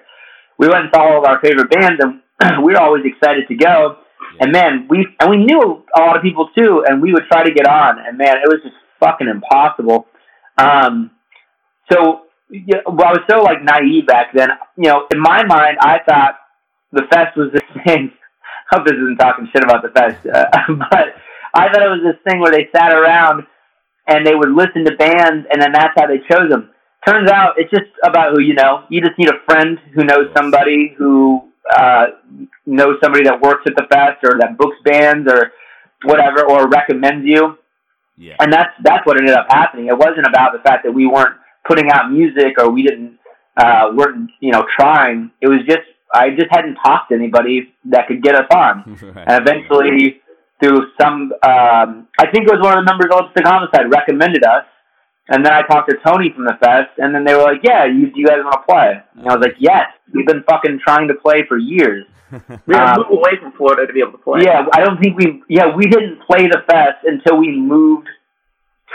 We 0.57 0.67
went 0.69 0.85
and 0.85 0.89
saw 0.95 1.01
all 1.11 1.17
of 1.19 1.25
our 1.25 1.39
favorite 1.41 1.69
bands, 1.69 1.99
and 2.01 2.21
we 2.63 2.73
were 2.73 2.82
always 2.82 3.04
excited 3.06 3.47
to 3.47 3.56
go. 3.56 3.97
And 4.39 4.52
man, 4.52 4.88
we 4.89 5.08
and 5.19 5.30
we 5.30 5.38
knew 5.38 5.84
a 5.95 6.00
lot 6.00 6.15
of 6.15 6.21
people 6.21 6.50
too, 6.56 6.84
and 6.88 7.02
we 7.02 7.13
would 7.13 7.23
try 7.32 7.43
to 7.43 7.52
get 7.52 7.67
on, 7.67 7.97
and 8.00 8.17
man, 8.17 8.38
it 8.38 8.47
was 8.47 8.60
just 8.63 8.76
fucking 9.00 9.28
impossible. 9.28 10.08
Um, 10.58 11.12
so 11.91 12.21
yeah, 12.50 12.82
well, 12.86 13.08
I 13.08 13.12
was 13.13 13.26
so 13.30 13.41
like 13.41 13.63
naive 13.63 14.06
back 14.06 14.28
then. 14.34 14.50
You 14.78 14.89
know, 14.89 15.08
in 15.12 15.19
my 15.19 15.43
mind, 15.45 15.78
I 15.80 16.00
thought 16.08 16.36
the 16.91 17.04
fest 17.12 17.36
was 17.36 17.52
this 17.54 17.63
thing. 17.86 18.12
I 18.71 18.78
hope 18.78 18.86
this 18.86 18.95
isn't 18.95 19.17
talking 19.17 19.47
shit 19.52 19.63
about 19.63 19.82
the 19.82 19.89
fest, 19.89 20.26
uh, 20.28 20.45
but 20.91 21.15
I 21.54 21.71
thought 21.71 21.82
it 21.82 21.89
was 21.89 22.04
this 22.04 22.21
thing 22.28 22.39
where 22.41 22.52
they 22.52 22.67
sat 22.76 22.93
around 22.93 23.43
and 24.08 24.26
they 24.26 24.36
would 24.36 24.52
listen 24.52 24.86
to 24.86 24.95
bands, 24.95 25.47
and 25.52 25.62
then 25.62 25.71
that's 25.71 25.93
how 25.97 26.08
they 26.08 26.19
chose 26.30 26.50
them. 26.50 26.69
Turns 27.08 27.30
out 27.30 27.56
it's 27.58 27.71
just 27.71 27.89
about 28.04 28.34
who 28.34 28.41
you 28.41 28.54
know. 28.54 28.84
You 28.89 29.02
just 29.02 29.17
need 29.17 29.30
a 29.30 29.39
friend 29.45 29.80
who 29.93 30.04
knows 30.04 30.28
somebody 30.36 30.93
who 30.97 31.46
uh, 31.75 32.06
knows 32.65 32.95
somebody 33.03 33.23
that 33.25 33.41
works 33.41 33.63
at 33.67 33.75
the 33.75 33.86
fest 33.91 34.19
or 34.23 34.38
that 34.39 34.58
books 34.58 34.77
bands 34.86 35.27
or 35.32 35.51
whatever, 36.03 36.45
or 36.47 36.67
recommends 36.69 37.25
you 37.25 37.58
Yeah. 38.17 38.36
and 38.39 38.51
that's 38.53 38.71
that's 38.84 39.06
what 39.06 39.17
ended 39.17 39.36
up 39.36 39.47
happening. 39.49 39.88
It 39.88 39.97
wasn't 39.97 40.27
about 40.27 40.53
the 40.53 40.60
fact 40.60 40.84
that 40.86 40.91
we 40.93 41.06
weren't 41.08 41.36
putting 41.67 41.89
out 41.91 42.12
music 42.12 42.53
or 42.60 42.69
we 42.69 42.84
didn't 42.84 43.17
uh, 43.58 43.91
weren't 43.93 44.30
you 44.39 44.51
know 44.51 44.63
trying. 44.80 45.32
It 45.41 45.47
was 45.47 45.60
just 45.67 45.82
I 46.13 46.30
just 46.30 46.47
hadn't 46.51 46.75
talked 46.75 47.10
to 47.10 47.15
anybody 47.15 47.73
that 47.86 48.08
could 48.08 48.21
get 48.23 48.36
us 48.36 48.47
on, 48.56 48.97
Right. 49.01 49.25
and 49.27 49.41
eventually 49.47 50.21
through 50.62 50.88
some 50.99 51.32
um, 51.43 52.08
I 52.19 52.27
think 52.32 52.47
it 52.47 52.51
was 52.53 52.62
one 52.62 52.77
of 52.77 52.86
the 52.86 52.89
members 52.91 53.12
of 53.13 53.34
the 53.36 53.43
Homicide 53.45 53.91
recommended 53.91 54.43
us, 54.43 54.65
and 55.29 55.45
then 55.45 55.51
I 55.53 55.61
talked 55.63 55.89
to 55.89 55.97
Tony 56.05 56.31
from 56.33 56.45
the 56.45 56.57
fest, 56.59 56.91
and 56.97 57.13
then 57.13 57.23
they 57.25 57.33
were 57.35 57.43
like, 57.43 57.61
"Yeah, 57.63 57.85
you 57.85 58.11
you 58.15 58.25
guys 58.25 58.37
want 58.43 58.53
to 58.61 58.65
play?" 58.73 59.01
And 59.15 59.29
I 59.29 59.35
was 59.35 59.41
like, 59.45 59.55
"Yes, 59.59 59.87
we've 60.13 60.25
been 60.27 60.43
fucking 60.49 60.79
trying 60.83 61.07
to 61.09 61.15
play 61.15 61.45
for 61.47 61.57
years." 61.57 62.05
We 62.67 62.75
had 62.75 62.95
to 62.95 63.01
Um, 63.01 63.07
move 63.09 63.19
away 63.19 63.33
from 63.41 63.51
Florida 63.53 63.87
to 63.87 63.93
be 63.93 64.01
able 64.01 64.11
to 64.13 64.17
play. 64.17 64.41
Yeah, 64.43 64.65
I 64.73 64.81
don't 64.83 64.99
think 65.01 65.17
we. 65.17 65.41
Yeah, 65.47 65.73
we 65.75 65.85
didn't 65.87 66.19
play 66.29 66.47
the 66.47 66.61
fest 66.69 66.97
until 67.05 67.37
we 67.37 67.51
moved 67.57 68.07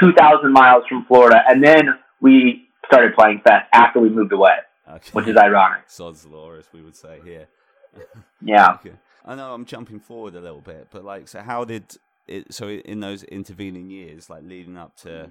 two 0.00 0.12
thousand 0.12 0.52
miles 0.52 0.84
from 0.88 1.04
Florida, 1.06 1.40
and 1.48 1.62
then 1.64 1.94
we 2.20 2.68
started 2.86 3.14
playing 3.14 3.40
fest 3.44 3.66
after 3.72 4.00
we 4.00 4.10
moved 4.10 4.32
away, 4.32 4.56
Okay. 4.88 5.10
which 5.12 5.26
is 5.28 5.36
ironic. 5.36 5.82
Sod's 5.86 6.26
law, 6.26 6.52
as 6.52 6.66
we 6.72 6.82
would 6.82 6.96
say 6.96 7.20
here. 7.24 7.46
Yeah. 8.40 8.72
Okay. 8.74 8.92
I 9.24 9.34
know 9.34 9.52
I'm 9.54 9.64
jumping 9.66 10.00
forward 10.00 10.34
a 10.34 10.40
little 10.40 10.60
bit, 10.62 10.88
but 10.90 11.04
like, 11.04 11.28
so 11.28 11.40
how 11.40 11.64
did 11.64 11.96
it? 12.26 12.52
So 12.52 12.68
in 12.68 13.00
those 13.00 13.22
intervening 13.24 13.88
years, 13.90 14.28
like 14.28 14.42
leading 14.44 14.76
up 14.76 14.96
to 15.04 15.30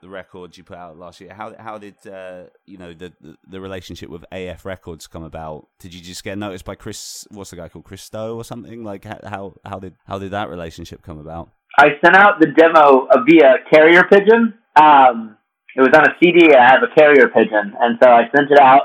the 0.00 0.08
records 0.08 0.56
you 0.56 0.64
put 0.64 0.76
out 0.76 0.98
last 0.98 1.20
year, 1.20 1.34
how 1.34 1.54
how 1.58 1.78
did 1.78 1.94
uh, 2.06 2.44
you 2.66 2.78
know 2.78 2.92
the, 2.92 3.12
the 3.20 3.36
the 3.48 3.60
relationship 3.60 4.10
with 4.10 4.24
AF 4.32 4.64
Records 4.64 5.06
come 5.06 5.24
about? 5.24 5.68
Did 5.78 5.94
you 5.94 6.00
just 6.00 6.24
get 6.24 6.38
noticed 6.38 6.64
by 6.64 6.74
Chris? 6.74 7.26
What's 7.30 7.50
the 7.50 7.56
guy 7.56 7.68
called 7.68 7.84
Chris 7.84 8.02
Stowe 8.02 8.36
or 8.36 8.44
something? 8.44 8.84
Like 8.84 9.04
how 9.04 9.18
how, 9.24 9.54
how 9.64 9.78
did 9.78 9.96
how 10.06 10.18
did 10.18 10.30
that 10.32 10.48
relationship 10.48 11.02
come 11.02 11.18
about? 11.18 11.50
I 11.78 11.90
sent 12.04 12.16
out 12.16 12.40
the 12.40 12.48
demo 12.48 13.06
uh, 13.06 13.22
via 13.28 13.56
carrier 13.72 14.04
pigeon. 14.04 14.54
Um, 14.76 15.36
it 15.76 15.80
was 15.80 15.90
on 15.94 16.06
a 16.08 16.14
CD. 16.22 16.54
I 16.54 16.72
have 16.72 16.82
a 16.82 16.94
carrier 16.94 17.28
pigeon, 17.28 17.74
and 17.80 17.98
so 18.02 18.10
I 18.10 18.22
sent 18.34 18.50
it 18.50 18.58
out. 18.58 18.82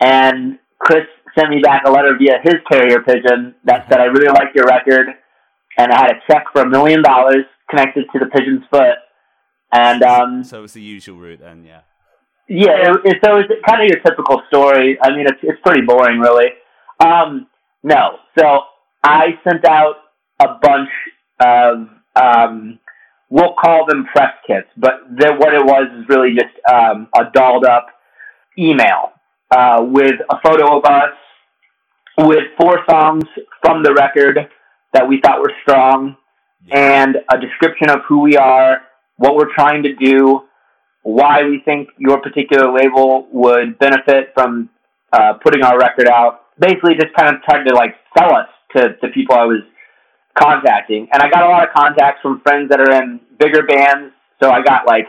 And 0.00 0.58
Chris 0.78 1.06
sent 1.38 1.50
me 1.50 1.60
back 1.62 1.82
a 1.86 1.90
letter 1.90 2.16
via 2.18 2.38
his 2.42 2.56
carrier 2.70 3.02
pigeon 3.02 3.54
that 3.64 3.86
said, 3.88 4.00
"I 4.00 4.06
really 4.06 4.28
like 4.28 4.54
your 4.54 4.66
record," 4.66 5.08
and 5.78 5.92
I 5.92 5.96
had 5.96 6.10
a 6.10 6.32
check 6.32 6.46
for 6.52 6.62
a 6.62 6.68
million 6.68 7.02
dollars 7.02 7.44
connected 7.70 8.06
to 8.12 8.18
the 8.18 8.26
pigeon's 8.26 8.64
foot. 8.70 8.98
And 9.72 10.02
um, 10.02 10.44
So 10.44 10.64
it's 10.64 10.74
the 10.74 10.82
usual 10.82 11.18
route, 11.18 11.40
then, 11.40 11.64
yeah. 11.64 11.80
Yeah, 12.48 12.92
it, 12.92 12.96
it, 13.04 13.16
so 13.24 13.38
it's 13.38 13.52
kind 13.68 13.82
of 13.82 13.88
your 13.88 14.00
typical 14.00 14.42
story. 14.48 14.96
I 15.02 15.10
mean, 15.10 15.26
it's 15.26 15.40
it's 15.42 15.60
pretty 15.64 15.82
boring, 15.82 16.20
really. 16.20 16.50
Um, 17.00 17.48
no, 17.82 18.18
so 18.38 18.60
I 19.02 19.30
sent 19.42 19.64
out 19.64 19.96
a 20.38 20.54
bunch 20.62 20.88
of 21.40 21.88
um, 22.14 22.78
we'll 23.30 23.54
call 23.54 23.86
them 23.86 24.06
press 24.06 24.32
kits, 24.46 24.68
but 24.76 25.00
the, 25.16 25.34
what 25.34 25.54
it 25.54 25.64
was 25.64 25.88
is 25.98 26.08
really 26.08 26.34
just 26.34 26.54
um, 26.72 27.08
a 27.18 27.24
dolled 27.32 27.64
up 27.64 27.86
email 28.58 29.12
uh, 29.50 29.78
with 29.82 30.14
a 30.30 30.36
photo 30.44 30.78
of 30.78 30.84
us, 30.84 31.14
with 32.18 32.44
four 32.58 32.78
songs 32.88 33.24
from 33.60 33.82
the 33.82 33.92
record 33.92 34.38
that 34.92 35.08
we 35.08 35.20
thought 35.20 35.40
were 35.40 35.52
strong, 35.62 36.16
and 36.70 37.16
a 37.32 37.38
description 37.38 37.90
of 37.90 38.00
who 38.08 38.20
we 38.20 38.36
are, 38.36 38.80
what 39.16 39.36
we're 39.36 39.52
trying 39.54 39.82
to 39.84 39.94
do, 39.94 40.42
why 41.02 41.44
we 41.44 41.60
think 41.64 41.88
your 41.98 42.20
particular 42.20 42.72
label 42.72 43.28
would 43.32 43.78
benefit 43.78 44.32
from 44.34 44.68
uh, 45.12 45.34
putting 45.42 45.62
our 45.62 45.78
record 45.78 46.08
out. 46.08 46.40
Basically, 46.58 46.94
just 46.94 47.14
kind 47.14 47.34
of 47.34 47.42
tried 47.42 47.64
to 47.64 47.74
like 47.74 47.94
sell 48.16 48.34
us 48.34 48.48
to 48.74 48.96
the 49.00 49.08
people 49.08 49.34
I 49.34 49.44
was 49.44 49.60
contacting, 50.38 51.08
and 51.12 51.22
I 51.22 51.30
got 51.30 51.42
a 51.44 51.48
lot 51.48 51.66
of 51.66 51.74
contacts 51.74 52.20
from 52.22 52.40
friends 52.40 52.70
that 52.70 52.80
are 52.80 53.02
in 53.02 53.20
bigger 53.38 53.62
bands. 53.62 54.12
So 54.42 54.50
I 54.50 54.62
got 54.62 54.86
like 54.86 55.06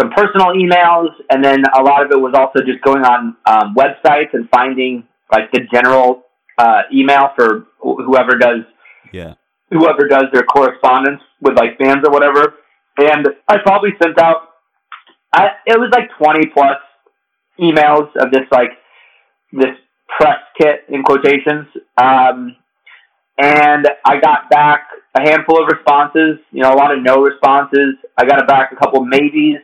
some 0.00 0.10
personal 0.10 0.48
emails, 0.48 1.08
and 1.30 1.44
then 1.44 1.62
a 1.78 1.82
lot 1.82 2.04
of 2.04 2.10
it 2.12 2.20
was 2.20 2.34
also 2.34 2.64
just 2.64 2.82
going 2.82 3.02
on 3.04 3.36
um, 3.46 3.74
websites 3.74 4.32
and 4.32 4.48
finding 4.50 5.04
like 5.32 5.52
the 5.52 5.60
general 5.72 6.24
uh, 6.58 6.82
email 6.92 7.30
for 7.36 7.66
whoever 7.80 8.36
does 8.38 8.60
Yeah. 9.12 9.34
whoever 9.70 10.06
does 10.08 10.24
their 10.32 10.42
correspondence 10.42 11.20
with 11.40 11.56
like 11.56 11.78
fans 11.78 12.04
or 12.06 12.12
whatever. 12.12 12.54
And 13.08 13.26
I 13.48 13.58
probably 13.58 13.90
sent 14.02 14.18
out, 14.20 14.48
I, 15.32 15.48
it 15.66 15.78
was 15.78 15.90
like 15.92 16.10
20 16.18 16.48
plus 16.52 16.76
emails 17.60 18.08
of 18.16 18.30
this 18.32 18.42
like, 18.50 18.70
this 19.52 19.74
press 20.18 20.38
kit 20.60 20.84
in 20.88 21.02
quotations. 21.02 21.66
Um, 21.96 22.56
and 23.38 23.88
I 24.04 24.20
got 24.20 24.50
back 24.50 24.86
a 25.16 25.22
handful 25.22 25.62
of 25.62 25.68
responses, 25.72 26.38
you 26.52 26.62
know, 26.62 26.72
a 26.72 26.76
lot 26.76 26.96
of 26.96 27.02
no 27.02 27.22
responses. 27.22 27.94
I 28.16 28.24
got 28.26 28.46
back 28.46 28.72
a 28.72 28.76
couple 28.76 29.04
maybes. 29.04 29.60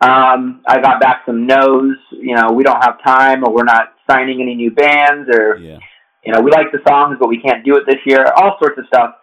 Um, 0.00 0.62
I 0.66 0.80
got 0.80 1.00
back 1.00 1.22
some 1.26 1.46
no's, 1.46 1.96
you 2.12 2.36
know, 2.36 2.52
we 2.52 2.62
don't 2.62 2.80
have 2.84 3.02
time 3.02 3.42
or 3.44 3.52
we're 3.52 3.64
not 3.64 3.94
signing 4.08 4.40
any 4.40 4.54
new 4.54 4.70
bands 4.70 5.28
or, 5.28 5.56
Yeah. 5.56 5.78
you 6.24 6.32
know, 6.32 6.40
we 6.40 6.52
like 6.52 6.70
the 6.70 6.78
songs, 6.86 7.16
but 7.18 7.28
we 7.28 7.40
can't 7.40 7.64
do 7.64 7.76
it 7.76 7.84
this 7.86 7.98
year. 8.06 8.24
All 8.36 8.56
sorts 8.60 8.78
of 8.78 8.86
stuff. 8.86 9.14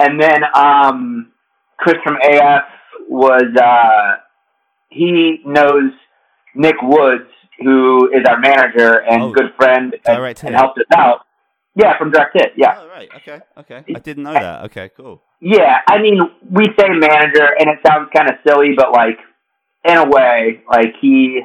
and 0.00 0.20
then 0.20 0.40
um, 0.54 1.30
Chris 1.78 1.96
from 2.02 2.16
AF 2.22 2.64
was 3.08 3.44
uh, 3.60 4.16
he 4.90 5.40
knows 5.44 5.92
Nick 6.54 6.76
Woods, 6.82 7.28
who 7.62 8.08
is 8.12 8.24
our 8.28 8.38
manager 8.38 9.00
and 9.02 9.22
Oh, 9.24 9.32
good 9.32 9.52
friend, 9.56 9.94
and, 9.94 10.02
Direct 10.16 10.42
and 10.44 10.54
helped 10.54 10.78
us 10.78 10.84
out. 10.94 11.20
Yeah, 11.74 11.98
from 11.98 12.10
Direct 12.10 12.30
Hit. 12.34 12.52
Yeah, 12.56 12.74
Oh, 12.78 12.88
right. 12.88 13.08
Okay. 13.16 13.40
Okay. 13.58 13.84
I 13.94 13.98
didn't 13.98 14.22
know 14.22 14.32
that. 14.32 14.64
Okay. 14.66 14.90
Cool. 14.96 15.22
yeah. 15.40 15.78
I 15.88 16.00
mean, 16.00 16.20
we 16.50 16.64
say 16.78 16.88
manager, 16.88 17.46
and 17.58 17.68
it 17.68 17.78
sounds 17.86 18.08
kind 18.16 18.30
of 18.30 18.36
silly, 18.46 18.70
but 18.76 18.92
like 18.92 19.18
in 19.86 19.96
a 19.96 20.08
way, 20.08 20.62
like 20.70 20.94
he 21.00 21.40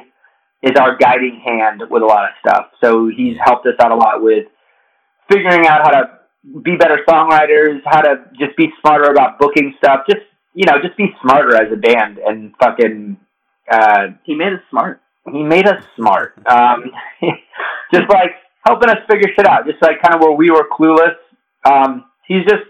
is 0.62 0.72
our 0.80 0.96
guiding 0.96 1.40
hand 1.44 1.82
with 1.90 2.02
a 2.02 2.06
lot 2.06 2.24
of 2.24 2.30
stuff. 2.40 2.66
So 2.82 3.08
he's 3.14 3.36
helped 3.44 3.66
us 3.66 3.74
out 3.82 3.90
a 3.92 3.96
lot 3.96 4.22
with 4.22 4.46
figuring 5.30 5.66
out 5.66 5.80
how 5.82 5.90
to 5.90 6.04
be 6.62 6.76
better 6.76 6.98
songwriters, 7.08 7.80
how 7.84 8.00
to 8.00 8.24
just 8.38 8.56
be 8.56 8.68
smarter 8.80 9.10
about 9.10 9.38
booking 9.38 9.74
stuff, 9.78 10.00
just 10.08 10.22
you 10.54 10.64
know, 10.66 10.80
just 10.82 10.96
be 10.96 11.06
smarter 11.22 11.54
as 11.56 11.72
a 11.72 11.76
band 11.76 12.18
and 12.18 12.54
fucking 12.62 13.16
uh 13.70 14.08
He 14.24 14.34
made 14.34 14.52
us 14.52 14.60
smart. 14.70 15.00
he 15.32 15.42
made 15.42 15.66
us 15.66 15.82
smart. 15.96 16.34
Um 16.46 16.84
just 17.94 18.08
like 18.10 18.32
helping 18.66 18.90
us 18.90 18.98
figure 19.10 19.28
shit 19.36 19.46
out, 19.46 19.66
just 19.66 19.80
like 19.82 20.00
kind 20.02 20.14
of 20.14 20.20
where 20.20 20.32
we 20.32 20.50
were 20.50 20.66
clueless. 20.70 21.16
Um 21.64 22.04
he's 22.26 22.44
just 22.44 22.64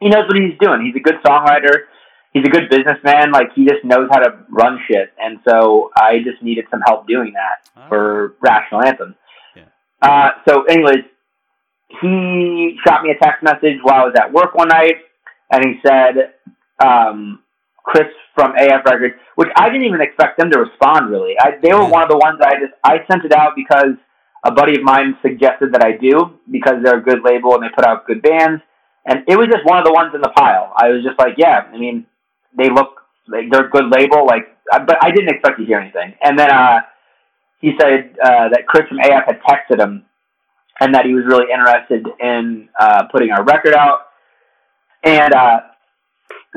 he 0.00 0.08
knows 0.08 0.26
what 0.28 0.36
he's 0.36 0.56
doing. 0.60 0.84
He's 0.86 0.94
a 0.96 1.02
good 1.02 1.20
songwriter. 1.24 1.86
He's 2.32 2.44
a 2.44 2.50
good 2.50 2.68
businessman. 2.70 3.32
Like 3.32 3.48
he 3.54 3.64
just 3.64 3.84
knows 3.84 4.08
how 4.12 4.18
to 4.20 4.38
run 4.50 4.78
shit. 4.86 5.10
And 5.18 5.40
so 5.48 5.90
I 5.96 6.18
just 6.18 6.42
needed 6.42 6.66
some 6.70 6.80
help 6.86 7.08
doing 7.08 7.32
that 7.34 7.68
Ah. 7.76 7.88
for 7.88 8.34
Rational 8.40 8.84
Anthem. 8.84 9.14
Yeah. 9.56 9.62
Uh, 10.02 10.30
so, 10.46 10.62
anyways, 10.64 11.04
he 12.00 12.76
shot 12.86 13.02
me 13.02 13.10
a 13.10 13.18
text 13.24 13.42
message 13.42 13.78
while 13.82 14.02
I 14.02 14.04
was 14.04 14.14
at 14.18 14.32
work 14.32 14.54
one 14.54 14.68
night, 14.68 14.96
and 15.50 15.64
he 15.64 15.74
said, 15.84 16.34
um, 16.80 17.40
"Chris 17.84 18.08
from 18.34 18.52
AF 18.56 18.84
Records," 18.84 19.14
which 19.36 19.48
I 19.56 19.68
didn't 19.68 19.86
even 19.86 20.00
expect 20.00 20.38
them 20.38 20.50
to 20.50 20.60
respond. 20.60 21.10
Really, 21.10 21.34
I, 21.40 21.58
they 21.62 21.72
were 21.72 21.86
one 21.86 22.02
of 22.02 22.08
the 22.08 22.18
ones 22.18 22.40
I 22.42 22.54
just 22.60 22.74
I 22.84 22.98
sent 23.10 23.24
it 23.24 23.32
out 23.32 23.52
because 23.56 23.96
a 24.44 24.52
buddy 24.52 24.76
of 24.76 24.82
mine 24.82 25.16
suggested 25.22 25.72
that 25.72 25.84
I 25.84 25.96
do 25.96 26.38
because 26.50 26.82
they're 26.82 26.98
a 26.98 27.02
good 27.02 27.20
label 27.24 27.54
and 27.54 27.62
they 27.62 27.74
put 27.74 27.84
out 27.84 28.06
good 28.06 28.22
bands, 28.22 28.62
and 29.06 29.24
it 29.28 29.36
was 29.36 29.48
just 29.50 29.64
one 29.64 29.78
of 29.78 29.84
the 29.84 29.92
ones 29.92 30.12
in 30.14 30.20
the 30.20 30.32
pile. 30.36 30.72
I 30.76 30.90
was 30.90 31.02
just 31.02 31.18
like, 31.18 31.34
yeah, 31.36 31.62
I 31.72 31.76
mean, 31.78 32.06
they 32.56 32.70
look 32.70 33.02
like 33.28 33.50
they're 33.50 33.66
a 33.66 33.70
good 33.70 33.90
label, 33.90 34.26
like, 34.26 34.48
but 34.70 34.96
I 35.02 35.10
didn't 35.10 35.30
expect 35.30 35.58
to 35.58 35.64
hear 35.64 35.78
anything. 35.78 36.14
And 36.22 36.38
then 36.38 36.50
uh, 36.50 36.80
he 37.60 37.72
said 37.80 38.16
uh, 38.22 38.48
that 38.50 38.64
Chris 38.66 38.88
from 38.88 38.98
AF 38.98 39.24
had 39.26 39.40
texted 39.42 39.80
him 39.80 40.04
and 40.80 40.94
that 40.94 41.04
he 41.04 41.14
was 41.14 41.24
really 41.26 41.46
interested 41.52 42.06
in 42.20 42.68
uh, 42.78 43.04
putting 43.10 43.30
our 43.30 43.44
record 43.44 43.74
out. 43.74 44.00
And 45.02 45.34
uh, 45.34 45.60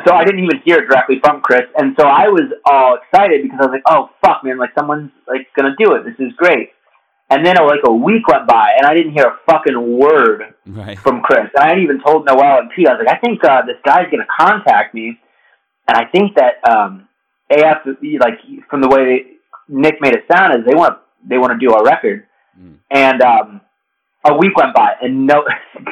so 0.07 0.13
I 0.13 0.23
didn't 0.23 0.43
even 0.43 0.61
hear 0.63 0.77
it 0.77 0.87
directly 0.87 1.19
from 1.19 1.41
Chris, 1.41 1.63
and 1.77 1.95
so 1.99 2.07
I 2.07 2.27
was 2.29 2.51
all 2.65 2.97
excited 3.01 3.43
because 3.43 3.59
I 3.61 3.65
was 3.65 3.71
like, 3.71 3.83
"Oh 3.87 4.09
fuck, 4.23 4.43
man! 4.43 4.57
Like 4.57 4.71
someone's 4.77 5.11
like 5.27 5.47
gonna 5.55 5.75
do 5.77 5.93
it. 5.95 6.05
This 6.05 6.15
is 6.19 6.33
great." 6.37 6.69
And 7.29 7.45
then 7.45 7.57
uh, 7.57 7.65
like 7.65 7.79
a 7.85 7.91
week 7.93 8.27
went 8.27 8.45
by, 8.47 8.73
and 8.77 8.85
I 8.85 8.93
didn't 8.93 9.13
hear 9.13 9.25
a 9.25 9.37
fucking 9.49 9.97
word 9.97 10.53
Right. 10.65 10.99
from 10.99 11.21
Chris. 11.21 11.47
I 11.57 11.69
hadn't 11.69 11.83
even 11.83 12.01
told 12.01 12.25
Noelle 12.25 12.59
and 12.59 12.69
Pete, 12.75 12.87
I 12.89 12.93
was 12.93 13.03
like, 13.05 13.15
I 13.15 13.19
think 13.19 13.41
uh, 13.43 13.61
this 13.65 13.77
guy's 13.85 14.11
going 14.11 14.19
to 14.19 14.27
contact 14.37 14.93
me, 14.93 15.17
and 15.87 15.97
I 15.97 16.05
think 16.11 16.35
that 16.35 16.59
um, 16.69 17.07
AF, 17.49 17.85
like 18.19 18.39
from 18.69 18.81
the 18.81 18.89
way 18.89 19.25
Nick 19.69 20.01
made 20.01 20.13
it 20.13 20.25
sound, 20.29 20.59
is 20.59 20.65
they 20.65 20.75
want 20.75 20.99
they 21.25 21.37
want 21.37 21.53
to 21.53 21.65
do 21.65 21.73
our 21.73 21.83
record. 21.85 22.27
Mm. 22.59 22.75
And 22.89 23.21
um, 23.21 23.61
a 24.25 24.35
week 24.35 24.55
went 24.57 24.73
by, 24.75 24.93
and 25.01 25.25
no, 25.25 25.43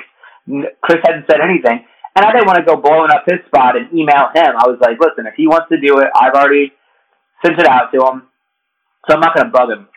Chris 0.81 0.99
hadn't 1.05 1.25
said 1.29 1.39
anything. 1.41 1.85
And 2.19 2.25
I 2.27 2.33
didn't 2.33 2.47
want 2.47 2.59
to 2.59 2.65
go 2.65 2.75
blowing 2.75 3.11
up 3.11 3.23
his 3.25 3.39
spot 3.47 3.77
and 3.77 3.87
email 3.97 4.27
him. 4.35 4.51
I 4.59 4.67
was 4.67 4.77
like, 4.81 4.99
listen, 4.99 5.25
if 5.25 5.35
he 5.37 5.47
wants 5.47 5.67
to 5.71 5.79
do 5.79 5.99
it, 5.99 6.07
I've 6.13 6.33
already 6.33 6.73
sent 7.45 7.57
it 7.57 7.65
out 7.65 7.93
to 7.93 7.97
him, 8.05 8.23
so 9.07 9.15
I'm 9.15 9.21
not 9.21 9.33
going 9.33 9.45
to 9.47 9.51
bug 9.51 9.69
him. 9.69 9.87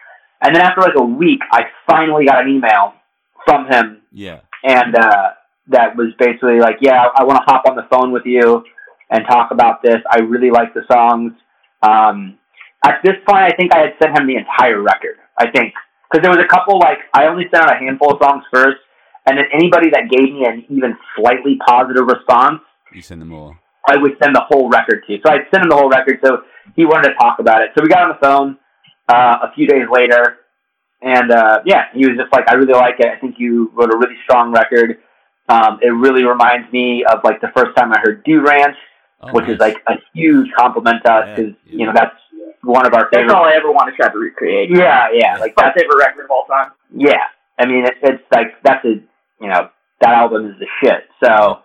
And 0.41 0.55
then 0.55 0.63
after 0.63 0.83
like 0.83 0.95
a 0.97 1.03
week, 1.03 1.41
I 1.51 1.63
finally 1.85 2.27
got 2.27 2.47
an 2.47 2.49
email 2.55 2.95
from 3.45 3.67
him 3.67 4.03
Yeah. 4.13 4.39
and 4.63 4.95
uh, 4.95 5.31
that 5.69 5.97
was 5.97 6.13
basically 6.17 6.61
like, 6.61 6.77
yeah, 6.81 7.07
I 7.13 7.25
want 7.25 7.39
to 7.39 7.45
hop 7.45 7.65
on 7.69 7.75
the 7.75 7.89
phone 7.91 8.13
with 8.13 8.23
you 8.25 8.63
and 9.11 9.25
talk 9.27 9.51
about 9.51 9.83
this. 9.83 9.99
I 10.09 10.21
really 10.21 10.51
like 10.51 10.75
the 10.75 10.83
songs. 10.91 11.33
Um, 11.83 12.39
at 12.87 13.01
this 13.03 13.17
point, 13.29 13.43
I 13.43 13.51
think 13.57 13.75
I 13.75 13.81
had 13.81 13.95
sent 14.01 14.17
him 14.17 14.29
the 14.29 14.37
entire 14.37 14.81
record. 14.81 15.17
I 15.37 15.51
think 15.51 15.75
because 16.11 16.23
there 16.23 16.31
was 16.31 16.39
a 16.45 16.47
couple 16.49 16.79
like 16.79 16.99
I 17.15 17.27
only 17.27 17.45
sent 17.51 17.65
out 17.65 17.75
a 17.75 17.79
handful 17.79 18.13
of 18.15 18.19
songs 18.23 18.45
first, 18.55 18.79
and 19.27 19.39
then 19.39 19.45
anybody 19.53 19.91
that 19.91 20.11
gave 20.11 20.33
me 20.33 20.45
an 20.47 20.65
even 20.69 20.97
slightly 21.17 21.59
positive 21.67 22.07
response, 22.07 22.61
You 22.93 23.03
send 23.03 23.21
them 23.21 23.33
all. 23.33 23.57
I 23.89 23.97
would 23.97 24.13
send 24.23 24.35
the 24.35 24.43
whole 24.49 24.69
record 24.69 25.05
to. 25.09 25.19
So 25.25 25.33
I'd 25.33 25.47
send 25.53 25.65
him 25.65 25.71
the 25.71 25.77
whole 25.77 25.89
record. 25.89 26.21
So 26.25 26.43
he 26.77 26.85
wanted 26.85 27.09
to 27.11 27.15
talk 27.15 27.39
about 27.41 27.63
it. 27.63 27.71
So 27.77 27.83
we 27.83 27.89
got 27.89 28.03
on 28.03 28.09
the 28.11 28.27
phone 28.27 28.59
uh, 29.09 29.49
a 29.49 29.53
few 29.55 29.67
days 29.67 29.87
later, 29.91 30.39
and 31.01 31.31
uh, 31.33 31.61
yeah, 31.65 31.87
he 31.95 32.07
was 32.07 32.17
just 32.17 32.33
like, 32.33 32.49
"I 32.49 32.55
really 32.55 32.75
like 32.75 33.01
it. 33.01 33.07
I 33.07 33.19
think 33.19 33.37
you 33.39 33.71
wrote 33.75 33.93
a 33.93 33.97
really 33.99 34.17
strong 34.25 34.53
record. 34.53 34.99
Um, 35.49 35.81
it 35.83 35.89
really 35.89 36.25
reminds 36.25 36.73
me 36.73 37.05
of 37.05 37.21
like 37.25 37.41
the 37.41 37.51
first 37.57 37.77
time 37.77 37.93
I 37.93 37.99
heard 38.01 38.23
Dude 38.25 38.47
Ranch, 38.47 38.77
Oh, 39.21 39.31
which 39.33 39.49
is 39.49 39.59
like 39.59 39.77
a 39.89 39.95
huge 40.15 40.51
compliment 40.57 41.03
to 41.05 41.13
us 41.13 41.37
because 41.37 41.53
yeah. 41.67 41.79
you 41.79 41.87
know 41.87 41.93
that's 41.95 42.15
one 42.63 42.87
of 42.87 42.95
our 42.95 43.09
That's 43.13 43.33
all 43.33 43.45
I 43.45 43.53
ever 43.55 43.71
want 43.71 43.91
to 43.91 43.97
try 43.97 44.11
to 44.11 44.19
recreate. 44.19 44.71
Yeah, 44.71 45.09
yeah, 45.13 45.37
like 45.39 45.55
my 45.57 45.65
that's 45.65 45.81
favorite 45.81 45.99
record 45.99 46.25
of 46.25 46.31
all 46.31 46.45
time. 46.47 46.73
yeah. 46.97 47.23
I 47.59 47.67
mean, 47.67 47.85
it, 47.85 47.95
it's 48.03 48.23
like 48.33 48.61
that's 48.65 48.85
a 48.85 49.03
you 49.43 49.49
know 49.49 49.69
that 50.01 50.15
album 50.15 50.47
is 50.47 50.59
the 50.59 50.67
shit. 50.83 51.05
So 51.23 51.61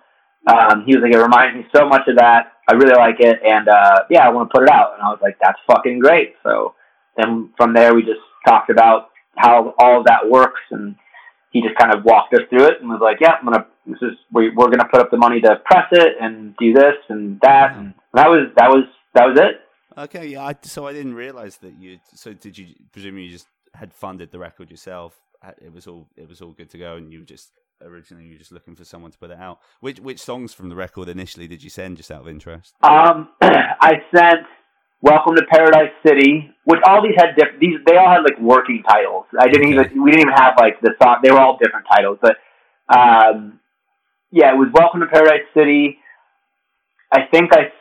um, 0.48 0.84
he 0.86 0.96
was 0.96 1.04
like, 1.04 1.14
it 1.14 1.18
reminds 1.18 1.58
me 1.58 1.66
so 1.76 1.88
much 1.88 2.08
of 2.08 2.18
that. 2.18 2.54
I 2.70 2.74
really 2.74 2.96
like 2.96 3.20
it, 3.20 3.40
and 3.46 3.68
uh, 3.68 4.04
yeah, 4.10 4.28
I 4.28 4.30
want 4.30 4.50
to 4.50 4.54
put 4.54 4.64
it 4.64 4.70
out. 4.70 4.94
And 4.94 5.02
I 5.02 5.10
was 5.10 5.20
like, 5.22 5.38
that's 5.42 5.60
fucking 5.68 6.00
great. 6.00 6.36
So 6.44 6.76
then 7.16 7.52
from 7.58 7.74
there, 7.74 7.94
we 7.94 8.02
just 8.02 8.20
talked 8.46 8.70
about 8.70 9.10
how 9.36 9.74
all 9.80 10.00
of 10.00 10.06
that 10.06 10.30
works, 10.30 10.62
and 10.72 10.96
he 11.52 11.62
just 11.62 11.76
kind 11.78 11.94
of 11.94 12.04
walked 12.04 12.34
us 12.34 12.42
through 12.50 12.66
it 12.66 12.82
and 12.82 12.90
was 12.90 13.00
like, 13.02 13.18
yeah, 13.22 13.36
I'm 13.40 13.46
gonna 13.46 13.66
this 13.86 14.02
is 14.02 14.18
we, 14.34 14.50
we're 14.50 14.70
gonna 14.70 14.90
put 14.92 15.00
up 15.00 15.12
the 15.12 15.18
money 15.18 15.40
to 15.42 15.62
press 15.66 15.88
it 15.92 16.16
and 16.20 16.56
do 16.58 16.74
this 16.74 16.96
and 17.10 17.40
that, 17.42 17.76
and 17.76 17.94
that 18.14 18.30
was 18.30 18.50
that 18.58 18.70
was 18.70 18.84
that 19.16 19.26
was 19.28 19.40
it. 19.40 19.62
Okay, 19.98 20.28
yeah. 20.28 20.46
I, 20.46 20.56
so 20.62 20.86
I 20.86 20.94
didn't 20.94 21.16
realize 21.16 21.58
that 21.58 21.74
you. 21.80 22.00
So 22.14 22.34
did 22.34 22.58
you? 22.58 22.68
Presumably, 22.92 23.24
you 23.24 23.32
just 23.32 23.48
had 23.74 23.94
funded 23.94 24.32
the 24.32 24.40
record 24.40 24.70
yourself. 24.70 25.16
It 25.62 25.74
was 25.74 25.88
all. 25.88 26.08
It 26.16 26.28
was 26.28 26.42
all 26.42 26.52
good 26.52 26.70
to 26.72 26.78
go, 26.78 26.98
and 26.98 27.12
you 27.12 27.24
just 27.24 27.52
originally 27.82 28.26
you 28.26 28.34
were 28.34 28.40
just 28.40 28.52
looking 28.52 28.76
for 28.76 28.84
someone 28.86 29.12
to 29.12 29.18
put 29.18 29.32
it 29.32 29.38
out. 29.38 29.60
Which 29.80 30.00
which 30.00 30.20
songs 30.20 30.54
from 30.54 30.70
the 30.70 30.76
record 30.76 31.10
initially 31.10 31.48
did 31.48 31.64
you 31.64 31.70
send, 31.70 31.98
just 31.98 32.12
out 32.12 32.22
of 32.22 32.28
interest? 32.28 32.74
Um, 32.84 33.30
I 33.42 34.02
sent 34.16 34.46
"Welcome 35.02 35.36
to 35.36 35.44
Paradise 35.50 35.92
City," 36.06 36.50
which 36.66 36.80
all 36.86 37.02
these 37.02 37.16
had 37.18 37.36
diff- 37.38 37.60
these 37.60 37.78
they 37.86 37.98
all 37.98 38.10
had 38.10 38.22
like 38.24 38.40
working 38.40 38.84
titles. 38.88 39.26
I 39.40 39.48
didn't 39.48 39.78
Okay. 39.78 39.90
even 39.90 40.04
we 40.04 40.12
didn't 40.12 40.28
even 40.28 40.34
have 40.36 40.54
like 40.60 40.80
the 40.82 40.94
song; 41.02 41.18
they 41.24 41.32
were 41.32 41.40
all 41.40 41.58
different 41.62 41.86
titles. 41.92 42.18
But 42.22 42.38
um, 42.96 43.60
yeah, 44.32 44.54
it 44.54 44.58
was 44.58 44.70
"Welcome 44.74 45.02
to 45.02 45.08
Paradise 45.08 45.46
City." 45.56 46.00
I 47.12 47.22
think 47.32 47.52
I 47.54 47.72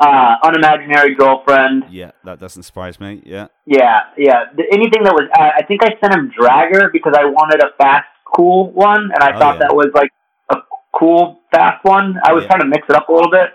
uh, 0.00 0.36
"Unimaginary 0.46 1.14
Girlfriend." 1.14 1.84
Yeah, 1.90 2.12
that 2.24 2.38
doesn't 2.38 2.62
surprise 2.62 2.98
me. 3.00 3.22
Yeah. 3.26 3.48
Yeah, 3.66 4.00
yeah. 4.16 4.44
Anything 4.72 5.02
that 5.04 5.12
was, 5.12 5.28
uh, 5.38 5.50
I 5.56 5.62
think 5.64 5.82
I 5.84 5.90
sent 6.00 6.14
him 6.14 6.30
Dragger 6.38 6.90
because 6.92 7.14
I 7.16 7.24
wanted 7.26 7.62
a 7.62 7.68
fast, 7.78 8.06
cool 8.34 8.70
one, 8.72 9.10
and 9.12 9.22
I 9.22 9.34
Oh, 9.34 9.38
thought 9.38 9.54
yeah. 9.54 9.66
that 9.68 9.74
was 9.74 9.88
like 9.94 10.10
a 10.50 10.56
cool, 10.98 11.40
fast 11.52 11.84
one. 11.84 12.18
I 12.24 12.32
was 12.32 12.42
Yeah. 12.44 12.48
trying 12.48 12.60
to 12.60 12.66
mix 12.66 12.86
it 12.88 12.94
up 12.96 13.08
a 13.08 13.12
little 13.12 13.30
bit. 13.30 13.50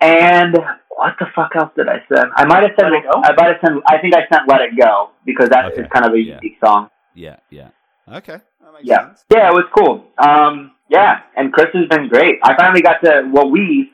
And 0.00 0.56
what 0.88 1.14
the 1.18 1.26
fuck 1.34 1.54
else 1.56 1.70
did 1.76 1.88
I 1.88 2.02
send? 2.08 2.30
I 2.36 2.44
might 2.46 2.62
have 2.62 2.72
sent. 2.78 2.92
Let 2.92 3.04
It 3.04 3.10
Go? 3.12 3.20
I 3.22 3.32
might 3.32 3.46
have 3.48 3.60
sent. 3.64 3.82
I 3.86 3.98
think 3.98 4.14
I 4.14 4.26
sent 4.32 4.48
"Let 4.48 4.60
It 4.62 4.78
Go" 4.78 5.10
because 5.24 5.48
that 5.50 5.66
is 5.72 5.78
Okay, 5.78 5.88
kind 5.92 6.06
of 6.06 6.14
a 6.14 6.18
yeah. 6.18 6.34
unique 6.36 6.58
song. 6.64 6.88
Yeah. 7.14 7.36
Yeah. 7.50 7.68
Okay. 8.08 8.38
That 8.62 8.72
makes 8.72 8.84
Yeah, 8.84 9.06
sense. 9.08 9.24
yeah, 9.30 9.48
it 9.48 9.54
was 9.54 9.64
cool. 9.76 10.04
Um, 10.18 10.72
yeah, 10.88 11.20
and 11.36 11.52
Chris 11.52 11.68
has 11.74 11.86
been 11.88 12.08
great. 12.08 12.38
I 12.42 12.56
finally 12.56 12.82
got 12.82 13.02
to 13.04 13.28
well, 13.32 13.50
we 13.50 13.92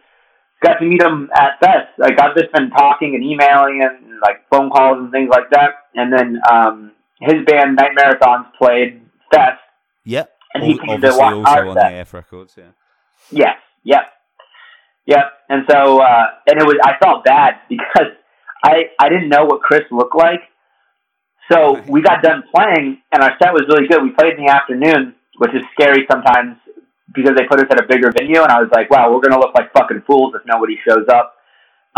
got 0.62 0.74
to 0.74 0.84
meet 0.84 1.02
him 1.02 1.28
at 1.34 1.58
Fest. 1.60 1.88
Like 1.98 2.20
I've 2.20 2.34
just 2.36 2.52
been 2.52 2.70
talking 2.70 3.14
and 3.14 3.22
emailing 3.24 3.82
and 3.82 4.18
like 4.20 4.46
phone 4.50 4.70
calls 4.70 4.98
and 4.98 5.10
things 5.10 5.28
like 5.28 5.50
that. 5.50 5.70
And 5.94 6.12
then 6.12 6.40
um, 6.50 6.92
his 7.20 7.44
band 7.46 7.76
Night 7.76 7.92
Marathons 7.98 8.46
played 8.58 9.02
Fest, 9.32 9.60
Yep. 10.06 10.30
and 10.54 10.64
he 10.64 10.78
came 10.78 11.00
to 11.00 11.08
watch 11.08 11.34
also 11.34 11.50
our 11.50 11.66
on 11.68 11.74
set. 11.74 11.90
the 11.90 12.00
AF 12.00 12.14
records. 12.14 12.54
Yeah. 12.56 12.70
Yes, 13.30 13.56
yep, 13.82 14.06
yep. 15.04 15.32
And 15.48 15.64
so, 15.68 16.00
uh, 16.00 16.24
and 16.46 16.60
it 16.60 16.64
was 16.64 16.76
I 16.82 16.94
felt 17.02 17.24
bad 17.24 17.54
because 17.68 18.14
I 18.64 18.90
I 18.98 19.08
didn't 19.08 19.28
know 19.28 19.44
what 19.44 19.60
Chris 19.60 19.82
looked 19.90 20.16
like. 20.16 20.40
So 21.50 21.82
we 21.88 22.02
got 22.02 22.22
done 22.22 22.44
playing, 22.54 23.02
and 23.12 23.22
our 23.22 23.32
set 23.42 23.52
was 23.52 23.64
really 23.68 23.88
good. 23.88 24.02
We 24.02 24.10
played 24.10 24.38
in 24.38 24.46
the 24.46 24.52
afternoon, 24.52 25.14
which 25.38 25.54
is 25.54 25.62
scary 25.78 26.06
sometimes 26.10 26.56
because 27.14 27.32
they 27.36 27.44
put 27.48 27.60
us 27.60 27.66
at 27.70 27.82
a 27.82 27.86
bigger 27.88 28.12
venue, 28.12 28.42
and 28.42 28.50
I 28.50 28.60
was 28.60 28.70
like, 28.72 28.90
"Wow, 28.90 29.12
we're 29.12 29.20
gonna 29.20 29.40
look 29.40 29.54
like 29.54 29.72
fucking 29.72 30.02
fools 30.06 30.34
if 30.34 30.42
nobody 30.46 30.78
shows 30.86 31.06
up." 31.08 31.34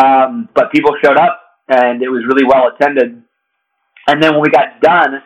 Um, 0.03 0.49
but 0.55 0.71
people 0.73 0.93
showed 1.03 1.17
up, 1.17 1.41
and 1.69 2.03
it 2.03 2.09
was 2.09 2.25
really 2.27 2.45
well 2.45 2.69
attended. 2.69 3.23
And 4.07 4.23
then 4.23 4.33
when 4.33 4.43
we 4.43 4.51
got 4.51 4.81
done, 4.81 5.23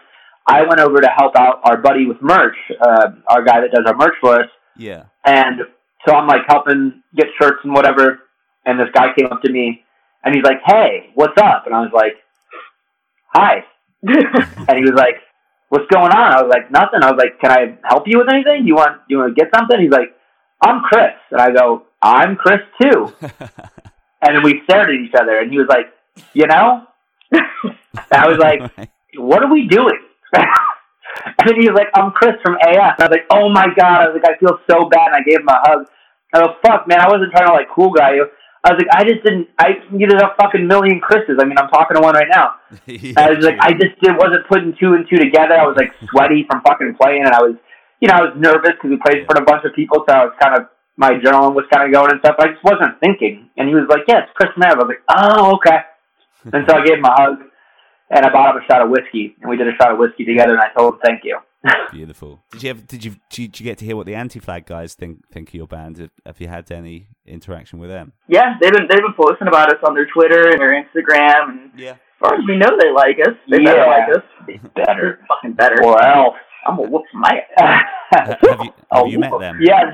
I 0.46 0.62
went 0.62 0.80
over 0.80 1.00
to 1.00 1.08
help 1.08 1.36
out 1.36 1.60
our 1.64 1.76
buddy 1.76 2.06
with 2.06 2.20
merch, 2.20 2.56
uh, 2.80 3.08
our 3.28 3.42
guy 3.44 3.60
that 3.60 3.70
does 3.72 3.84
our 3.86 3.94
merch 3.96 4.14
for 4.20 4.40
us 4.40 4.48
Yeah. 4.76 5.04
and 5.24 5.60
so 6.06 6.14
I'm 6.14 6.26
like 6.26 6.42
helping 6.48 7.02
get 7.14 7.26
shirts 7.40 7.60
and 7.64 7.72
whatever, 7.72 8.20
and 8.66 8.78
this 8.78 8.88
guy 8.92 9.12
came 9.16 9.26
up 9.30 9.40
to 9.42 9.52
me, 9.52 9.84
and 10.24 10.34
he's 10.34 10.42
like, 10.44 10.60
"Hey, 10.66 11.10
what's 11.14 11.38
up?" 11.40 11.66
And 11.66 11.74
I 11.74 11.80
was 11.80 11.92
like, 11.94 12.14
"Hi," 13.34 13.64
and 14.02 14.76
he 14.78 14.82
was 14.82 14.94
like, 14.96 15.16
"What's 15.68 15.86
going 15.92 16.10
on?" 16.12 16.32
I 16.36 16.42
was 16.42 16.50
like, 16.50 16.70
"Nothing." 16.72 17.02
I 17.04 17.10
was 17.12 17.18
like, 17.18 17.38
"Can 17.40 17.50
I 17.52 17.78
help 17.88 18.04
you 18.06 18.18
with 18.18 18.28
anything? 18.28 18.66
You 18.66 18.74
want 18.74 19.00
you 19.08 19.18
want 19.18 19.34
to 19.36 19.40
get 19.40 19.50
something?" 19.54 19.78
He's 19.80 19.90
like, 19.92 20.12
"I'm 20.60 20.80
Chris," 20.82 21.12
and 21.30 21.40
I 21.40 21.50
go, 21.52 21.84
"I'm 22.02 22.34
Chris 22.36 22.60
too." 22.80 23.12
and 23.20 24.36
then 24.36 24.42
we 24.42 24.60
stared 24.64 24.90
at 24.90 24.96
each 24.96 25.14
other, 25.14 25.38
and 25.38 25.52
he 25.52 25.58
was 25.58 25.68
like, 25.68 25.86
"You 26.34 26.46
know," 26.48 26.82
and 27.32 27.72
I 28.12 28.26
was 28.28 28.38
like, 28.38 28.60
"What 29.16 29.42
are 29.44 29.52
we 29.52 29.68
doing?" 29.68 30.00
and 31.38 31.44
then 31.44 31.60
he 31.60 31.68
was 31.68 31.76
like, 31.76 31.88
"I'm 31.94 32.12
Chris 32.12 32.36
from 32.42 32.54
AF." 32.56 32.96
And 32.98 33.02
I 33.02 33.06
was 33.06 33.14
like, 33.14 33.28
"Oh 33.30 33.48
my 33.48 33.68
god!" 33.76 34.02
I 34.02 34.08
was 34.08 34.20
like, 34.20 34.32
"I 34.32 34.38
feel 34.38 34.58
so 34.68 34.88
bad," 34.88 35.12
and 35.12 35.16
I 35.16 35.22
gave 35.22 35.40
him 35.40 35.48
a 35.48 35.60
hug. 35.60 35.86
I 36.32 36.38
was 36.38 36.48
like, 36.48 36.62
"Fuck, 36.62 36.88
man! 36.88 37.00
I 37.00 37.08
wasn't 37.08 37.32
trying 37.32 37.48
to 37.48 37.54
like 37.54 37.68
cool 37.74 37.90
guy 37.90 38.14
you." 38.14 38.26
I 38.64 38.72
was 38.72 38.78
like, 38.78 38.94
I 38.94 39.02
just 39.02 39.26
didn't. 39.26 39.48
I 39.58 39.74
there's 39.90 40.22
a 40.22 40.38
fucking 40.38 40.68
million 40.68 41.00
Chris's. 41.02 41.42
I 41.42 41.44
mean, 41.44 41.58
I'm 41.58 41.66
talking 41.66 41.96
to 41.96 42.02
one 42.02 42.14
right 42.14 42.30
now. 42.30 42.62
yeah, 42.86 43.18
I 43.18 43.34
was 43.34 43.42
like, 43.42 43.58
I 43.58 43.74
just 43.74 43.98
did, 43.98 44.14
wasn't 44.14 44.46
putting 44.46 44.70
two 44.78 44.94
and 44.94 45.02
two 45.10 45.18
together. 45.18 45.58
I 45.58 45.66
was 45.66 45.74
like 45.74 45.90
sweaty 46.10 46.46
from 46.46 46.62
fucking 46.62 46.94
playing, 46.94 47.26
and 47.26 47.34
I 47.34 47.42
was, 47.42 47.58
you 47.98 48.06
know, 48.06 48.14
I 48.14 48.22
was 48.22 48.38
nervous 48.38 48.78
because 48.78 48.94
we 48.94 49.02
played 49.02 49.18
in 49.18 49.26
front 49.26 49.42
of 49.42 49.42
a 49.42 49.50
bunch 49.50 49.66
of 49.66 49.74
people, 49.74 50.06
so 50.06 50.14
I 50.14 50.30
was 50.30 50.34
kind 50.38 50.54
of 50.54 50.70
my 50.94 51.10
adrenaline 51.10 51.58
was 51.58 51.66
kind 51.74 51.82
of 51.82 51.90
going 51.90 52.14
and 52.14 52.20
stuff. 52.22 52.36
I 52.38 52.54
just 52.54 52.62
wasn't 52.62 53.02
thinking. 53.02 53.50
And 53.58 53.66
he 53.66 53.74
was 53.74 53.90
like, 53.90 54.06
"Yeah, 54.06 54.30
it's 54.30 54.32
Chris 54.38 54.54
Mav." 54.54 54.78
I 54.78 54.86
was 54.86 54.94
like, 54.94 55.04
"Oh, 55.10 55.58
okay." 55.58 55.82
And 56.54 56.62
so 56.70 56.78
I 56.78 56.86
gave 56.86 57.02
him 57.02 57.04
a 57.04 57.14
hug, 57.18 57.42
and 58.12 58.24
I 58.26 58.30
bought 58.32 58.54
him 58.54 58.62
a 58.62 58.66
shot 58.72 58.82
of 58.82 58.90
whiskey, 58.90 59.34
and 59.40 59.50
we 59.50 59.56
did 59.56 59.66
a 59.68 59.74
shot 59.80 59.90
of 59.92 59.98
whiskey 59.98 60.24
together, 60.24 60.52
and 60.52 60.60
I 60.60 60.68
told 60.76 60.94
him 60.94 61.00
thank 61.04 61.22
you. 61.24 61.38
Beautiful. 61.92 62.42
Did 62.50 62.62
you 62.64 62.70
ever, 62.70 62.80
did 62.82 63.04
you 63.04 63.14
did 63.30 63.58
you 63.60 63.64
get 63.64 63.78
to 63.78 63.84
hear 63.84 63.94
what 63.96 64.06
the 64.06 64.14
Anti-Flag 64.16 64.66
guys 64.66 64.94
think 64.94 65.28
think 65.30 65.48
of 65.50 65.54
your 65.54 65.66
band? 65.68 65.98
Have, 65.98 66.10
have 66.26 66.40
you 66.40 66.48
had 66.48 66.70
any 66.72 67.06
interaction 67.26 67.78
with 67.78 67.88
them? 67.90 68.12
yeah, 68.28 68.54
they've 68.60 68.72
been 68.72 68.86
they've 68.88 68.98
been 68.98 69.14
posting 69.16 69.46
about 69.48 69.68
us 69.70 69.78
on 69.86 69.94
their 69.94 70.06
Twitter 70.12 70.48
and 70.50 70.60
their 70.60 70.74
Instagram, 70.82 71.50
and 71.50 71.70
Yeah. 71.76 71.90
as 71.92 71.96
far 72.20 72.34
as 72.34 72.40
we 72.48 72.56
know, 72.56 72.68
they 72.80 72.90
like 72.90 73.16
us. 73.26 73.34
They 73.48 73.58
better 73.64 73.78
Yeah. 73.78 73.86
like 73.86 74.08
us. 74.16 74.24
They 74.46 74.60
better 74.74 75.20
Fucking 75.28 75.52
better. 75.54 75.84
or 75.84 76.02
else. 76.04 76.34
I'm 76.66 76.76
gonna 76.76 76.90
whoop 76.90 77.02
my. 77.14 77.40
Ha- 77.56 77.82
have 78.12 78.38
you 78.64 78.72
have 78.92 79.06
you 79.08 79.18
met 79.24 79.32
them? 79.38 79.58
Yeah. 79.60 79.84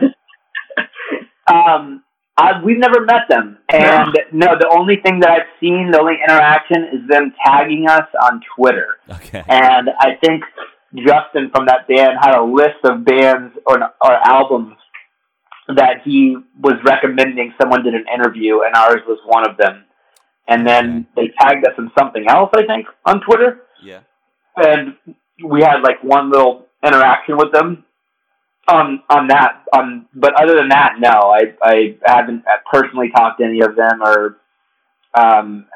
um, 1.50 2.02
I, 2.41 2.62
we've 2.62 2.78
never 2.78 3.05
met 3.05 3.22
them, 3.28 3.59
and 3.68 4.16
no, 4.32 4.57
the 4.59 4.68
only 4.70 4.97
thing 4.97 5.20
that 5.20 5.30
I've 5.30 5.51
seen, 5.61 5.91
the 5.91 5.99
only 6.01 6.14
interaction, 6.22 6.84
is 6.93 7.09
them 7.09 7.34
tagging 7.45 7.89
us 7.89 8.07
on 8.22 8.41
Twitter. 8.57 8.99
Okay. 9.11 9.43
And 9.49 9.91
I 9.99 10.14
think 10.24 10.45
Justin 10.95 11.51
from 11.53 11.66
that 11.66 11.89
band 11.89 12.16
had 12.20 12.39
a 12.39 12.43
list 12.45 12.78
of 12.84 13.05
bands 13.05 13.55
or 13.66 13.78
or 14.01 14.12
albums 14.24 14.76
that 15.68 16.03
he 16.05 16.36
was 16.62 16.74
recommending. 16.84 17.53
Someone 17.61 17.82
did 17.82 17.95
an 17.95 18.07
interview, 18.14 18.61
and 18.62 18.74
ours 18.74 19.03
was 19.07 19.18
one 19.26 19.49
of 19.49 19.57
them. 19.57 19.84
And 20.47 20.66
then 20.66 21.07
they 21.14 21.30
tagged 21.41 21.66
us 21.66 21.74
in 21.76 21.91
something 21.99 22.24
else, 22.26 22.51
I 22.55 22.64
think, 22.64 22.86
on 23.05 23.20
Twitter 23.20 23.61
Yeah. 23.84 24.01
and 24.57 24.95
we 25.45 25.61
had 25.61 25.82
like 25.82 26.03
one 26.03 26.30
little 26.30 26.66
interaction 26.82 27.36
with 27.36 27.53
them 27.53 27.84
on 28.68 29.02
on 29.10 29.28
that. 29.28 29.64
On 29.76 30.06
but 30.14 30.34
other 30.40 30.56
than 30.56 30.68
that, 30.68 30.94
no, 30.98 31.10
I 31.10 31.54
I 31.62 31.96
haven't 32.04 32.44
personally 32.70 33.10
talked 33.14 33.40
to 33.40 33.46
any 33.46 33.60
of 33.60 33.76
them 33.76 34.02
or 34.02 34.36
um 35.14 35.66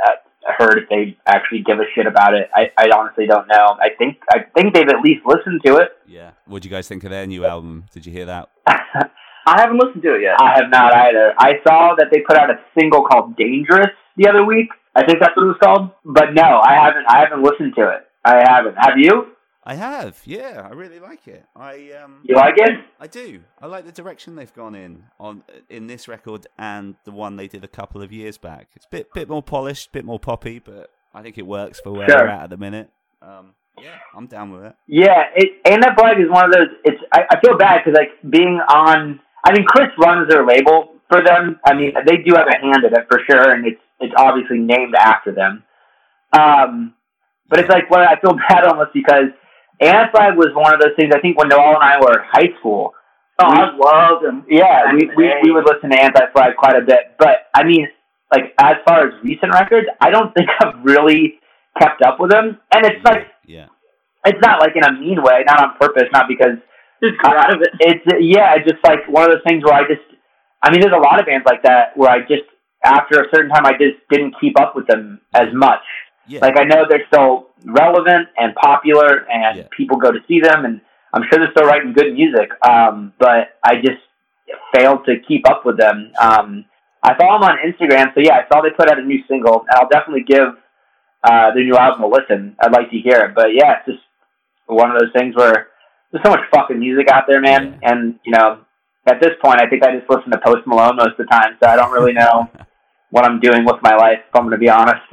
heard 0.59 0.79
if 0.79 0.89
they 0.89 1.17
actually 1.27 1.63
give 1.63 1.79
a 1.79 1.85
shit 1.95 2.07
about 2.07 2.35
it. 2.35 2.51
I, 2.55 2.71
I 2.77 2.91
honestly 2.97 3.27
don't 3.27 3.49
know. 3.49 3.77
I 3.81 3.91
think 3.97 4.19
I 4.31 4.41
think 4.55 4.75
they've 4.75 4.89
at 4.89 5.01
least 5.03 5.25
listened 5.25 5.61
to 5.67 5.77
it. 5.77 5.93
Yeah. 6.07 6.33
What 6.47 6.63
do 6.63 6.69
you 6.69 6.75
guys 6.75 6.89
think 6.89 7.05
of 7.05 7.11
their 7.11 7.27
new 7.27 7.45
album? 7.45 7.85
Did 7.93 8.07
you 8.07 8.13
hear 8.13 8.27
that? 8.27 8.49
I 8.67 9.61
haven't 9.61 9.79
listened 9.79 10.03
to 10.03 10.15
it 10.15 10.23
yet. 10.23 10.41
I 10.41 10.55
have 10.55 10.71
not 10.71 10.95
either. 10.95 11.35
I 11.37 11.55
saw 11.67 11.95
that 11.99 12.09
they 12.13 12.21
put 12.21 12.37
out 12.37 12.51
a 12.51 12.61
single 12.79 13.05
called 13.05 13.37
"Dangerous" 13.37 13.91
the 14.17 14.29
other 14.29 14.45
week. 14.45 14.69
I 14.95 15.05
think 15.05 15.19
that's 15.21 15.35
what 15.37 15.45
it 15.45 15.49
was 15.49 15.57
called. 15.63 15.91
But 16.05 16.35
no, 16.35 16.61
I 16.63 16.75
haven't. 16.75 17.07
I 17.09 17.21
haven't 17.21 17.43
listened 17.43 17.75
to 17.77 17.89
it. 17.91 18.07
I 18.25 18.43
haven't. 18.47 18.77
Have 18.79 18.99
you? 18.99 19.33
I 19.65 19.75
have. 19.77 20.21
Yeah, 20.25 20.67
I 20.69 20.73
really 20.75 20.99
like 20.99 21.29
it. 21.29 21.45
I 21.55 21.93
um 22.03 22.21
You 22.25 22.35
like 22.35 22.55
it? 22.57 22.73
I 22.99 23.07
do. 23.07 23.41
I 23.61 23.67
like 23.67 23.85
the 23.87 23.93
direction 23.93 24.35
they've 24.35 24.53
gone 24.55 24.75
in 24.75 25.05
on 25.21 25.45
in 25.71 25.87
this 25.87 26.09
record 26.09 26.47
and 26.59 26.97
the 27.05 27.13
one 27.13 27.37
they 27.37 27.47
did 27.49 27.63
a 27.65 27.69
couple 27.69 28.03
of 28.03 28.13
years 28.13 28.39
back. 28.39 28.69
It's 28.75 28.87
a 28.87 28.91
bit 28.91 29.13
bit 29.15 29.29
more 29.29 29.43
polished, 29.43 29.93
bit 29.93 30.05
more 30.05 30.19
poppy, 30.19 30.59
but 30.59 30.91
I 31.15 31.23
think 31.23 31.39
it 31.39 31.47
works 31.47 31.79
for 31.81 31.93
where 31.93 32.09
Sure. 32.09 32.19
they're 32.19 32.29
at 32.29 32.43
at 32.45 32.51
the 32.51 32.57
minute. 32.57 32.91
Um, 33.21 33.55
yeah, 33.79 33.97
I'm 34.17 34.27
down 34.27 34.51
with 34.53 34.65
it. 34.65 34.75
Yeah, 34.89 35.25
it, 35.37 35.51
and 35.65 35.83
that 35.83 35.97
is 36.19 36.29
one 36.31 36.45
of 36.47 36.53
those. 36.53 36.69
It's 36.85 37.01
I, 37.13 37.25
I 37.31 37.41
feel 37.41 37.57
bad 37.57 37.83
because 37.85 37.97
like 37.97 38.11
being 38.31 38.59
on. 38.69 39.21
I 39.45 39.53
mean, 39.53 39.65
Chris 39.65 39.89
runs 39.99 40.29
their 40.29 40.45
label 40.47 40.95
for 41.11 41.23
them. 41.23 41.59
I 41.65 41.75
mean, 41.75 41.93
they 42.07 42.17
do 42.19 42.35
have 42.37 42.47
a 42.49 42.59
hand 42.61 42.85
in 42.85 42.93
it 42.95 43.07
for 43.09 43.21
sure, 43.29 43.51
and 43.53 43.67
it's 43.67 43.81
it's 44.01 44.15
obviously 44.17 44.59
named 44.59 44.95
after 44.97 45.33
them. 45.33 45.63
Um, 46.33 46.95
but 47.49 47.61
it's 47.61 47.69
like, 47.69 47.91
well, 47.91 48.07
I 48.09 48.19
feel 48.21 48.35
bad 48.49 48.65
almost 48.65 48.93
because 48.95 49.31
Anti-Flag 49.81 50.37
was 50.37 50.49
one 50.55 50.75
of 50.75 50.81
those 50.81 50.95
things. 50.97 51.13
I 51.15 51.21
think 51.21 51.39
when 51.39 51.49
Noelle 51.49 51.75
and 51.75 51.83
I 51.83 51.99
were 52.01 52.21
in 52.21 52.25
high 52.31 52.51
school. 52.61 52.95
oh, 53.41 53.47
I 53.47 53.71
love 53.75 54.23
them. 54.23 54.45
Yeah, 54.49 54.93
we, 54.95 55.11
we 55.17 55.33
we 55.43 55.51
would 55.51 55.65
listen 55.65 55.91
to 55.91 55.99
Anti-Flag 56.01 56.57
quite 56.57 56.77
a 56.77 56.85
bit. 56.85 57.17
But 57.19 57.49
I 57.55 57.65
mean, 57.65 57.89
like 58.33 58.55
as 58.61 58.77
far 58.87 59.09
as 59.09 59.15
recent 59.25 59.53
records, 59.53 59.87
I 60.01 60.11
don't 60.11 60.33
think 60.35 60.49
I've 60.63 60.85
really 60.85 61.41
kept 61.81 62.03
up 62.03 62.21
with 62.21 62.31
them. 62.31 62.59
And 62.73 62.87
it's 62.87 63.05
like 63.05 63.27
Yeah. 63.47 63.67
it's 64.27 64.39
not 64.43 64.61
like 64.61 64.77
in 64.77 64.85
a 64.85 64.93
mean 64.93 65.23
way, 65.23 65.43
not 65.47 65.63
on 65.63 65.77
purpose, 65.81 66.09
not 66.13 66.29
because 66.29 66.59
Just 67.03 67.19
grew 67.19 67.35
out 67.37 67.55
of 67.55 67.63
it. 67.63 67.71
it's 67.81 68.05
yeah, 68.21 68.55
it's 68.57 68.71
just 68.71 68.85
like 68.85 69.09
one 69.09 69.25
of 69.25 69.31
those 69.31 69.43
things 69.47 69.65
where 69.65 69.75
I 69.75 69.83
just, 69.89 70.05
I 70.63 70.71
mean, 70.71 70.81
there's 70.81 70.95
a 70.95 71.01
lot 71.01 71.19
of 71.19 71.27
bands 71.27 71.45
like 71.47 71.63
that 71.65 71.97
where 71.97 72.11
I 72.11 72.21
just 72.21 72.47
after 72.85 73.21
a 73.21 73.27
certain 73.35 73.51
time 73.51 73.65
I 73.67 73.73
just 73.73 73.99
didn't 74.11 74.35
keep 74.41 74.61
up 74.61 74.77
with 74.77 74.87
them 74.87 75.21
as 75.35 75.49
much. 75.53 75.83
Yeah. 76.29 76.41
Like 76.41 76.59
I 76.61 76.65
know 76.65 76.85
they're 76.89 77.07
still 77.13 77.49
relevant 77.65 78.29
and 78.37 78.55
popular, 78.55 79.27
and 79.31 79.59
Yeah. 79.59 79.65
people 79.77 79.97
go 79.97 80.11
to 80.13 80.19
see 80.29 80.41
them, 80.41 80.65
and 80.65 80.81
I'm 81.13 81.23
sure 81.25 81.39
they're 81.39 81.51
still 81.53 81.67
writing 81.67 81.93
good 81.93 82.13
music. 82.15 82.51
Um, 82.67 83.13
but 83.19 83.57
I 83.65 83.77
just 83.77 84.01
failed 84.75 85.05
to 85.07 85.19
keep 85.21 85.49
up 85.49 85.65
with 85.65 85.77
them. 85.79 86.13
Um, 86.21 86.65
I 87.03 87.15
follow 87.15 87.39
them 87.41 87.51
on 87.51 87.59
Instagram, 87.59 88.15
so 88.15 88.21
yeah, 88.21 88.35
I 88.37 88.49
saw 88.49 88.63
they 88.63 88.71
put 88.71 88.89
out 88.91 88.99
a 88.99 89.03
new 89.03 89.23
single, 89.29 89.61
and 89.61 89.71
I'll 89.75 89.89
definitely 89.89 90.25
give 90.25 90.49
uh, 91.25 91.53
their 91.55 91.65
new 91.65 91.77
album 91.77 92.03
a 92.03 92.07
listen. 92.09 92.57
I'd 92.61 92.73
like 92.73 92.91
to 92.91 92.99
hear 92.99 93.19
it, 93.21 93.35
but 93.35 93.55
yeah, 93.55 93.79
it's 93.79 93.87
just 93.87 94.05
one 94.67 94.91
of 94.91 94.99
those 95.01 95.13
things 95.13 95.35
where 95.37 95.69
there's 96.11 96.25
so 96.25 96.31
much 96.31 96.41
fucking 96.55 96.79
music 96.79 97.09
out 97.11 97.25
there, 97.29 97.41
man. 97.41 97.79
And 97.83 98.19
you 98.25 98.33
know, 98.33 98.61
at 99.07 99.21
this 99.21 99.33
point, 99.43 99.61
I 99.61 99.69
think 99.69 99.85
I 99.85 99.97
just 99.97 100.09
listen 100.11 100.31
to 100.33 100.39
Post 100.39 100.67
Malone 100.67 100.97
most 100.97 101.11
of 101.13 101.17
the 101.19 101.25
time, 101.25 101.57
so 101.63 101.69
I 101.69 101.77
don't 101.77 101.93
really 101.93 102.13
know 102.13 102.49
what 103.11 103.25
I'm 103.25 103.41
doing 103.41 103.65
with 103.65 103.77
my 103.83 103.95
life. 103.97 104.21
If 104.29 104.35
I'm 104.35 104.43
going 104.43 104.53
to 104.53 104.59
be 104.59 104.69
honest. 104.71 105.03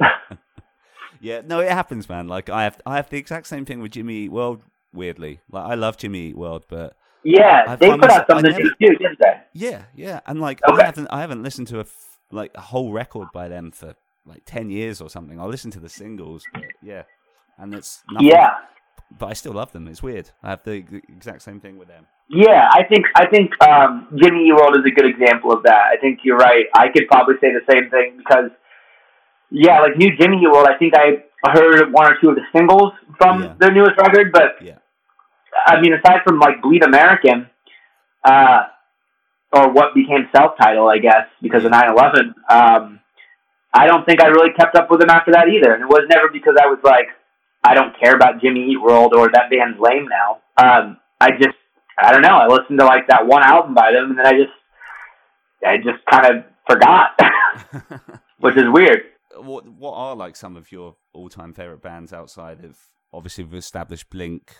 Yeah, 1.20 1.42
no, 1.44 1.60
it 1.60 1.70
happens, 1.70 2.08
man. 2.08 2.28
Like 2.28 2.48
I 2.48 2.64
have, 2.64 2.80
I 2.86 2.96
have 2.96 3.10
the 3.10 3.18
exact 3.18 3.46
same 3.46 3.64
thing 3.64 3.80
with 3.80 3.92
Jimmy 3.92 4.14
Eat 4.24 4.32
World. 4.32 4.62
Weirdly, 4.92 5.40
like 5.52 5.64
I 5.70 5.74
love 5.74 5.96
Jimmy 5.98 6.30
Eat 6.30 6.36
World, 6.36 6.64
but 6.68 6.96
yeah, 7.22 7.64
I 7.68 7.76
they 7.76 7.88
find 7.90 8.00
put 8.02 8.10
out 8.10 8.26
something 8.28 8.46
I 8.52 8.56
new 8.56 8.64
never- 8.64 8.74
too, 8.80 8.96
didn't 8.98 9.18
they? 9.20 9.40
yeah, 9.52 9.82
yeah, 9.94 10.20
and 10.26 10.40
like 10.40 10.60
Okay. 10.68 10.82
I 10.82 10.86
haven't, 10.86 11.06
I 11.12 11.20
haven't 11.20 11.42
listened 11.44 11.68
to 11.68 11.76
a 11.78 11.82
f- 11.82 12.18
like 12.32 12.50
a 12.56 12.60
whole 12.60 12.90
record 12.92 13.28
by 13.32 13.46
them 13.48 13.70
for 13.70 13.94
like 14.26 14.42
ten 14.46 14.68
years 14.70 15.00
or 15.00 15.08
something. 15.08 15.38
I'll 15.40 15.48
listen 15.48 15.70
to 15.72 15.80
the 15.80 15.88
singles, 15.88 16.44
but 16.52 16.64
yeah, 16.82 17.02
and 17.58 17.72
it's 17.72 18.02
nothing, 18.10 18.28
Yeah, 18.28 18.50
but 19.16 19.26
I 19.26 19.34
still 19.34 19.52
love 19.52 19.70
them. 19.72 19.86
It's 19.86 20.02
weird. 20.02 20.30
I 20.42 20.50
have 20.50 20.64
the, 20.64 20.80
the 20.82 21.02
exact 21.08 21.42
same 21.42 21.60
thing 21.60 21.78
with 21.78 21.86
them. 21.86 22.06
yeah. 22.28 22.68
I 22.72 22.82
think 22.82 23.06
I 23.14 23.26
think 23.26 23.50
um, 23.62 24.08
Jimmy 24.20 24.46
Eat 24.48 24.54
World 24.54 24.76
is 24.76 24.84
a 24.84 24.90
good 24.90 25.06
example 25.06 25.52
of 25.52 25.62
that. 25.64 25.84
I 25.92 25.98
think 26.00 26.20
you're 26.24 26.36
right. 26.36 26.64
I 26.74 26.88
could 26.88 27.06
probably 27.08 27.34
say 27.40 27.52
the 27.52 27.62
same 27.72 27.90
thing 27.90 28.14
because 28.16 28.50
yeah, 29.50 29.80
like 29.80 29.96
new 29.96 30.16
Jimmy 30.16 30.38
Eat 30.42 30.50
World. 30.50 30.66
I 30.68 30.76
think 30.78 30.94
I 30.96 31.22
heard 31.50 31.92
one 31.92 32.06
or 32.12 32.16
two 32.20 32.30
of 32.30 32.36
the 32.36 32.42
singles 32.54 32.92
from 33.18 33.42
Yeah. 33.42 33.54
their 33.58 33.72
newest 33.72 33.96
record, 33.98 34.32
but 34.32 34.56
Yeah. 34.60 34.76
I 35.66 35.80
mean, 35.80 35.92
aside 35.92 36.20
from 36.24 36.38
like 36.38 36.62
Bleed 36.62 36.82
American, 36.84 37.48
uh, 38.24 38.64
or 39.52 39.70
what 39.72 39.94
became 39.94 40.28
self 40.34 40.56
title, 40.58 40.88
I 40.88 40.98
guess, 40.98 41.26
because 41.42 41.64
of 41.64 41.70
9 41.72 41.90
11, 41.90 42.34
um, 42.48 43.00
I 43.72 43.86
don't 43.86 44.04
think 44.06 44.22
I 44.22 44.28
really 44.28 44.52
kept 44.52 44.76
up 44.76 44.90
with 44.90 45.00
them 45.00 45.10
after 45.10 45.32
that 45.32 45.48
either. 45.48 45.72
And 45.72 45.82
it 45.82 45.88
was 45.88 46.06
never 46.08 46.28
because 46.32 46.54
I 46.60 46.66
was 46.66 46.78
like, 46.84 47.08
I 47.64 47.74
don't 47.74 47.98
care 47.98 48.14
about 48.14 48.40
Jimmy 48.40 48.70
Eat 48.70 48.80
World 48.80 49.12
or 49.14 49.28
that 49.32 49.50
band's 49.50 49.78
lame 49.80 50.06
now. 50.08 50.38
Um, 50.56 50.98
I 51.20 51.32
just, 51.32 51.56
I 51.98 52.12
don't 52.12 52.22
know. 52.22 52.36
I 52.36 52.46
listened 52.46 52.78
to 52.78 52.84
like 52.84 53.08
that 53.08 53.26
one 53.26 53.42
album 53.42 53.74
by 53.74 53.92
them 53.92 54.10
and 54.10 54.18
then 54.18 54.26
I 54.26 54.32
just, 54.32 54.52
I 55.66 55.76
just 55.76 56.04
kind 56.10 56.26
of 56.36 56.44
forgot, 56.68 57.18
which 58.38 58.56
is 58.56 58.64
weird. 58.68 59.02
What 59.44 59.68
what 59.68 59.94
are 59.94 60.16
like 60.16 60.36
some 60.36 60.56
of 60.56 60.72
your 60.72 60.96
all 61.12 61.28
time 61.28 61.52
favorite 61.52 61.82
bands 61.82 62.12
outside 62.12 62.64
of 62.64 62.78
obviously 63.12 63.44
we've 63.44 63.54
established 63.54 64.10
Blink 64.10 64.56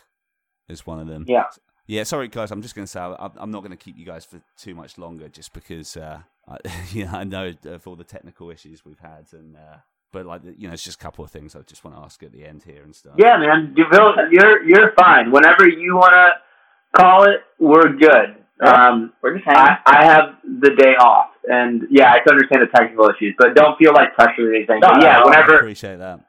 as 0.69 0.87
one 0.87 1.01
of 1.01 1.07
them. 1.07 1.25
Yeah. 1.29 1.45
Yeah, 1.87 2.05
sorry 2.05 2.29
guys, 2.29 2.53
I'm 2.53 2.63
just 2.63 2.77
going 2.77 2.85
to 2.85 2.91
say 2.91 3.01
I'm 3.01 3.33
I'm 3.37 3.51
not 3.51 3.61
going 3.61 3.73
to 3.73 3.77
keep 3.77 3.99
you 3.99 4.07
guys 4.07 4.25
for 4.25 4.41
too 4.57 4.77
much 4.77 4.97
longer, 4.97 5.29
just 5.29 5.53
because 5.53 5.97
uh, 5.97 6.21
I, 6.47 6.59
you 6.93 7.05
know 7.05 7.13
I 7.13 7.25
know 7.25 7.53
of 7.65 7.87
all 7.87 7.97
the 7.97 8.05
technical 8.05 8.51
issues 8.51 8.85
we've 8.85 9.01
had, 9.01 9.27
and 9.33 9.57
uh, 9.57 9.79
but 10.13 10.25
like 10.25 10.43
you 10.57 10.69
know 10.69 10.73
it's 10.73 10.85
just 10.85 11.01
a 11.01 11.03
couple 11.03 11.25
of 11.25 11.33
things 11.33 11.57
I 11.57 11.63
just 11.63 11.83
want 11.83 11.97
to 11.97 12.03
ask 12.03 12.23
at 12.23 12.31
the 12.31 12.47
end 12.47 12.63
here 12.63 12.85
and 12.85 12.95
stuff. 12.95 13.15
Yeah, 13.19 13.39
man, 13.39 13.75
you're 13.77 14.63
you're 14.63 14.93
fine. 14.93 15.33
Whenever 15.33 15.67
you 15.67 15.97
want 15.97 16.13
to 16.13 17.01
call 17.01 17.25
it, 17.25 17.41
we're 17.59 17.93
good. 17.97 18.37
Um, 18.61 19.13
We're 19.23 19.35
just 19.35 19.47
hanging. 19.47 19.61
I, 19.61 19.79
I 19.87 20.05
have 20.05 20.35
the 20.45 20.71
day 20.71 20.95
off, 20.95 21.30
and 21.51 21.83
yeah, 21.91 22.13
I 22.13 22.21
can 22.21 22.33
understand 22.35 22.63
the 22.63 22.69
technical 22.79 23.11
issues, 23.11 23.35
but 23.39 23.55
don't 23.55 23.77
feel 23.79 23.93
like 23.93 24.15
pressure 24.15 24.51
or 24.51 24.55
anything. 24.55 24.81
No, 24.81 24.89
But 24.89 25.03
yeah, 25.03 25.19
no. 25.19 25.25
I 25.25 25.25
whenever 25.31 25.57
appreciate 25.57 25.99
that. 25.99 26.21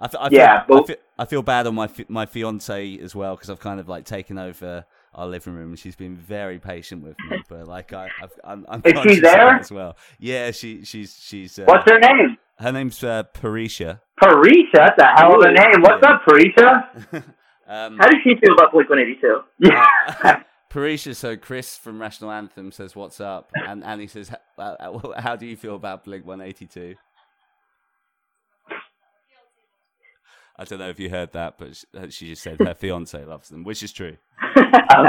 I, 0.00 0.04
I 0.04 0.08
feel, 0.28 0.38
Yeah, 0.38 0.62
I, 0.70 0.82
feel, 0.84 0.96
I 1.18 1.24
feel 1.24 1.42
bad 1.42 1.66
on 1.66 1.74
my 1.74 1.88
fi- 1.88 2.06
my 2.08 2.24
fiance 2.26 2.98
as 2.98 3.14
well 3.16 3.34
because 3.34 3.50
I've 3.50 3.58
kind 3.58 3.80
of 3.80 3.88
like 3.88 4.04
taken 4.04 4.38
over 4.38 4.84
our 5.14 5.26
living 5.26 5.54
room 5.54 5.70
and 5.70 5.78
she's 5.78 5.96
been 5.96 6.14
very 6.16 6.60
patient 6.60 7.02
with 7.02 7.16
me. 7.28 7.38
But 7.48 7.66
like 7.66 7.92
I, 7.92 8.08
I've, 8.22 8.32
I'm, 8.44 8.64
I'm 8.68 8.82
Is 8.84 9.14
she 9.14 9.20
there? 9.20 9.56
as 9.56 9.72
well. 9.72 9.96
Yeah, 10.20 10.52
she 10.52 10.84
she's 10.84 11.18
she's. 11.20 11.58
Uh, 11.58 11.64
what's 11.64 11.90
her 11.90 11.98
name? 11.98 12.36
her 12.60 12.70
name's 12.72 13.02
uh, 13.02 13.24
Parisha. 13.34 14.00
Parisha. 14.22 14.72
That's 14.74 15.00
a 15.02 15.06
hell 15.16 15.34
of 15.34 15.40
a 15.42 15.52
name. 15.52 15.80
What's 15.80 16.02
Yeah. 16.02 16.10
up, 16.12 16.22
Parisha? 16.24 16.84
um, 17.68 17.98
How 17.98 18.06
does 18.06 18.18
she 18.24 18.34
feel 18.36 18.54
about 18.54 18.72
Blink 18.72 18.88
182? 18.90 19.40
Yeah. 19.60 20.42
Parisha, 20.70 21.16
so 21.16 21.36
Chris 21.36 21.76
from 21.76 22.00
Rational 22.00 22.30
Anthem 22.30 22.72
says, 22.72 22.94
"What's 22.94 23.20
up?" 23.20 23.50
and 23.54 23.82
Annie 23.84 24.06
says, 24.06 24.30
"H- 24.30 24.36
uh, 24.58 24.76
uh, 24.80 25.20
"How 25.20 25.34
do 25.36 25.46
you 25.46 25.56
feel 25.56 25.74
about 25.76 26.04
Blink 26.04 26.26
182?" 26.26 26.94
I 30.60 30.64
don't 30.64 30.80
know 30.80 30.88
if 30.88 30.98
you 30.98 31.08
heard 31.08 31.32
that, 31.34 31.54
but 31.56 31.84
uh, 31.96 32.08
she 32.10 32.26
just 32.28 32.42
said 32.42 32.58
her 32.60 32.74
fiance 32.74 33.24
loves 33.24 33.48
them, 33.48 33.62
which 33.64 33.82
is 33.82 33.92
true. 33.92 34.16
Um, 34.90 35.06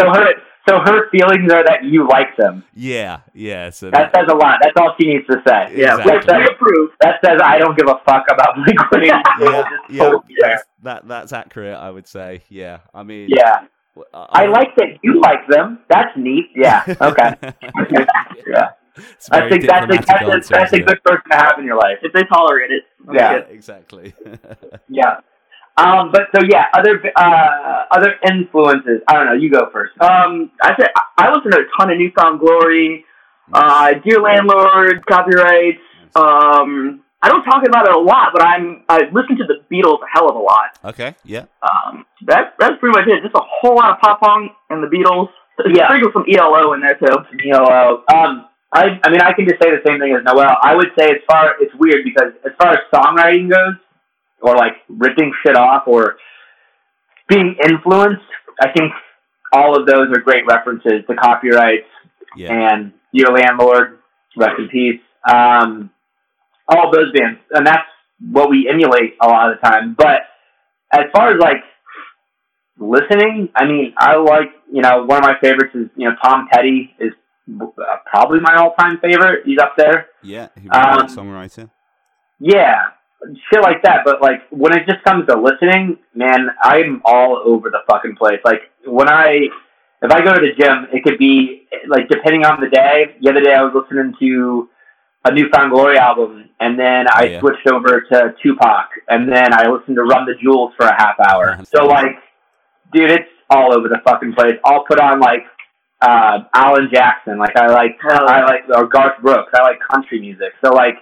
so 0.00 0.06
her 0.10 0.32
so 0.68 0.78
her 0.80 1.10
feelings 1.10 1.52
are 1.52 1.62
that 1.64 1.84
you 1.84 2.08
like 2.08 2.34
them. 2.38 2.64
Yeah, 2.74 3.20
yeah. 3.34 3.68
So 3.70 3.90
That 3.90 4.10
says 4.14 4.24
a 4.30 4.34
lot. 4.34 4.58
That's 4.62 4.74
all 4.78 4.94
she 4.98 5.06
needs 5.06 5.26
to 5.26 5.36
say. 5.46 5.74
Yeah, 5.76 5.98
Exactly. 5.98 6.44
approve. 6.50 6.90
That 7.02 7.16
says 7.24 7.38
I 7.42 7.58
don't 7.58 7.76
give 7.78 7.88
a 7.88 8.00
fuck 8.06 8.24
about 8.30 8.54
Blink 8.56 8.90
One 8.90 9.02
Eighty 9.04 9.10
Two. 9.38 9.44
yeah, 9.44 9.62
yeah, 9.90 10.10
that's- 10.40 10.64
that 10.82 11.08
that's 11.08 11.32
accurate. 11.34 11.76
I 11.76 11.90
would 11.90 12.06
say. 12.06 12.42
Yeah, 12.48 12.78
I 12.94 13.02
mean, 13.02 13.28
Yeah, 13.30 13.66
w- 13.98 14.10
I 14.12 14.46
like 14.46 14.74
that 14.76 14.98
you 15.02 15.20
like 15.20 15.46
them. 15.48 15.80
That's 15.88 16.16
neat. 16.16 16.46
Yeah. 16.54 16.84
Okay. 17.00 17.34
yeah. 18.46 18.70
It's 18.96 19.28
a 19.28 19.30
That's 19.30 19.52
a, 19.52 19.58
that's 19.58 19.84
a, 19.84 19.88
diplomatic 19.88 20.46
that's 20.48 20.72
a, 20.72 20.80
good 20.80 21.04
person 21.04 21.30
to 21.30 21.36
have 21.36 21.58
in 21.58 21.64
your 21.64 21.76
life. 21.76 21.98
If 22.02 22.12
they 22.12 22.24
tolerate 22.24 22.70
it. 22.72 22.82
Yeah. 23.12 23.40
good. 23.40 23.50
exactly. 23.50 24.14
Yeah. 24.88 25.20
Um, 25.76 26.10
but 26.10 26.22
so 26.34 26.42
yeah, 26.48 26.64
other 26.74 27.00
uh, 27.14 27.84
other 27.92 28.16
influences. 28.28 29.00
I 29.06 29.12
don't 29.14 29.26
know. 29.26 29.34
You 29.34 29.48
go 29.48 29.70
first. 29.72 29.92
Um, 30.00 30.50
I 30.60 30.74
said 30.76 30.88
I 31.16 31.30
listen 31.30 31.52
to 31.52 31.58
a 31.58 31.66
ton 31.78 31.92
of 31.92 31.98
New 31.98 32.10
Found 32.18 32.40
Glory, 32.40 33.04
uh, 33.52 33.92
Dear 34.04 34.20
Landlord, 34.20 35.06
Copyrights. 35.06 35.78
Um, 36.16 37.04
I 37.20 37.28
don't 37.28 37.42
talk 37.44 37.66
about 37.66 37.86
it 37.88 37.94
a 37.94 37.98
lot, 37.98 38.30
but 38.32 38.42
I'm 38.42 38.82
I 38.88 39.02
listen 39.12 39.36
to 39.38 39.44
the 39.44 39.58
Beatles 39.74 39.98
a 40.02 40.06
hell 40.12 40.28
of 40.30 40.36
a 40.36 40.38
lot. 40.38 40.78
okay. 40.84 41.14
Yeah. 41.24 41.46
Um, 41.62 42.06
that 42.26 42.54
that's 42.58 42.78
pretty 42.78 42.96
much 42.98 43.08
it. 43.08 43.22
Just 43.22 43.34
a 43.34 43.42
whole 43.42 43.74
lot 43.76 43.92
of 43.94 44.00
pop 44.00 44.20
punk 44.20 44.52
and 44.70 44.82
the 44.82 44.86
Beatles. 44.88 45.28
Yeah. 45.66 45.88
Sprinkle 45.88 46.12
some 46.12 46.24
ELO 46.30 46.72
in 46.74 46.80
there 46.80 46.94
too. 46.94 47.16
ELO. 47.50 48.04
um, 48.14 48.46
I 48.72 49.00
I 49.02 49.10
mean, 49.10 49.20
I 49.20 49.32
can 49.32 49.48
just 49.48 49.60
say 49.62 49.70
the 49.70 49.82
same 49.84 49.98
thing 49.98 50.14
as 50.14 50.22
Noelle. 50.24 50.56
I 50.62 50.76
would 50.76 50.90
say 50.96 51.06
as 51.10 51.18
far 51.28 51.54
it's 51.60 51.74
weird 51.74 52.04
because 52.04 52.32
as 52.46 52.52
far 52.60 52.72
as 52.74 52.78
songwriting 52.94 53.50
goes, 53.50 53.74
or 54.40 54.54
like 54.56 54.74
ripping 54.88 55.32
shit 55.44 55.56
off, 55.56 55.84
or 55.88 56.18
being 57.28 57.56
influenced, 57.68 58.22
I 58.60 58.70
think 58.70 58.92
all 59.52 59.78
of 59.80 59.86
those 59.86 60.08
are 60.14 60.20
great 60.20 60.44
references 60.46 61.02
to 61.08 61.16
copyrights 61.16 61.86
Yeah. 62.36 62.52
and 62.52 62.92
Dear 63.12 63.32
Landlord, 63.32 63.98
rest 64.36 64.58
in 64.58 64.68
peace. 64.68 65.00
Um, 65.28 65.90
all 66.68 66.90
those 66.92 67.12
bands, 67.12 67.40
and 67.52 67.66
that's 67.66 67.86
what 68.32 68.50
we 68.50 68.68
emulate 68.70 69.14
a 69.22 69.26
lot 69.28 69.50
of 69.52 69.58
the 69.60 69.68
time. 69.68 69.94
But 69.96 70.22
as 70.92 71.06
far 71.14 71.32
as 71.32 71.38
like 71.40 71.62
listening, 72.78 73.48
I 73.54 73.64
mean, 73.66 73.94
I 73.98 74.16
like 74.16 74.48
you 74.72 74.82
know 74.82 75.04
one 75.04 75.18
of 75.18 75.24
my 75.24 75.34
favorites 75.40 75.74
is 75.74 75.88
you 75.96 76.08
know 76.08 76.14
Tom 76.22 76.48
Petty 76.50 76.94
is 76.98 77.12
probably 78.10 78.40
my 78.40 78.56
all-time 78.56 78.98
favorite. 79.00 79.42
He's 79.46 79.58
up 79.58 79.74
there. 79.76 80.06
Yeah. 80.22 80.48
He 80.60 80.68
a 80.68 80.76
Um, 80.76 81.06
songwriter. 81.06 81.70
Yeah, 82.40 82.88
shit 83.50 83.62
like 83.62 83.82
that. 83.84 84.00
But 84.04 84.20
like 84.20 84.42
when 84.50 84.72
it 84.72 84.86
just 84.86 85.02
comes 85.04 85.26
to 85.28 85.40
listening, 85.40 85.96
man, 86.14 86.48
I'm 86.62 87.00
all 87.04 87.40
over 87.44 87.70
the 87.70 87.80
fucking 87.90 88.16
place. 88.16 88.40
Like 88.44 88.70
when 88.84 89.08
I, 89.08 89.48
if 90.02 90.10
I 90.12 90.20
go 90.22 90.34
to 90.34 90.40
the 90.40 90.52
gym, 90.62 90.88
it 90.92 91.02
could 91.04 91.18
be 91.18 91.66
like 91.88 92.08
depending 92.08 92.44
on 92.44 92.60
the 92.60 92.68
day. 92.68 93.16
The 93.22 93.30
other 93.30 93.40
day 93.40 93.54
I 93.54 93.62
was 93.62 93.72
listening 93.74 94.14
to 94.20 94.68
a 95.24 95.32
New 95.32 95.48
Found 95.50 95.72
Glory 95.72 95.98
album, 95.98 96.48
and 96.60 96.78
then 96.78 97.06
I 97.08 97.20
Oh, 97.22 97.24
yeah. 97.24 97.40
switched 97.40 97.66
over 97.66 98.00
to 98.12 98.34
Tupac, 98.42 98.88
and 99.08 99.30
then 99.30 99.52
I 99.52 99.68
listened 99.68 99.96
to 99.96 100.02
Run 100.04 100.26
the 100.26 100.34
Jewels 100.40 100.72
for 100.78 100.86
a 100.86 100.94
half 100.94 101.16
hour. 101.28 101.56
Yeah. 101.58 101.64
so 101.64 101.86
like, 101.86 102.16
dude, 102.92 103.10
it's 103.10 103.28
all 103.50 103.74
over 103.76 103.88
the 103.88 103.98
fucking 104.04 104.34
place. 104.34 104.54
I'll 104.64 104.84
put 104.84 105.00
on 105.00 105.20
like 105.20 105.44
uh 106.00 106.40
Alan 106.54 106.88
Jackson, 106.92 107.38
like 107.38 107.56
I 107.56 107.66
like 107.66 107.98
Hell 108.00 108.28
I 108.28 108.42
like 108.44 108.64
or 108.72 108.86
Garth 108.86 109.20
Brooks. 109.20 109.52
I 109.54 109.62
like 109.62 109.78
country 109.90 110.20
music. 110.20 110.52
So 110.64 110.72
like 110.72 110.94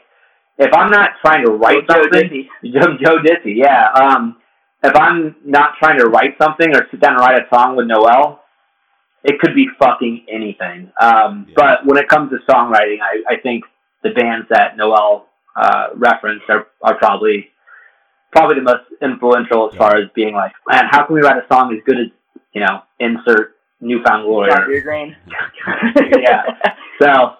if 0.58 0.72
I'm 0.72 0.90
not 0.90 1.10
trying 1.20 1.44
to 1.44 1.52
write 1.52 1.86
Joe 1.88 2.00
something, 2.02 2.30
Diffie. 2.30 2.48
Joe, 2.72 2.96
Joe 3.02 3.18
Diffie, 3.18 3.56
yeah. 3.56 3.88
Um, 3.92 4.36
if 4.82 4.96
I'm 4.96 5.36
not 5.44 5.72
trying 5.78 5.98
to 5.98 6.06
write 6.06 6.36
something 6.40 6.74
or 6.74 6.86
sit 6.90 7.00
down 7.00 7.12
and 7.12 7.20
write 7.20 7.36
a 7.42 7.46
song 7.54 7.76
with 7.76 7.86
Noelle, 7.88 8.40
it 9.22 9.38
could 9.38 9.54
be 9.54 9.66
fucking 9.78 10.24
anything. 10.32 10.90
Um, 10.98 11.46
Yeah. 11.48 11.54
But 11.56 11.86
when 11.86 11.98
it 11.98 12.08
comes 12.08 12.30
to 12.30 12.38
songwriting, 12.50 12.98
I, 13.02 13.34
I 13.34 13.36
think 13.42 13.64
the 14.08 14.14
bands 14.14 14.46
that 14.50 14.76
Noelle 14.76 15.26
uh, 15.56 15.88
referenced 15.94 16.44
are, 16.48 16.66
are 16.82 16.96
probably 16.98 17.48
probably 18.32 18.56
the 18.56 18.62
most 18.62 18.84
influential 19.00 19.68
as 19.68 19.74
Yeah. 19.74 19.78
far 19.78 19.96
as 19.96 20.08
being 20.14 20.34
like, 20.34 20.52
man, 20.68 20.84
how 20.90 21.06
can 21.06 21.14
we 21.14 21.22
write 21.22 21.36
a 21.38 21.46
song 21.52 21.74
as 21.74 21.82
good 21.86 21.98
as 21.98 22.06
you 22.52 22.60
know, 22.60 22.80
insert 22.98 23.54
New 23.80 24.02
Found 24.02 24.24
Glory. 24.24 24.50
John 24.50 24.68
Deere 24.68 24.80
Green. 24.82 25.16
Yeah. 26.20 26.42
So, 27.00 27.34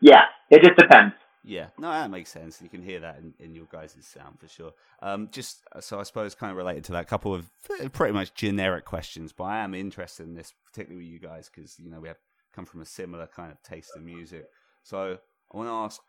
yeah, 0.00 0.22
it 0.50 0.62
just 0.62 0.76
depends. 0.76 1.14
Yeah, 1.44 1.68
no, 1.78 1.88
that 1.90 2.10
makes 2.10 2.30
sense. 2.30 2.60
You 2.60 2.68
can 2.68 2.82
hear 2.82 3.00
that 3.00 3.18
in, 3.18 3.32
in 3.38 3.54
your 3.54 3.66
guys' 3.70 3.96
sound 4.02 4.40
for 4.40 4.48
sure. 4.48 4.72
Um, 5.00 5.28
just 5.32 5.60
so 5.80 5.98
I 5.98 6.02
suppose, 6.02 6.34
kind 6.34 6.50
of 6.50 6.56
related 6.56 6.84
to 6.84 6.92
that, 6.92 7.06
couple 7.08 7.32
of 7.34 7.46
pretty 7.92 8.12
much 8.12 8.34
generic 8.34 8.84
questions, 8.84 9.32
but 9.32 9.44
I 9.44 9.58
am 9.58 9.72
interested 9.74 10.26
in 10.26 10.34
this, 10.34 10.52
particularly 10.66 11.04
with 11.04 11.12
you 11.12 11.18
guys, 11.20 11.48
because 11.52 11.78
you 11.78 11.90
know 11.90 12.00
we 12.00 12.08
have 12.08 12.18
come 12.52 12.66
from 12.66 12.82
a 12.82 12.84
similar 12.84 13.26
kind 13.28 13.52
of 13.52 13.62
taste 13.62 13.92
in 13.96 14.04
music. 14.04 14.46
So 14.82 15.18
I 15.52 15.56
want 15.56 15.68
to 15.68 15.72
ask, 15.72 16.00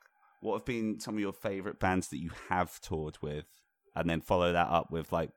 what 0.42 0.56
have 0.56 0.66
been 0.66 1.00
some 1.00 1.16
of 1.16 1.20
your 1.20 1.34
favorite 1.34 1.80
bands 1.80 2.10
that 2.10 2.20
you 2.20 2.32
have 2.50 2.80
toured 2.82 3.18
with, 3.22 3.46
and 3.96 4.10
then 4.10 4.22
follow 4.22 4.52
that 4.52 4.68
up 4.70 4.92
with 4.92 5.12
like, 5.12 5.32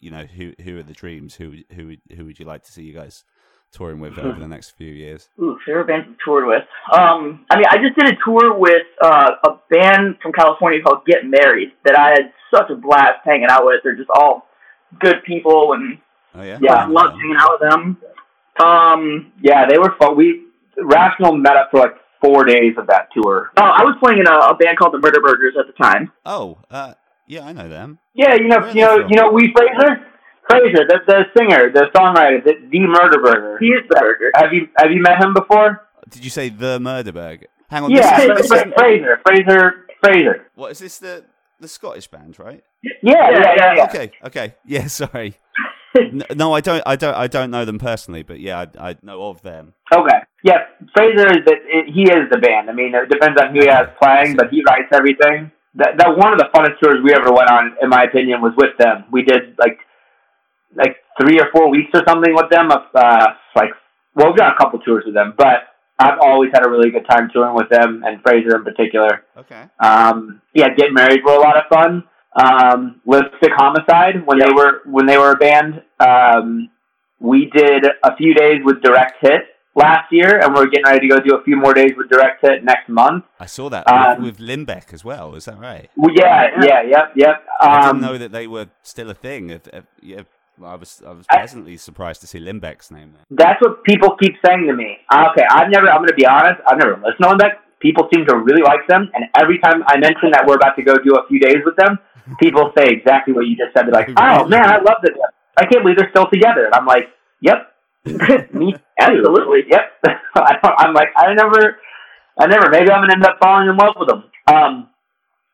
you 0.00 0.10
know, 0.10 0.24
who 0.24 0.52
who 0.62 0.78
are 0.78 0.82
the 0.82 0.92
dreams? 0.92 1.34
Who 1.36 1.54
who 1.74 1.96
who 2.14 2.24
would 2.26 2.38
you 2.38 2.44
like 2.44 2.64
to 2.64 2.72
see 2.72 2.82
you 2.82 2.92
guys 2.92 3.24
touring 3.72 3.98
with 3.98 4.18
over 4.18 4.38
the 4.38 4.48
next 4.48 4.70
few 4.70 4.92
years? 4.92 5.28
Ooh, 5.40 5.58
favorite 5.66 5.86
bands 5.86 6.06
I've 6.10 6.16
toured 6.24 6.46
with. 6.46 6.62
Um, 6.92 7.46
I 7.50 7.56
mean, 7.56 7.66
I 7.68 7.76
just 7.76 7.98
did 7.98 8.12
a 8.12 8.16
tour 8.24 8.56
with 8.56 8.86
uh, 9.02 9.30
a 9.44 9.50
band 9.70 10.16
from 10.22 10.32
California 10.32 10.82
called 10.82 11.06
Get 11.06 11.24
Married 11.24 11.72
that 11.84 11.98
I 11.98 12.10
had 12.10 12.32
such 12.54 12.70
a 12.70 12.76
blast 12.76 13.20
hanging 13.24 13.48
out 13.48 13.64
with. 13.64 13.80
They're 13.82 13.96
just 13.96 14.10
all 14.14 14.46
good 15.00 15.16
people, 15.26 15.72
and 15.72 15.98
Oh 16.36 16.42
yeah, 16.42 16.58
Yeah, 16.60 16.74
I 16.74 16.86
loved 16.86 17.14
hanging 17.14 17.36
out 17.38 17.50
with 17.58 17.70
them. 17.70 17.96
Um, 18.60 19.32
Yeah, 19.40 19.66
they 19.68 19.78
were 19.78 19.94
fun. 19.98 20.16
We 20.16 20.42
Rational 20.78 21.34
met 21.34 21.56
up 21.56 21.70
for 21.70 21.80
like 21.80 21.94
four 22.20 22.44
days 22.44 22.74
of 22.78 22.86
that 22.88 23.08
tour. 23.12 23.50
oh, 23.56 23.62
I 23.62 23.82
was 23.84 23.96
playing 24.02 24.20
in 24.20 24.26
a, 24.26 24.36
a 24.36 24.54
band 24.56 24.78
called 24.78 24.94
the 24.94 24.98
Murder 24.98 25.20
Burgers 25.20 25.54
at 25.58 25.66
the 25.66 25.72
time. 25.72 26.12
Oh, 26.24 26.58
uh, 26.70 26.94
yeah, 27.26 27.44
I 27.46 27.52
know 27.52 27.68
them. 27.68 27.98
Yeah, 28.14 28.34
you 28.34 28.48
know, 28.48 28.60
Where 28.60 28.70
you 28.74 28.80
know, 28.82 28.96
from? 29.00 29.10
you 29.10 29.16
know, 29.16 29.30
we 29.32 29.52
Fraser, 29.54 30.06
Fraser, 30.48 30.84
the 30.88 30.98
the 31.06 31.24
singer, 31.36 31.72
the 31.72 31.86
songwriter, 31.94 32.44
the, 32.44 32.54
the 32.70 32.80
Murder 32.80 33.20
Burger. 33.22 33.58
He 33.58 33.66
is 33.66 33.82
the 33.88 33.96
burger. 33.96 34.30
Have 34.36 34.52
you 34.52 34.68
have 34.76 34.90
you 34.90 35.02
met 35.02 35.22
him 35.22 35.34
before? 35.34 35.82
Did 36.08 36.24
you 36.24 36.30
say 36.30 36.48
the 36.48 36.78
Murderberg? 36.78 37.44
Hang 37.68 37.84
on, 37.84 37.90
Yeah, 37.90 38.26
this 38.34 38.44
is, 38.44 38.48
this 38.48 38.62
is, 38.62 38.72
Fraser, 38.76 39.20
Fraser, 39.26 39.86
Fraser. 40.00 40.46
what 40.54 40.70
is 40.72 40.78
this? 40.78 40.98
The 40.98 41.24
the 41.58 41.68
Scottish 41.68 42.06
band, 42.06 42.38
right? 42.38 42.62
Yeah, 42.82 42.92
yeah, 43.02 43.54
yeah. 43.56 43.74
yeah. 43.76 43.84
Okay, 43.86 44.10
okay, 44.24 44.54
yeah. 44.64 44.86
Sorry. 45.02 45.34
No, 46.34 46.52
I 46.52 46.60
don't. 46.60 46.82
I 46.86 46.96
don't. 46.96 47.14
I 47.14 47.26
don't 47.26 47.50
know 47.50 47.64
them 47.64 47.78
personally, 47.78 48.22
but 48.22 48.40
yeah, 48.40 48.66
I, 48.78 48.90
I 48.90 48.96
know 49.02 49.28
of 49.28 49.42
them. 49.42 49.74
Okay. 49.92 50.18
Yeah, 50.42 50.66
Fraser 50.94 51.28
is 51.28 51.44
the 51.46 51.56
it, 51.64 51.92
he 51.92 52.02
is 52.02 52.28
the 52.30 52.38
band. 52.38 52.68
I 52.68 52.72
mean, 52.72 52.94
it 52.94 53.08
depends 53.08 53.40
on 53.40 53.54
who 53.54 53.60
he 53.62 53.66
has 53.68 53.88
playing, 54.00 54.36
but 54.36 54.50
he 54.50 54.62
writes 54.68 54.88
everything. 54.92 55.50
That 55.74 55.96
that 55.98 56.16
one 56.16 56.32
of 56.32 56.38
the 56.38 56.48
funnest 56.54 56.78
tours 56.82 57.00
we 57.02 57.14
ever 57.14 57.32
went 57.32 57.50
on, 57.50 57.76
in 57.82 57.88
my 57.88 58.04
opinion, 58.04 58.42
was 58.42 58.52
with 58.56 58.76
them. 58.78 59.04
We 59.10 59.22
did 59.22 59.56
like 59.58 59.78
like 60.74 60.96
three 61.20 61.40
or 61.40 61.48
four 61.52 61.70
weeks 61.70 61.90
or 61.94 62.02
something 62.06 62.34
with 62.34 62.50
them. 62.50 62.70
Of 62.70 62.82
uh, 62.94 63.26
like, 63.54 63.70
well, 64.14 64.28
we've 64.28 64.36
done 64.36 64.52
a 64.52 64.56
couple 64.56 64.78
tours 64.80 65.04
with 65.06 65.14
them, 65.14 65.34
but 65.36 65.72
I've 65.98 66.18
always 66.20 66.50
had 66.52 66.66
a 66.66 66.68
really 66.68 66.90
good 66.90 67.06
time 67.08 67.30
touring 67.32 67.54
with 67.54 67.70
them 67.70 68.02
and 68.04 68.20
Fraser 68.22 68.56
in 68.56 68.64
particular. 68.64 69.24
Okay. 69.36 69.64
Um, 69.80 70.42
yeah, 70.54 70.68
Get 70.76 70.92
Married 70.92 71.20
were 71.24 71.34
a 71.34 71.40
lot 71.40 71.56
of 71.56 71.64
fun. 71.70 72.04
Um, 72.36 73.00
Lipstick 73.06 73.52
Homicide 73.56 74.26
when 74.26 74.38
they 74.38 74.52
were 74.52 74.82
when 74.84 75.06
they 75.06 75.16
were 75.18 75.32
a 75.32 75.36
band. 75.36 75.82
Um, 76.00 76.68
we 77.18 77.50
did 77.54 77.86
a 78.04 78.14
few 78.16 78.34
days 78.34 78.58
with 78.62 78.82
Direct 78.82 79.14
Hit 79.22 79.42
last 79.74 80.12
year, 80.12 80.40
and 80.40 80.54
we're 80.54 80.66
getting 80.66 80.84
ready 80.84 81.08
to 81.08 81.14
go 81.14 81.20
do 81.20 81.34
a 81.36 81.42
few 81.44 81.56
more 81.56 81.72
days 81.72 81.92
with 81.96 82.10
Direct 82.10 82.42
Hit 82.42 82.62
next 82.62 82.88
month. 82.90 83.24
I 83.40 83.46
saw 83.46 83.70
that 83.70 83.90
Um, 83.90 84.22
with, 84.22 84.38
with 84.38 84.48
Limbeck 84.48 84.92
as 84.92 85.02
well. 85.02 85.34
Is 85.34 85.46
that 85.46 85.58
right? 85.58 85.88
Well, 85.96 86.12
yeah, 86.14 86.48
yeah, 86.62 86.82
yep, 86.82 87.12
yep. 87.16 87.44
I 87.60 87.88
Um, 87.88 87.96
didn't 87.96 88.02
know 88.12 88.18
that 88.18 88.32
they 88.32 88.46
were 88.46 88.66
still 88.82 89.08
a 89.10 89.14
thing. 89.14 89.48
If, 89.50 89.66
if, 89.68 89.84
yeah, 90.02 90.22
I 90.62 90.74
was 90.76 91.02
I 91.06 91.12
was 91.12 91.24
I- 91.30 91.38
pleasantly 91.38 91.78
surprised 91.78 92.20
to 92.20 92.26
see 92.26 92.38
Limbeck's 92.38 92.90
name 92.90 93.12
there. 93.14 93.24
That's 93.30 93.60
what 93.62 93.82
people 93.84 94.14
keep 94.16 94.34
saying 94.44 94.66
to 94.66 94.74
me. 94.74 94.98
Okay, 95.10 95.44
I've 95.50 95.70
never. 95.70 95.88
I'm 95.88 95.98
going 95.98 96.08
to 96.08 96.14
be 96.14 96.26
honest. 96.26 96.60
I've 96.68 96.78
never 96.78 96.96
listened 96.96 97.22
to 97.22 97.28
Limbeck. 97.28 97.54
People 97.86 98.08
seem 98.12 98.26
to 98.26 98.34
really 98.36 98.62
like 98.62 98.82
them, 98.88 99.02
and 99.14 99.24
every 99.38 99.58
time 99.60 99.84
I 99.86 99.94
mention 99.98 100.30
that 100.32 100.42
we're 100.46 100.56
about 100.56 100.74
to 100.74 100.82
go 100.82 100.94
do 100.98 101.14
a 101.14 101.26
few 101.28 101.38
days 101.38 101.62
with 101.64 101.76
them, 101.76 101.98
people 102.42 102.72
say 102.76 102.86
exactly 102.88 103.32
what 103.32 103.46
you 103.46 103.54
just 103.56 103.70
said. 103.74 103.86
They're 103.86 103.94
like, 103.94 104.10
"Oh 104.16 104.48
man, 104.48 104.66
I 104.66 104.78
love 104.78 104.98
this. 105.02 105.14
I 105.56 105.64
can't 105.66 105.82
believe 105.84 105.96
they're 105.98 106.10
still 106.10 106.26
together." 106.32 106.66
And 106.66 106.74
I'm 106.74 106.86
like, 106.86 107.06
"Yep, 107.42 107.58
me. 108.54 108.74
Absolutely. 108.98 109.60
Yep." 109.70 109.84
I 110.34 110.52
don't, 110.62 110.74
I'm 110.78 110.94
like, 110.94 111.10
I 111.16 111.32
never, 111.34 111.78
I 112.38 112.46
never. 112.46 112.70
Maybe 112.70 112.90
I'm 112.90 113.02
gonna 113.02 113.12
end 113.14 113.24
up 113.24 113.38
falling 113.40 113.68
in 113.68 113.76
love 113.76 113.94
with 113.98 114.08
them. 114.08 114.24
Um, 114.52 114.90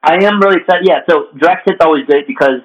I 0.02 0.14
am 0.24 0.40
really 0.40 0.56
excited. 0.60 0.86
Yeah. 0.88 1.00
So 1.08 1.26
direct 1.38 1.68
hit's 1.68 1.80
always 1.84 2.06
great 2.06 2.26
because 2.26 2.60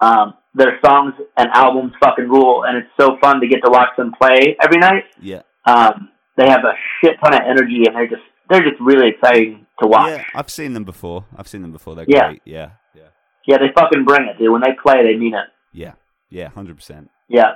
um, 0.00 0.34
their 0.54 0.78
songs 0.84 1.14
and 1.36 1.48
albums 1.52 1.92
fucking 2.02 2.28
rule, 2.28 2.64
and 2.64 2.78
it's 2.78 2.88
so 2.98 3.18
fun 3.20 3.40
to 3.40 3.46
get 3.46 3.60
to 3.64 3.70
watch 3.70 3.90
them 3.96 4.12
play 4.20 4.56
every 4.62 4.78
night. 4.78 5.04
Yeah, 5.20 5.42
Um, 5.66 6.08
they 6.36 6.48
have 6.48 6.64
a 6.64 6.72
shit 7.00 7.16
ton 7.22 7.34
of 7.34 7.42
energy, 7.46 7.84
and 7.86 7.94
they're 7.94 8.08
just 8.08 8.22
they're 8.50 8.62
just 8.68 8.80
really 8.80 9.08
exciting 9.10 9.66
to 9.80 9.86
watch. 9.88 10.10
yeah. 10.18 10.24
I've 10.34 10.50
seen 10.50 10.72
them 10.74 10.84
before. 10.84 11.24
I've 11.36 11.48
seen 11.48 11.62
them 11.62 11.72
before. 11.72 11.94
They're 11.94 12.04
Yeah. 12.08 12.28
great. 12.28 12.42
Yeah, 12.44 12.70
yeah, 12.94 13.02
Yeah, 13.46 13.58
they 13.58 13.72
fucking 13.74 14.04
bring 14.04 14.28
it, 14.28 14.38
dude. 14.38 14.50
When 14.52 14.60
they 14.62 14.72
play, 14.82 15.02
they 15.04 15.16
mean 15.16 15.34
it. 15.34 15.46
yeah, 15.72 15.92
yeah. 16.28 16.48
Hundred 16.50 16.76
percent. 16.76 17.10
Yeah. 17.28 17.52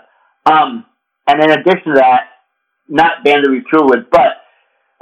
Um, 0.47 0.86
and 1.26 1.42
in 1.42 1.51
addition 1.51 1.92
to 1.92 1.95
that, 1.95 2.28
not 2.88 3.24
band 3.24 3.45
that 3.45 3.51
we 3.51 3.62
toured 3.70 3.90
with, 3.90 4.11
but 4.11 4.36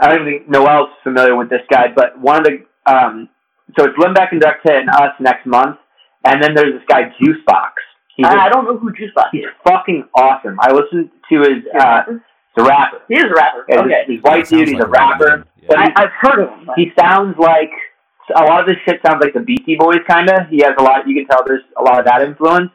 I 0.00 0.08
don't 0.08 0.22
even 0.26 0.40
think 0.40 0.48
Noelle's 0.48 0.90
familiar 1.04 1.36
with 1.36 1.50
this 1.50 1.62
guy, 1.70 1.86
but 1.94 2.18
one 2.18 2.38
of 2.40 2.44
the 2.46 2.64
um, 2.90 3.28
so 3.78 3.84
it's 3.86 3.96
Limbeck 3.98 4.32
and 4.32 4.40
Direct 4.40 4.60
Hit 4.64 4.76
and 4.80 4.90
us 4.90 5.14
next 5.20 5.46
month, 5.46 5.76
and 6.24 6.42
then 6.42 6.54
there's 6.54 6.74
this 6.74 6.82
guy 6.88 7.12
Juicebox. 7.20 7.70
He's, 8.16 8.26
I 8.26 8.48
a, 8.48 8.50
don't 8.52 8.64
know 8.66 8.76
who 8.78 8.90
Juicebox 8.92 9.28
he's 9.32 9.44
is. 9.44 9.50
He's 9.50 9.72
fucking 9.72 10.04
awesome. 10.14 10.56
I 10.60 10.72
listened 10.72 11.10
to 11.30 11.38
his 11.40 11.64
uh, 11.78 12.02
he's 12.54 12.64
a 12.64 12.68
rapper. 12.68 13.00
He 13.08 13.14
is 13.14 13.24
a 13.24 13.34
rapper. 13.34 13.64
Yeah, 13.68 13.80
okay. 13.80 14.04
This, 14.06 14.16
this 14.16 14.22
white 14.22 14.48
dude, 14.48 14.68
he's 14.68 14.80
a 14.80 14.86
rapper. 14.86 15.44
But 15.66 15.78
I, 15.78 15.92
I've 15.96 16.12
heard 16.20 16.42
of 16.42 16.50
him. 16.50 16.68
he 16.76 16.92
sounds 16.98 17.36
like 17.38 17.70
a 18.34 18.44
lot 18.44 18.60
of 18.60 18.66
this 18.66 18.76
shit 18.84 19.00
sounds 19.04 19.20
like 19.20 19.34
the 19.34 19.40
Beastie 19.40 19.76
Boys 19.76 20.00
kind 20.08 20.28
of. 20.30 20.48
He 20.48 20.58
has 20.62 20.74
a 20.78 20.82
lot. 20.82 21.06
You 21.06 21.14
can 21.14 21.26
tell 21.26 21.44
there's 21.46 21.64
a 21.78 21.82
lot 21.82 21.98
of 21.98 22.06
that 22.06 22.22
influence. 22.22 22.70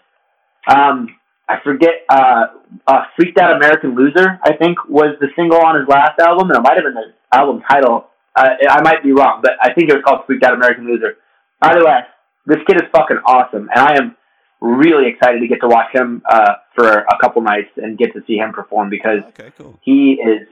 Um, 0.68 1.16
I 1.50 1.58
forget. 1.64 2.06
Uh, 2.10 2.48
uh, 2.86 3.04
"Freaked 3.16 3.38
Out 3.40 3.56
American 3.56 3.96
Loser" 3.96 4.40
I 4.44 4.54
think 4.54 4.78
was 4.90 5.16
the 5.20 5.28
single 5.36 5.64
on 5.64 5.80
his 5.80 5.88
last 5.88 6.20
album, 6.20 6.50
and 6.50 6.58
it 6.58 6.62
might 6.62 6.76
have 6.76 6.84
been 6.84 6.96
the 6.96 7.14
album 7.32 7.64
title. 7.70 8.08
Uh, 8.36 8.50
I 8.70 8.82
might 8.82 9.04
be 9.04 9.12
wrong, 9.12 9.40
but 9.42 9.54
I 9.62 9.74
think 9.74 9.90
it 9.90 9.96
was 9.96 10.04
called 10.06 10.26
"Freaked 10.26 10.44
Out 10.44 10.54
American 10.54 10.86
Loser." 10.86 11.16
Either 11.62 11.84
way, 11.84 12.02
this 12.46 12.58
kid 12.68 12.76
is 12.78 12.88
fucking 12.92 13.18
awesome, 13.26 13.70
and 13.74 13.80
I 13.80 13.96
am 13.96 14.16
really 14.62 15.10
excited 15.10 15.40
to 15.40 15.48
get 15.48 15.60
to 15.62 15.68
watch 15.68 15.94
him 15.94 16.22
uh, 16.30 16.54
for 16.76 16.88
a 17.00 17.18
couple 17.22 17.42
nights 17.42 17.70
and 17.78 17.98
get 17.98 18.14
to 18.14 18.22
see 18.28 18.38
him 18.38 18.52
perform 18.54 18.90
because 18.90 19.20
Okay, 19.30 19.52
cool. 19.58 19.80
he 19.82 20.14
is 20.14 20.48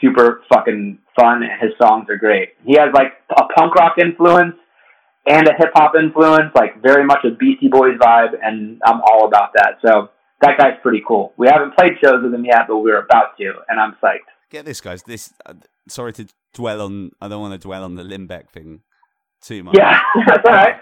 super 0.00 0.42
fucking 0.52 0.98
fun 1.18 1.42
and 1.42 1.52
his 1.60 1.72
songs 1.80 2.06
are 2.10 2.16
great. 2.16 2.50
He 2.64 2.74
has 2.78 2.88
like 2.94 3.12
a 3.30 3.42
punk 3.56 3.74
rock 3.74 3.98
influence 3.98 4.56
and 5.26 5.48
a 5.48 5.52
hip 5.56 5.70
hop 5.74 5.94
influence, 5.96 6.52
like 6.54 6.80
very 6.82 7.04
much 7.04 7.24
a 7.24 7.30
Beastie 7.30 7.68
Boys 7.68 7.98
vibe, 7.98 8.32
and 8.42 8.80
I'm 8.84 9.00
all 9.00 9.26
about 9.26 9.50
that. 9.54 9.78
So 9.84 10.10
that 10.40 10.56
guy's 10.58 10.74
pretty 10.82 11.02
cool. 11.06 11.32
We 11.36 11.48
haven't 11.48 11.74
played 11.76 11.94
shows 12.02 12.22
with 12.22 12.32
him 12.32 12.44
yet, 12.44 12.66
but 12.68 12.78
we're 12.78 13.00
about 13.02 13.36
to, 13.38 13.52
and 13.68 13.80
I'm 13.80 13.96
psyched. 14.02 14.28
Get 14.50 14.64
this, 14.64 14.80
guys. 14.80 15.02
This. 15.02 15.32
Uh, 15.44 15.54
sorry 15.88 16.12
to 16.14 16.26
dwell 16.54 16.80
on. 16.82 17.10
I 17.20 17.26
don't 17.28 17.40
want 17.40 17.60
to 17.60 17.66
dwell 17.66 17.82
on 17.82 17.96
the 17.96 18.04
Limbeck 18.04 18.50
thing 18.50 18.82
too 19.42 19.64
much. 19.64 19.74
Yeah, 19.76 19.98
that's 20.26 20.46
all 20.46 20.54
right. 20.54 20.76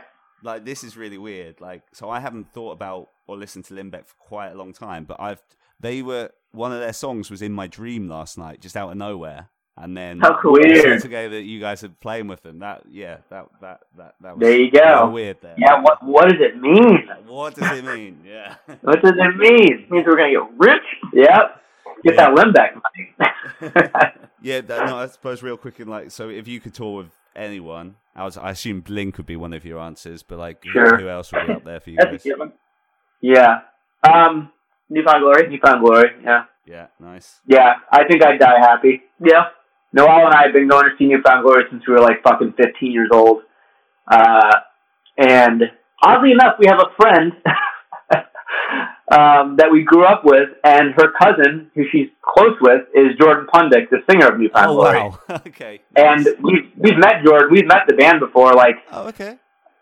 Like 0.45 0.65
this 0.65 0.85
is 0.85 0.97
really 0.97 1.19
weird. 1.19 1.61
Like, 1.61 1.83
so 1.93 2.09
I 2.11 2.21
haven't 2.21 2.53
thought 2.53 2.71
about 2.73 3.09
or 3.27 3.37
listened 3.37 3.65
to 3.67 3.75
Limbeck 3.75 4.07
for 4.07 4.15
quite 4.21 4.51
a 4.51 4.55
long 4.55 4.73
time, 4.73 5.05
but 5.05 5.17
I've 5.21 5.43
they 5.81 6.03
were 6.03 6.31
one 6.53 6.73
of 6.73 6.79
their 6.81 6.93
songs 6.93 7.31
was 7.31 7.43
in 7.43 7.53
my 7.53 7.67
dream 7.67 8.09
last 8.09 8.39
night, 8.39 8.61
just 8.61 8.77
out 8.77 8.91
of 8.91 8.97
nowhere, 8.97 9.49
and 9.77 9.97
then 9.97 10.21
How 10.21 10.39
cool. 10.41 10.57
I 10.65 10.77
saw 10.77 10.83
Weird. 10.85 11.03
together 11.03 11.29
that 11.31 11.43
you 11.43 11.59
guys 11.59 11.83
are 11.83 11.89
playing 11.89 12.29
with 12.29 12.43
them. 12.43 12.61
That 12.61 12.83
yeah, 12.89 13.17
that 13.31 13.47
that 13.61 13.81
that 13.97 14.15
that 14.21 14.37
was 14.37 14.41
There 14.41 14.57
you 14.61 14.71
go. 14.71 15.09
weird 15.11 15.39
there. 15.43 15.57
Yeah, 15.59 15.81
what 15.81 16.03
what 16.05 16.29
does 16.29 16.41
it 16.41 16.61
mean? 16.61 17.09
What 17.27 17.55
does 17.57 17.77
it 17.79 17.85
mean? 17.85 18.21
Yeah. 18.25 18.55
What 18.83 19.03
does 19.03 19.13
it 19.17 19.37
mean? 19.37 19.87
means 19.91 20.07
we're 20.07 20.17
gonna 20.17 20.31
get 20.31 20.59
rich. 20.59 20.83
Yep. 21.13 21.61
Get 22.05 22.15
Yeah. 22.15 22.31
that 22.31 22.35
Limbeck 22.37 22.75
money. 22.75 23.15
yeah, 24.43 24.61
that, 24.61 24.87
no, 24.87 24.99
I 24.99 25.07
suppose 25.07 25.43
real 25.43 25.57
quick 25.57 25.81
in 25.81 25.89
like, 25.89 26.11
so 26.11 26.29
if 26.29 26.47
you 26.47 26.61
could 26.61 26.75
tour 26.75 26.99
with 26.99 27.11
anyone, 27.37 27.97
I 28.17 28.25
was, 28.25 28.37
I 28.37 28.51
assume 28.51 28.81
Blink 28.81 29.17
would 29.17 29.27
be 29.27 29.37
one 29.37 29.53
of 29.53 29.65
your 29.65 29.81
answers, 29.81 30.23
but 30.23 30.39
like, 30.39 30.63
who- 30.65 30.71
Sure. 30.73 30.97
who 30.99 31.09
else 31.09 31.33
would 31.33 31.47
be 31.47 31.53
up 31.53 31.65
there 31.65 31.81
for 31.81 31.91
you 31.91 31.97
guys? 31.99 32.27
yeah. 33.21 33.61
Um, 34.09 34.51
New 34.91 35.03
Found 35.05 35.23
Glory. 35.23 35.53
you 35.53 35.59
found 35.65 35.83
glory. 35.85 36.11
Yeah. 36.23 36.45
Yeah, 36.67 36.87
nice. 37.01 37.41
Yeah. 37.47 37.75
I 37.91 38.05
think 38.05 38.23
I'd 38.25 38.39
die 38.39 38.59
happy. 38.61 39.03
Yeah. 39.19 39.45
Noelle 39.93 40.27
and 40.27 40.35
I 40.35 40.43
have 40.45 40.53
been 40.53 40.69
going 40.69 40.85
to 40.85 40.91
see 40.99 41.07
New 41.07 41.21
Found 41.25 41.45
Glory 41.45 41.65
since 41.71 41.87
we 41.87 41.95
were 41.95 42.01
like 42.01 42.23
fucking 42.23 42.55
15 42.57 42.93
years 42.93 43.09
old. 43.13 43.43
Uh, 44.11 44.57
and 45.17 45.63
oddly 46.03 46.33
enough, 46.33 46.57
we 46.59 46.67
have 46.67 46.79
a 46.81 46.95
friend 46.97 47.33
um, 49.11 49.57
that 49.57 49.69
we 49.71 49.83
grew 49.85 50.05
up 50.05 50.23
with, 50.25 50.49
and 50.65 50.95
her 50.97 51.13
cousin, 51.21 51.71
who 51.75 51.85
she's 51.93 52.09
close 52.23 52.57
with, 52.61 52.83
is 52.95 53.17
Jordan 53.21 53.47
Pundik, 53.53 53.91
the 53.91 53.99
singer 54.09 54.29
of 54.33 54.39
Newfound 54.41 54.67
Oh 54.71 54.75
Glory. 54.77 54.99
wow. 54.99 55.21
okay. 55.47 55.81
And 55.95 56.25
nice. 56.25 56.35
we've 56.41 56.71
we've 56.77 56.97
met 56.99 57.23
Jordan, 57.25 57.49
we've 57.51 57.67
met 57.67 57.83
the 57.87 57.95
band 57.95 58.21
before. 58.21 58.55
Like 58.55 58.77
Oh 58.91 59.09
okay. 59.09 59.37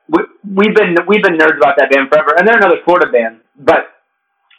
we, 0.08 0.20
we've 0.44 0.74
been 0.74 0.96
we've 1.06 1.22
been 1.22 1.38
nerds 1.38 1.56
about 1.56 1.76
that 1.78 1.90
band 1.90 2.08
forever, 2.08 2.34
and 2.36 2.46
they're 2.48 2.56
another 2.58 2.78
Florida 2.84 3.10
band. 3.12 3.40
But 3.56 3.86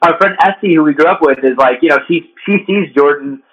our 0.02 0.18
friend 0.18 0.36
Essie, 0.42 0.76
who 0.76 0.84
we 0.84 0.94
grew 0.94 1.08
up 1.08 1.20
with, 1.22 1.40
is 1.44 1.58
like 1.58 1.80
you 1.82 1.90
know 1.90 1.98
she 2.08 2.32
she 2.46 2.58
sees 2.66 2.94
Jordan 2.96 3.44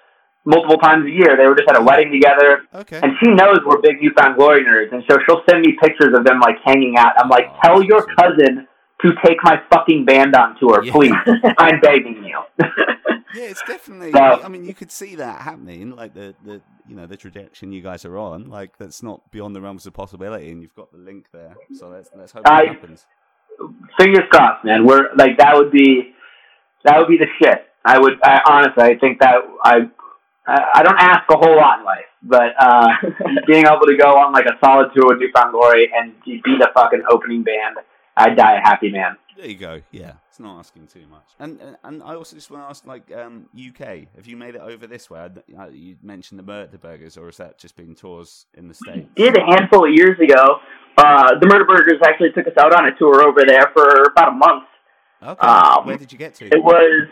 multiple 0.45 0.77
times 0.77 1.05
a 1.05 1.09
year. 1.11 1.35
They 1.37 1.45
were 1.45 1.55
just 1.55 1.69
at 1.69 1.77
a 1.79 1.83
wedding 1.83 2.11
together, 2.11 2.61
Okay. 2.73 2.99
and 3.03 3.11
she 3.21 3.29
knows 3.29 3.59
we're 3.65 3.81
big 3.81 3.99
New 4.01 4.11
Found 4.17 4.37
Glory 4.37 4.63
nerds, 4.63 4.91
and 4.93 5.03
so 5.11 5.17
she'll 5.25 5.43
send 5.49 5.61
me 5.61 5.75
pictures 5.81 6.15
of 6.17 6.23
them 6.25 6.39
like 6.39 6.55
hanging 6.65 6.95
out. 6.97 7.13
I'm 7.17 7.29
like, 7.29 7.45
Oh, 7.51 7.59
tell 7.63 7.83
your 7.83 8.05
cousin 8.17 8.67
to 9.03 9.13
take 9.25 9.37
my 9.43 9.61
fucking 9.71 10.05
band 10.05 10.35
on 10.35 10.57
tour, 10.59 10.83
Yeah. 10.83 10.91
please. 10.91 11.13
I'm 11.57 11.79
begging 11.81 12.23
you. 12.23 12.39
Yeah, 12.59 13.43
it's 13.43 13.61
definitely. 13.67 14.11
So- 14.11 14.19
I 14.43 14.47
mean, 14.49 14.63
you 14.65 14.73
could 14.73 14.91
see 14.91 15.15
that 15.15 15.41
happening, 15.41 15.91
like 15.95 16.13
the 16.13 16.35
the 16.43 16.61
you 16.87 16.95
know 16.95 17.07
the 17.07 17.15
trajectory 17.17 17.69
you 17.69 17.81
guys 17.81 18.03
are 18.05 18.17
on. 18.17 18.49
Like 18.49 18.77
that's 18.77 19.01
not 19.01 19.31
beyond 19.31 19.55
the 19.55 19.61
realms 19.61 19.85
of 19.85 19.93
possibility, 19.93 20.51
and 20.51 20.61
you've 20.61 20.75
got 20.75 20.91
the 20.91 20.97
link 20.97 21.27
there. 21.31 21.55
So 21.73 21.87
let's 21.89 22.09
let's 22.15 22.31
hope 22.33 22.43
I- 22.45 22.65
that 22.65 22.75
happens. 22.75 23.05
Fingers 23.97 24.25
crossed, 24.31 24.65
man. 24.65 24.85
We're 24.85 25.13
like 25.15 25.37
that 25.37 25.55
would 25.55 25.71
be 25.71 26.13
that 26.83 26.97
would 26.97 27.07
be 27.07 27.17
the 27.17 27.27
shit. 27.41 27.65
I 27.85 27.99
would 27.99 28.13
I, 28.23 28.41
honestly, 28.47 28.83
I 28.83 28.97
think 28.97 29.19
that 29.19 29.35
I 29.63 29.89
I 30.47 30.57
I 30.75 30.83
don't 30.83 30.99
ask 30.99 31.23
a 31.29 31.37
whole 31.37 31.55
lot 31.55 31.79
in 31.79 31.85
life, 31.85 32.05
but 32.23 32.53
uh, 32.59 32.87
being 33.47 33.65
able 33.65 33.85
to 33.85 33.95
go 33.97 34.17
on 34.17 34.33
like 34.33 34.45
a 34.45 34.57
solid 34.63 34.89
tour 34.95 35.07
with 35.09 35.19
New 35.19 35.31
Found 35.35 35.51
Glory 35.53 35.89
and 35.95 36.13
be 36.25 36.41
the 36.45 36.69
fucking 36.73 37.03
opening 37.09 37.43
band, 37.43 37.77
I'd 38.17 38.35
die 38.35 38.57
a 38.57 38.61
happy 38.61 38.91
man. 38.91 39.17
There 39.37 39.47
you 39.47 39.55
go. 39.57 39.81
Yeah, 39.91 40.13
it's 40.29 40.39
not 40.39 40.59
asking 40.59 40.87
too 40.87 41.07
much. 41.09 41.23
And 41.39 41.59
and, 41.61 41.77
and 41.83 42.03
I 42.03 42.15
also 42.15 42.35
just 42.35 42.51
want 42.51 42.63
to 42.63 42.69
ask, 42.69 42.85
like, 42.85 43.11
um, 43.15 43.47
UK, 43.55 44.07
have 44.15 44.27
you 44.27 44.35
made 44.37 44.55
it 44.55 44.61
over 44.61 44.85
this 44.87 45.09
way? 45.09 45.19
I, 45.57 45.63
I, 45.63 45.67
you 45.69 45.95
mentioned 46.03 46.37
the 46.37 46.43
Murder 46.43 46.77
Burgers, 46.77 47.17
or 47.17 47.25
has 47.27 47.37
that 47.37 47.57
just 47.57 47.75
been 47.77 47.95
tours 47.95 48.45
in 48.55 48.67
the 48.67 48.73
states? 48.73 49.07
Did 49.15 49.37
a 49.37 49.41
handful 49.45 49.85
of 49.87 49.93
years 49.93 50.19
ago. 50.19 50.57
Uh, 50.97 51.39
the 51.39 51.47
Murder 51.47 51.65
Burgers 51.65 51.99
actually 52.05 52.31
took 52.33 52.45
us 52.47 52.53
out 52.59 52.75
on 52.75 52.85
a 52.85 52.95
tour 52.97 53.23
over 53.25 53.41
there 53.47 53.71
for 53.73 54.03
about 54.11 54.29
a 54.29 54.35
month. 54.35 54.63
Okay. 55.23 55.47
Um, 55.47 55.85
Where 55.87 55.97
did 55.97 56.11
you 56.11 56.17
get 56.17 56.35
to? 56.35 56.45
It 56.47 56.61
was 56.61 57.07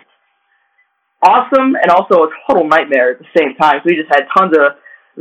awesome 1.23 1.75
and 1.81 1.89
also 1.91 2.23
a 2.23 2.29
total 2.47 2.67
nightmare 2.67 3.11
at 3.11 3.19
the 3.19 3.25
same 3.37 3.55
time. 3.55 3.75
So 3.83 3.83
we 3.85 3.95
just 3.95 4.09
had 4.13 4.25
tons 4.37 4.53
of 4.57 4.73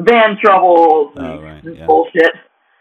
van 0.05 0.37
troubles 0.43 1.13
and 1.17 1.27
Oh, 1.27 1.43
right, 1.43 1.63
yeah. 1.65 1.87
bullshit. 1.87 2.33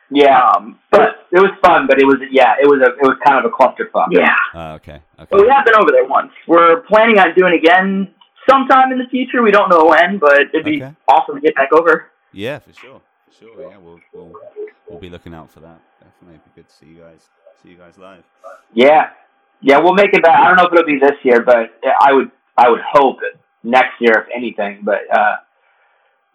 Yeah, 0.09 0.39
Um, 0.55 0.79
but 0.89 1.27
it 1.31 1.39
was 1.39 1.51
fun. 1.61 1.85
But 1.87 1.99
it 1.99 2.05
was 2.05 2.17
yeah, 2.31 2.55
it 2.61 2.67
was 2.67 2.79
a 2.81 2.91
it 2.95 3.01
was 3.01 3.17
kind 3.25 3.43
of 3.43 3.51
a 3.51 3.53
clusterfuck. 3.53 4.07
yeah, 4.11 4.33
Oh, 4.55 4.73
okay. 4.75 5.01
Okay. 5.19 5.27
but 5.29 5.41
we 5.41 5.49
have 5.49 5.65
been 5.65 5.75
over 5.75 5.91
there 5.91 6.05
once. 6.05 6.31
We're 6.47 6.81
planning 6.81 7.19
on 7.19 7.33
doing 7.35 7.53
it 7.53 7.57
again 7.57 8.09
sometime 8.49 8.91
in 8.93 8.99
the 8.99 9.07
future. 9.11 9.41
We 9.41 9.51
don't 9.51 9.69
know 9.69 9.85
when, 9.85 10.17
but 10.19 10.39
it'd 10.53 10.63
be 10.63 10.81
Okay. 10.81 10.95
awesome 11.09 11.35
to 11.35 11.41
get 11.41 11.55
back 11.55 11.73
over. 11.73 12.07
Yeah, 12.31 12.59
for 12.59 12.71
sure. 12.73 13.01
For 13.27 13.33
sure. 13.45 13.69
Yeah, 13.69 13.77
we'll 13.77 13.99
we'll 14.13 14.31
we'll 14.89 14.99
be 14.99 15.09
looking 15.09 15.33
out 15.33 15.51
for 15.51 15.59
that. 15.59 15.79
Definitely, 16.01 16.35
It'd 16.39 16.55
be 16.55 16.61
good 16.61 16.69
to 16.69 16.75
see 16.75 16.85
you 16.85 16.99
guys 17.01 17.27
see 17.61 17.69
you 17.69 17.77
guys 17.77 17.97
live. 17.97 18.23
Yeah, 18.73 19.09
yeah, 19.61 19.79
we'll 19.79 19.93
make 19.95 20.13
it 20.13 20.23
back. 20.23 20.39
I 20.39 20.47
don't 20.47 20.55
know 20.55 20.67
if 20.67 20.73
it'll 20.73 20.85
be 20.85 20.99
this 20.99 21.17
year, 21.23 21.41
but 21.41 21.79
I 21.99 22.13
would 22.13 22.31
I 22.57 22.69
would 22.69 22.81
hope 22.93 23.17
next 23.63 23.99
year, 23.99 24.13
if 24.25 24.27
anything. 24.33 24.81
But 24.83 25.01
uh, 25.11 25.35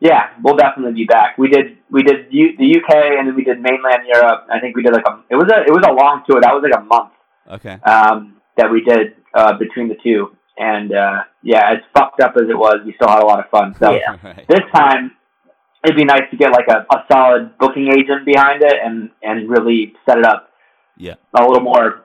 yeah, 0.09 0.23
we'll 0.43 0.57
definitely 0.57 0.95
be 1.03 1.05
back. 1.17 1.39
We 1.39 1.49
did 1.49 1.67
we 1.97 2.03
did 2.03 2.27
U- 2.31 2.57
the 2.59 2.69
UK 2.79 2.91
and 3.19 3.29
then 3.29 3.37
we 3.37 3.45
did 3.45 3.59
mainland 3.69 4.03
Europe. 4.13 4.41
I 4.55 4.59
think 4.61 4.75
we 4.77 4.83
did 4.83 4.93
like 4.93 5.07
a 5.07 5.15
it 5.31 5.37
was 5.37 5.49
a 5.57 5.59
it 5.69 5.71
was 5.79 5.85
a 5.89 5.93
long 5.93 6.23
tour. 6.27 6.41
That 6.41 6.53
was 6.57 6.63
like 6.67 6.77
a 6.79 6.85
month 6.95 7.13
Okay. 7.57 7.77
um, 7.95 8.37
that 8.57 8.69
we 8.75 8.81
did 8.83 9.15
uh, 9.35 9.53
between 9.59 9.89
the 9.89 9.97
two. 10.03 10.21
And 10.59 10.93
uh, 10.93 11.19
yeah, 11.43 11.63
as 11.73 11.79
fucked 11.95 12.21
up 12.21 12.35
as 12.37 12.49
it 12.51 12.59
was, 12.59 12.77
we 12.85 12.93
still 12.95 13.09
had 13.09 13.23
a 13.23 13.27
lot 13.27 13.39
of 13.45 13.49
fun. 13.51 13.75
So 13.81 13.93
Yeah. 13.93 14.17
Right. 14.25 14.45
this 14.49 14.65
time 14.75 15.13
it'd 15.85 15.97
be 15.97 16.05
nice 16.05 16.27
to 16.33 16.37
get 16.37 16.51
like 16.53 16.69
a, 16.69 16.79
a 16.95 16.99
solid 17.11 17.57
booking 17.59 17.89
agent 17.97 18.27
behind 18.27 18.63
it 18.63 18.75
and 18.85 19.11
and 19.23 19.49
really 19.49 19.95
set 20.05 20.19
it 20.19 20.25
up 20.27 20.51
Yeah. 20.97 21.15
a 21.39 21.43
little 21.47 21.63
more 21.63 22.05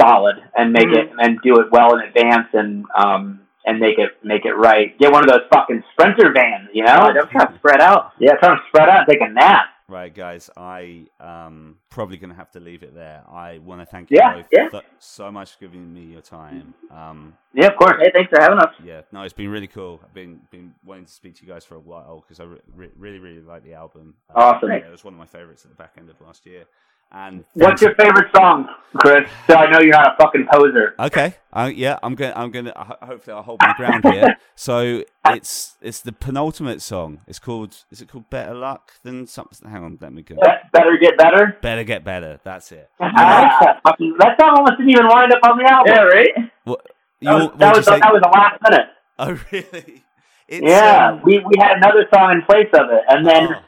solid 0.00 0.36
and 0.56 0.72
make 0.72 0.88
Mhm. 0.88 0.98
it 0.98 1.06
and 1.22 1.38
do 1.42 1.52
it 1.60 1.68
well 1.70 1.94
in 1.96 2.00
advance 2.08 2.48
and 2.52 2.84
um 3.04 3.40
and 3.66 3.78
make 3.80 3.98
it 3.98 4.10
make 4.22 4.44
it 4.44 4.52
right. 4.54 4.96
Get 4.98 5.12
one 5.12 5.22
of 5.24 5.28
those 5.28 5.42
fucking 5.52 5.82
sprinter 5.92 6.32
vans, 6.32 6.68
you 6.72 6.84
know? 6.84 6.96
Oh, 7.02 7.12
they're 7.12 7.26
kind 7.26 7.48
of 7.48 7.56
spread 7.56 7.80
out. 7.80 8.12
Yeah, 8.18 8.34
try 8.36 8.50
to 8.54 8.60
spread 8.68 8.88
out, 8.88 9.06
take 9.08 9.20
a 9.20 9.28
nap. 9.28 9.66
Right, 9.88 10.12
guys, 10.12 10.50
I 10.56 11.06
um 11.20 11.76
probably 11.90 12.16
gonna 12.16 12.34
have 12.34 12.50
to 12.52 12.60
leave 12.60 12.82
it 12.82 12.92
there. 12.94 13.22
I 13.30 13.58
want 13.58 13.80
to 13.82 13.86
thank 13.86 14.10
Yeah, 14.10 14.36
you 14.36 14.42
both 14.42 14.48
yeah. 14.52 14.68
th- 14.68 14.84
so 14.98 15.30
much 15.30 15.52
for 15.54 15.60
giving 15.60 15.92
me 15.94 16.02
your 16.06 16.22
time. 16.22 16.74
Um, 16.90 17.36
Yeah, 17.52 17.66
of 17.68 17.76
course. 17.76 17.94
Hey, 18.00 18.10
thanks 18.12 18.28
for 18.30 18.40
having 18.40 18.58
us. 18.58 18.74
yeah, 18.82 19.02
no, 19.12 19.22
it's 19.22 19.32
been 19.32 19.48
really 19.48 19.68
cool. 19.68 20.00
I've 20.02 20.12
been 20.14 20.40
been 20.50 20.74
wanting 20.84 21.04
to 21.04 21.12
speak 21.12 21.36
to 21.36 21.46
you 21.46 21.52
guys 21.52 21.64
for 21.64 21.76
a 21.76 21.80
while 21.80 22.20
because 22.26 22.40
I 22.40 22.44
re- 22.44 22.60
re- 22.74 22.90
really 22.96 23.18
really 23.20 23.40
like 23.42 23.62
the 23.62 23.74
album. 23.74 24.14
Uh, 24.34 24.38
Awesome. 24.40 24.70
yeah, 24.70 24.78
it 24.78 24.90
was 24.90 25.04
one 25.04 25.14
of 25.14 25.18
my 25.20 25.26
favorites 25.26 25.64
at 25.64 25.70
the 25.70 25.76
back 25.76 25.92
end 25.98 26.10
of 26.10 26.20
last 26.20 26.46
year. 26.46 26.64
And 27.12 27.44
What's 27.54 27.80
your 27.80 27.94
favorite 27.94 28.30
song, 28.34 28.68
Chris? 28.96 29.30
So 29.46 29.54
I 29.54 29.70
know 29.70 29.78
you're 29.80 29.92
not 29.92 30.14
a 30.14 30.16
fucking 30.22 30.48
poser. 30.52 30.94
Okay. 30.98 31.36
Uh, 31.52 31.70
yeah, 31.74 31.98
I'm 32.02 32.14
going. 32.14 32.32
I'm 32.34 32.50
going 32.50 32.66
to. 32.66 32.72
Hopefully, 32.76 33.36
I'll 33.36 33.42
hold 33.42 33.60
my 33.60 33.74
ground 33.76 34.04
here. 34.04 34.36
So 34.58 35.04
it's 35.26 35.76
it's 35.82 36.00
the 36.00 36.12
penultimate 36.12 36.80
song. 36.80 37.20
It's 37.26 37.38
called. 37.38 37.84
Is 37.90 38.00
it 38.00 38.08
called 38.08 38.30
Better 38.30 38.54
Luck 38.54 38.92
than 39.02 39.26
something? 39.26 39.68
Hang 39.68 39.84
on, 39.84 39.98
let 40.00 40.14
me 40.14 40.22
go. 40.22 40.36
Better 40.72 40.96
get 40.98 41.18
better. 41.18 41.58
Better 41.60 41.84
get 41.84 42.04
better. 42.04 42.40
That's 42.42 42.72
it. 42.72 42.88
that 42.98 44.36
song 44.40 44.56
almost 44.56 44.78
didn't 44.78 44.90
even 44.90 45.06
wind 45.08 45.30
up 45.32 45.40
on 45.42 45.58
the 45.58 45.70
album. 45.70 45.92
Yeah, 45.94 46.02
right. 46.04 46.50
What? 46.64 46.86
You, 47.20 47.28
That 47.28 47.34
was, 47.34 47.44
what'd 47.44 47.60
that, 47.60 47.76
was, 47.76 47.84
say? 47.84 47.98
that 47.98 48.12
was 48.12 48.22
the 48.22 48.28
last 48.28 48.62
minute. 48.62 48.86
Oh, 49.18 49.40
really? 49.52 50.04
It's, 50.48 50.64
yeah, 50.64 51.08
um, 51.10 51.22
we, 51.24 51.38
we 51.38 51.54
had 51.58 51.76
another 51.76 52.06
song 52.14 52.30
in 52.32 52.42
place 52.42 52.68
of 52.72 52.90
it, 52.90 53.02
and 53.08 53.26
then 53.26 53.48
oh, 53.52 53.60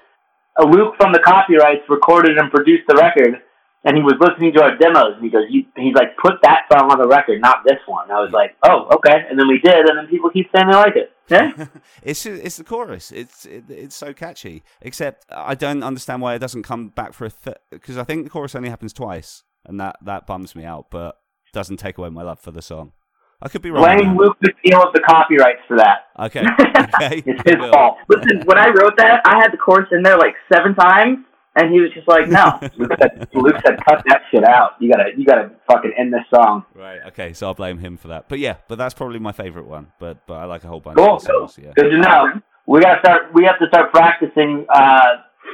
Luke 0.64 0.94
from 0.96 1.12
the 1.12 1.20
copyrights 1.20 1.88
recorded 1.88 2.38
and 2.38 2.50
produced 2.50 2.84
the 2.88 2.96
record, 2.96 3.42
and 3.84 3.96
he 3.96 4.02
was 4.02 4.14
listening 4.20 4.52
to 4.54 4.62
our 4.62 4.76
demos, 4.76 5.14
and 5.14 5.24
he 5.24 5.30
goes, 5.30 5.44
he's 5.48 5.94
like, 5.94 6.16
put 6.16 6.34
that 6.42 6.62
song 6.72 6.90
on 6.90 6.98
the 6.98 7.06
record, 7.06 7.40
not 7.40 7.64
this 7.64 7.78
one. 7.86 8.10
I 8.10 8.20
was 8.20 8.32
like, 8.32 8.56
oh, 8.64 8.88
okay, 8.96 9.24
and 9.30 9.38
then 9.38 9.46
we 9.48 9.60
did, 9.60 9.88
and 9.88 9.96
then 9.96 10.06
people 10.08 10.30
keep 10.30 10.50
saying 10.54 10.68
they 10.68 10.74
like 10.74 10.96
it. 10.96 11.12
Yeah, 11.28 11.66
it's 12.02 12.24
it's 12.24 12.56
the 12.56 12.64
chorus. 12.64 13.12
It's 13.12 13.44
it, 13.44 13.64
it's 13.68 13.94
so 13.94 14.12
catchy. 14.14 14.62
Except 14.80 15.26
I 15.30 15.54
don't 15.54 15.82
understand 15.82 16.22
why 16.22 16.34
it 16.34 16.38
doesn't 16.38 16.62
come 16.62 16.88
back 16.88 17.12
for 17.12 17.26
a 17.26 17.54
because 17.70 17.98
I 17.98 18.04
think 18.04 18.24
the 18.24 18.30
chorus 18.30 18.54
only 18.54 18.70
happens 18.70 18.94
twice, 18.94 19.44
and 19.64 19.78
that 19.78 19.96
that 20.04 20.26
bums 20.26 20.56
me 20.56 20.64
out. 20.64 20.86
But 20.90 21.16
doesn't 21.52 21.76
take 21.76 21.98
away 21.98 22.08
my 22.08 22.22
love 22.22 22.40
for 22.40 22.50
the 22.50 22.62
song. 22.62 22.92
I 23.40 23.48
could 23.48 23.62
be 23.62 23.70
wrong. 23.70 23.84
blame 23.84 24.16
Luke 24.16 24.36
to 24.44 24.52
deal 24.64 24.80
with 24.84 24.94
the 24.94 25.00
copyrights 25.06 25.60
for 25.68 25.76
that. 25.78 26.06
Okay. 26.18 26.44
Okay. 26.78 27.22
It's 27.26 27.42
his 27.48 27.56
fault. 27.70 27.98
Listen, 28.08 28.42
when 28.46 28.56
I 28.58 28.68
wrote 28.68 28.96
that, 28.96 29.20
I 29.24 29.36
had 29.36 29.52
the 29.52 29.56
chorus 29.56 29.88
in 29.92 30.02
there 30.02 30.16
like 30.16 30.34
seven 30.52 30.74
times, 30.74 31.18
and 31.54 31.72
he 31.72 31.80
was 31.80 31.90
just 31.92 32.08
like, 32.08 32.28
"No." 32.28 32.58
Luke 32.76 32.90
said, 33.00 33.28
Luke 33.34 33.56
said, 33.64 33.78
cut 33.84 34.02
that 34.08 34.22
shit 34.30 34.42
out. 34.44 34.72
You 34.80 34.90
gotta, 34.90 35.10
you 35.16 35.24
gotta 35.26 35.50
fucking 35.70 35.92
end 35.98 36.12
this 36.12 36.22
song. 36.34 36.64
Right. 36.74 37.00
Okay. 37.08 37.32
So 37.34 37.46
I'll 37.48 37.54
blame 37.54 37.78
him 37.78 37.96
for 37.96 38.08
that. 38.08 38.28
But 38.28 38.38
yeah, 38.38 38.56
but 38.68 38.78
that's 38.78 38.94
probably 38.94 39.18
my 39.18 39.32
favorite 39.32 39.66
one. 39.66 39.92
But 40.00 40.26
but 40.26 40.34
I 40.34 40.44
like 40.46 40.64
a 40.64 40.68
whole 40.68 40.80
bunch 40.80 40.96
Cool. 40.98 41.16
of 41.16 41.22
songs. 41.22 41.58
Yeah. 41.62 41.72
Good 41.76 41.90
to 41.90 41.98
know. 41.98 42.40
We 42.66 42.80
gotta 42.80 43.00
start. 43.00 43.34
We 43.34 43.44
have 43.44 43.58
to 43.58 43.66
start 43.68 43.92
practicing 43.92 44.66
uh, 44.72 45.06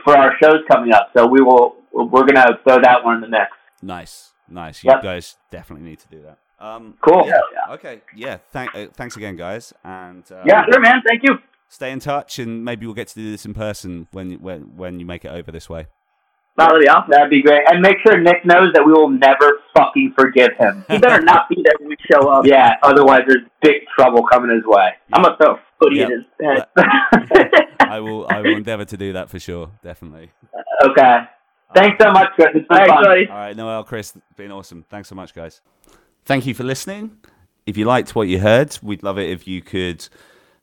for 0.04 0.16
our 0.16 0.34
shows 0.42 0.60
coming 0.70 0.92
up. 0.92 1.10
So 1.16 1.26
we 1.26 1.40
will. 1.42 1.76
We're 1.92 2.24
gonna 2.26 2.58
throw 2.66 2.80
that 2.82 3.04
one 3.04 3.16
in 3.16 3.20
the 3.22 3.28
mix. 3.28 3.50
Nice. 3.82 4.32
Nice. 4.48 4.84
You 4.84 4.90
Yep. 4.92 5.02
guys 5.02 5.36
definitely 5.50 5.88
need 5.88 5.98
to 6.00 6.08
do 6.08 6.22
that. 6.22 6.38
Um. 6.64 6.94
Cool. 7.00 7.26
Yeah. 7.26 7.74
Okay. 7.74 8.00
Yeah. 8.16 8.38
Thank. 8.50 8.74
Uh, 8.74 8.86
thanks 8.94 9.16
again, 9.16 9.36
guys. 9.36 9.72
And 9.84 10.24
uh, 10.32 10.42
Yeah. 10.46 10.64
Sure, 10.70 10.80
man. 10.80 11.02
Thank 11.06 11.22
you. 11.22 11.38
Stay 11.68 11.90
in 11.90 11.98
touch, 11.98 12.38
and 12.38 12.64
maybe 12.64 12.86
we'll 12.86 12.94
get 12.94 13.08
to 13.08 13.14
do 13.14 13.30
this 13.30 13.44
in 13.44 13.52
person 13.54 14.06
when 14.12 14.32
when 14.34 14.76
when 14.76 15.00
you 15.00 15.06
make 15.06 15.24
it 15.24 15.28
over 15.28 15.50
this 15.52 15.68
way. 15.68 15.86
That'd 16.56 16.80
be 16.80 16.88
awesome. 16.88 17.10
That'd 17.10 17.30
be 17.30 17.42
great. 17.42 17.62
And 17.68 17.82
make 17.82 17.96
sure 18.06 18.16
Nick 18.20 18.44
knows 18.46 18.72
that 18.74 18.86
we 18.86 18.92
will 18.92 19.08
never 19.10 19.58
fucking 19.76 20.14
forgive 20.16 20.50
him. 20.56 20.84
He 20.88 20.98
better 20.98 21.20
not 21.20 21.48
be 21.48 21.56
there 21.64 21.74
when 21.80 21.88
we 21.88 21.96
show 22.08 22.28
up. 22.28 22.46
yeah. 22.46 22.74
Otherwise, 22.84 23.22
there's 23.26 23.42
big 23.60 23.82
trouble 23.98 24.22
coming 24.32 24.54
his 24.54 24.64
way. 24.64 24.90
I'm 25.12 25.24
gonna 25.24 25.36
throw 25.36 25.54
a 25.54 25.60
footy 25.82 25.96
Yep. 25.96 26.10
in 26.10 26.16
his 26.18 26.26
head. 26.76 27.66
I 27.80 27.98
will. 27.98 28.26
I 28.30 28.40
will 28.40 28.56
endeavour 28.56 28.84
to 28.84 28.96
do 28.96 29.14
that 29.14 29.30
for 29.30 29.40
sure. 29.40 29.70
Definitely. 29.82 30.30
okay. 30.84 31.18
Thanks 31.74 31.96
so 32.00 32.12
much, 32.12 32.28
Chris. 32.36 32.48
It's 32.54 32.68
been 32.68 32.76
Thanks, 32.78 32.88
fun. 32.92 33.04
buddy. 33.04 33.26
All 33.28 33.36
right, 33.36 33.56
Noelle, 33.56 33.82
Chris, 33.82 34.14
been 34.36 34.52
awesome. 34.52 34.84
Thanks 34.88 35.08
so 35.08 35.16
much, 35.16 35.34
guys. 35.34 35.60
Thank 36.24 36.46
you 36.46 36.54
for 36.54 36.64
listening. 36.64 37.18
If 37.66 37.76
you 37.76 37.84
liked 37.84 38.14
what 38.14 38.28
you 38.28 38.38
heard, 38.38 38.78
we'd 38.82 39.02
love 39.02 39.18
it 39.18 39.28
if 39.28 39.46
you 39.46 39.60
could 39.60 40.06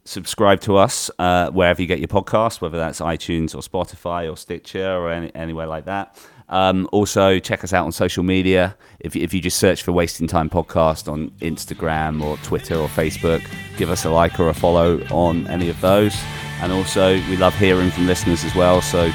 subscribe 0.06 0.60
to 0.62 0.78
us 0.78 1.12
uh, 1.20 1.52
wherever 1.52 1.80
you 1.80 1.88
get 1.88 2.00
your 2.00 2.08
podcast, 2.08 2.62
whether 2.62 2.78
that's 2.80 3.00
iTunes 3.00 3.54
or 3.54 3.60
Spotify 3.60 4.32
or 4.32 4.36
Stitcher 4.36 4.92
or 4.92 5.12
any, 5.12 5.34
anywhere 5.36 5.68
like 5.68 5.86
that. 5.86 6.18
Um, 6.50 6.90
also, 6.92 7.40
check 7.40 7.64
us 7.64 7.74
out 7.74 7.86
on 7.86 7.92
social 7.92 8.24
media. 8.24 8.76
If, 9.00 9.16
if 9.16 9.34
you 9.34 9.40
just 9.40 9.58
search 9.58 9.84
for 9.84 9.92
Wasting 9.92 10.28
Time 10.28 10.50
Podcast 10.50 11.12
on 11.12 11.30
Instagram 11.40 12.24
or 12.24 12.38
Twitter 12.38 12.76
or 12.76 12.88
Facebook, 12.88 13.48
give 13.78 13.90
us 13.90 14.04
a 14.04 14.10
like 14.10 14.40
or 14.40 14.50
a 14.50 14.54
follow 14.54 15.02
on 15.12 15.48
any 15.48 15.70
of 15.70 15.80
those. 15.80 16.16
And 16.62 16.72
also, 16.72 17.14
we 17.14 17.38
love 17.38 17.56
hearing 17.56 17.90
from 17.92 18.08
listeners 18.08 18.44
as 18.44 18.54
well. 18.54 18.82
So 18.82 19.12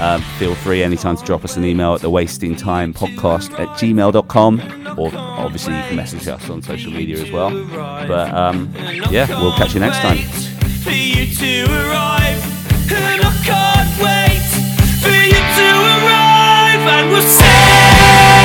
um, 0.00 0.22
feel 0.38 0.54
free 0.54 0.82
anytime 0.82 1.16
to 1.16 1.24
drop 1.24 1.44
us 1.44 1.56
an 1.56 1.64
email 1.64 1.94
at 1.94 2.00
the 2.00 2.10
wasting 2.10 2.56
time 2.56 2.92
podcast 2.94 3.52
at 3.58 3.68
gmail.com 3.78 4.60
or 4.98 5.10
obviously 5.14 5.76
you 5.76 5.82
can 5.84 5.96
message 5.96 6.26
us 6.28 6.48
on 6.50 6.62
social 6.62 6.90
media 6.92 7.18
as 7.18 7.30
well 7.30 7.50
but 8.06 8.32
um, 8.34 8.72
yeah 9.10 9.26
we'll 9.40 9.52
catch 9.56 9.74
you 9.74 9.80
next 9.80 9.98
time 9.98 10.18
For 10.82 10.90
you 10.90 11.26
to 11.36 11.64
arrive, 11.70 12.42
and 12.90 13.20
I 13.22 13.32
can't 13.44 13.92
wait 14.00 14.42
for 15.02 15.10
you 15.10 15.40
to 15.58 15.68
arrive, 15.94 16.82
and 16.88 17.10
we'll 17.10 17.22
say. 17.22 18.39